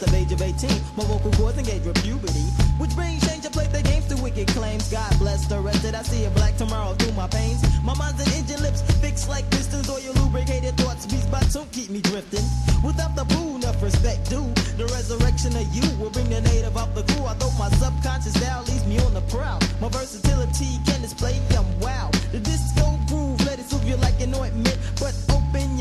At 0.02 0.08
the 0.08 0.16
age 0.16 0.32
of 0.32 0.42
18. 0.42 0.70
My 0.96 1.04
vocal 1.04 1.30
cords 1.32 1.58
engage 1.58 1.84
with 1.84 2.02
puberty, 2.02 2.46
which 2.78 2.94
brings 2.96 3.26
change. 3.26 3.46
I 3.46 3.50
play 3.50 3.66
the 3.66 3.82
games 3.82 4.06
to 4.08 4.16
wicked 4.22 4.48
claims. 4.48 4.90
God 4.90 5.12
bless 5.18 5.46
the 5.46 5.60
rest. 5.60 5.82
Did 5.82 5.94
I 5.94 6.02
see 6.02 6.24
a 6.24 6.30
black 6.30 6.56
tomorrow 6.56 6.94
through 6.94 7.12
my 7.12 7.28
pains? 7.28 7.62
My 7.82 7.94
mind's 7.94 8.24
an 8.24 8.32
engine 8.32 8.62
lips 8.62 8.82
fixed 9.00 9.28
like 9.28 9.48
pistons, 9.50 9.88
or 9.88 10.00
your 10.00 10.14
lubricated 10.14 10.76
thoughts. 10.76 11.06
Beats 11.06 11.26
by 11.26 11.40
two 11.52 11.66
keep 11.72 11.90
me 11.90 12.00
drifting. 12.00 12.44
Without 12.82 13.14
the 13.14 13.24
boo, 13.24 13.56
enough 13.56 13.82
respect 13.82 14.30
due. 14.30 14.48
The 14.76 14.86
resurrection 14.86 15.54
of 15.56 15.66
you 15.74 15.86
will 15.98 16.10
bring 16.10 16.28
the 16.28 16.40
native 16.40 16.76
off 16.76 16.94
the 16.94 17.02
crew. 17.12 17.24
Although 17.26 17.52
my 17.58 17.68
subconscious 17.78 18.40
now 18.40 18.62
leaves 18.62 18.86
me 18.86 18.98
on 19.00 19.14
the 19.14 19.22
prowl. 19.32 19.60
My 19.80 19.88
versatility 19.88 20.80
can 20.86 21.02
display, 21.02 21.40
I'm 21.56 21.68
wow. 21.80 22.10
The 22.32 22.40
disco 22.40 22.98
groove, 23.06 23.44
let 23.46 23.58
it 23.58 23.66
soothe 23.66 23.84
you 23.84 23.96
like 23.96 24.20
an 24.20 24.34
ointment. 24.34 24.78
But 24.98 25.14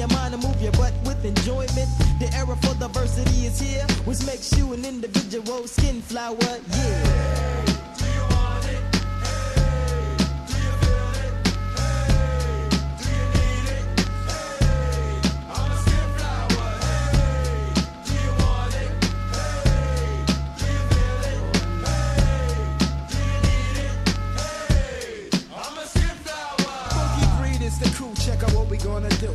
your 0.07 0.17
mind 0.17 0.33
and 0.33 0.43
move 0.43 0.61
your 0.61 0.71
butt 0.73 0.93
with 1.05 1.23
enjoyment. 1.23 1.89
The 2.19 2.29
era 2.35 2.55
for 2.57 2.75
diversity 2.75 3.45
is 3.45 3.59
here, 3.59 3.85
which 4.05 4.25
makes 4.25 4.51
you 4.57 4.73
an 4.73 4.83
individual 4.85 5.67
skin 5.67 6.01
flower, 6.01 6.37
yeah. 6.71 7.72
We 28.74 28.80
gonna 28.80 29.09
do. 29.21 29.30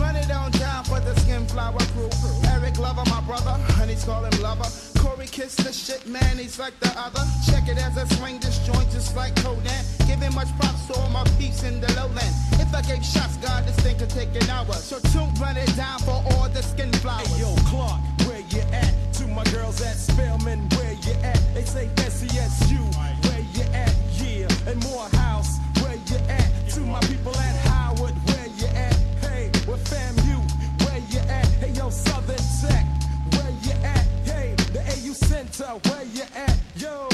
Run 0.00 0.16
it 0.16 0.30
on 0.32 0.50
down 0.50 0.82
for 0.82 0.98
the 0.98 1.14
skin 1.20 1.46
flower 1.46 1.78
crew. 1.94 2.10
Eric 2.50 2.76
Lover, 2.76 3.04
my 3.08 3.20
brother, 3.20 3.54
honey's 3.78 4.04
call 4.04 4.24
him 4.24 4.42
lover. 4.42 4.68
Corey 4.98 5.28
Kiss 5.28 5.54
the 5.54 5.72
shit, 5.72 6.08
man, 6.08 6.36
he's 6.36 6.58
like 6.58 6.74
the 6.80 6.90
other. 6.98 7.22
Check 7.46 7.68
it 7.68 7.78
as 7.78 7.96
I 7.96 8.04
swing 8.16 8.40
this 8.40 8.58
joint 8.66 8.90
just 8.90 9.14
like 9.14 9.36
Conan. 9.44 9.84
Giving 10.08 10.34
much 10.34 10.50
props 10.58 10.88
to 10.88 10.94
all 10.98 11.08
my 11.10 11.22
peeps 11.38 11.62
in 11.62 11.80
the 11.80 11.86
lowland. 11.94 12.34
If 12.58 12.74
I 12.74 12.82
gave 12.82 13.04
shots, 13.04 13.36
God, 13.36 13.64
this 13.64 13.78
thing 13.78 13.96
could 13.96 14.10
take 14.10 14.34
an 14.34 14.50
hour. 14.50 14.74
So 14.74 14.98
tune, 15.12 15.32
run 15.34 15.56
it 15.56 15.70
down 15.76 16.00
for 16.00 16.18
all 16.32 16.48
the 16.48 16.62
skin 16.62 16.92
flowers. 16.94 17.28
Hey, 17.28 17.42
yo, 17.42 17.54
Clark, 17.70 18.00
where 18.26 18.42
you 18.50 18.62
at? 18.74 18.92
To 19.18 19.26
my 19.28 19.44
girls 19.54 19.80
at 19.82 19.94
Spellman, 19.94 20.68
where 20.74 20.94
you 20.94 21.14
at? 21.22 21.40
They 21.54 21.62
say 21.62 21.86
SESU, 21.94 22.82
where 23.26 23.44
you 23.54 23.62
at? 23.72 23.94
Yeah, 24.18 24.68
and 24.68 24.82
Morehouse, 24.82 25.58
where 25.80 25.94
you 25.94 26.18
at? 26.26 26.50
To 26.70 26.80
my 26.80 27.00
people 27.00 27.36
at 27.36 27.69
Center, 35.30 35.78
where 35.84 36.02
you 36.12 36.24
at? 36.34 36.58
Yo. 36.74 37.09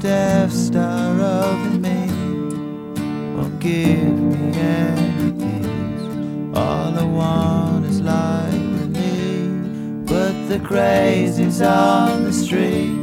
Death 0.00 0.50
Star 0.50 1.20
over 1.20 1.78
me 1.78 2.06
won't 3.36 3.60
give 3.60 4.18
me 4.18 4.58
any 4.58 5.30
peace. 5.32 6.56
All 6.56 6.98
I 6.98 7.04
want 7.04 7.84
is 7.84 8.00
life 8.00 8.54
with 8.54 8.96
me. 8.96 10.04
But 10.06 10.48
the 10.48 10.58
crazies 10.58 11.60
on 11.60 12.24
the 12.24 12.32
street 12.32 12.96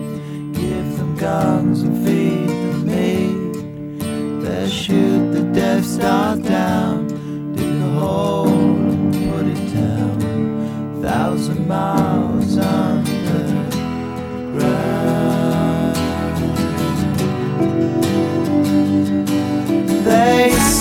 give 0.54 0.98
them 0.98 1.16
guns 1.18 1.84
and 1.84 2.04
feed 2.04 2.50
them 2.50 2.86
meat. 2.88 4.44
They 4.44 4.68
shoot 4.68 5.34
the 5.34 5.44
Death 5.54 5.86
Star 5.86 6.36
down, 6.38 7.54
dig 7.54 7.80
a 7.80 7.90
hole 8.00 8.48
and 8.48 9.14
put 9.14 9.46
it 9.46 9.74
down. 9.76 11.02
Thousand 11.04 11.68
miles 11.68 12.07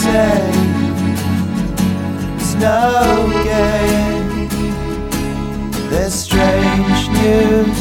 say 0.06 0.38
it's 2.36 2.54
no 2.54 2.80
game. 3.50 4.48
There's 5.90 6.14
strange 6.14 7.00
news 7.20 7.78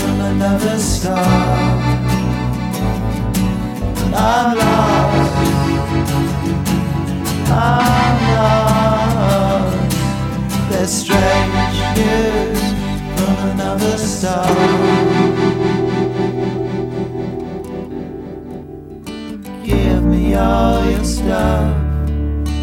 from 0.00 0.16
another 0.32 0.78
star. 0.78 1.30
I'm 4.14 4.48
lost. 4.62 5.34
I'm 7.68 8.16
lost. 8.36 9.76
There's 10.70 10.94
strange 11.04 11.78
news 12.00 12.60
from 13.16 13.36
another 13.52 13.96
star. 13.96 14.50
Give 19.64 20.02
me 20.02 20.20
your 20.32 20.79
stuff 21.30 21.76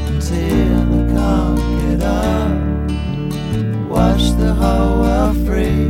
until 0.09 0.75
I 0.91 1.07
can't 1.13 1.57
get 1.79 2.01
up. 2.03 2.51
Watch 3.89 4.25
the 4.41 4.51
whole 4.53 4.99
world 4.99 5.37
freeze, 5.45 5.86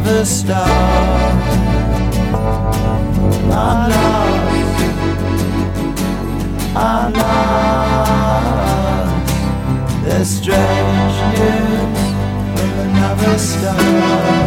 never 0.00 0.24
star. 0.24 0.68
I 3.50 3.88
love 3.94 4.56
you. 4.58 4.68
I 6.76 7.08
love 7.18 8.44
the 10.04 10.24
strange 10.24 11.18
news 11.34 11.98
will 12.54 12.78
another 12.80 13.38
star. 13.38 14.37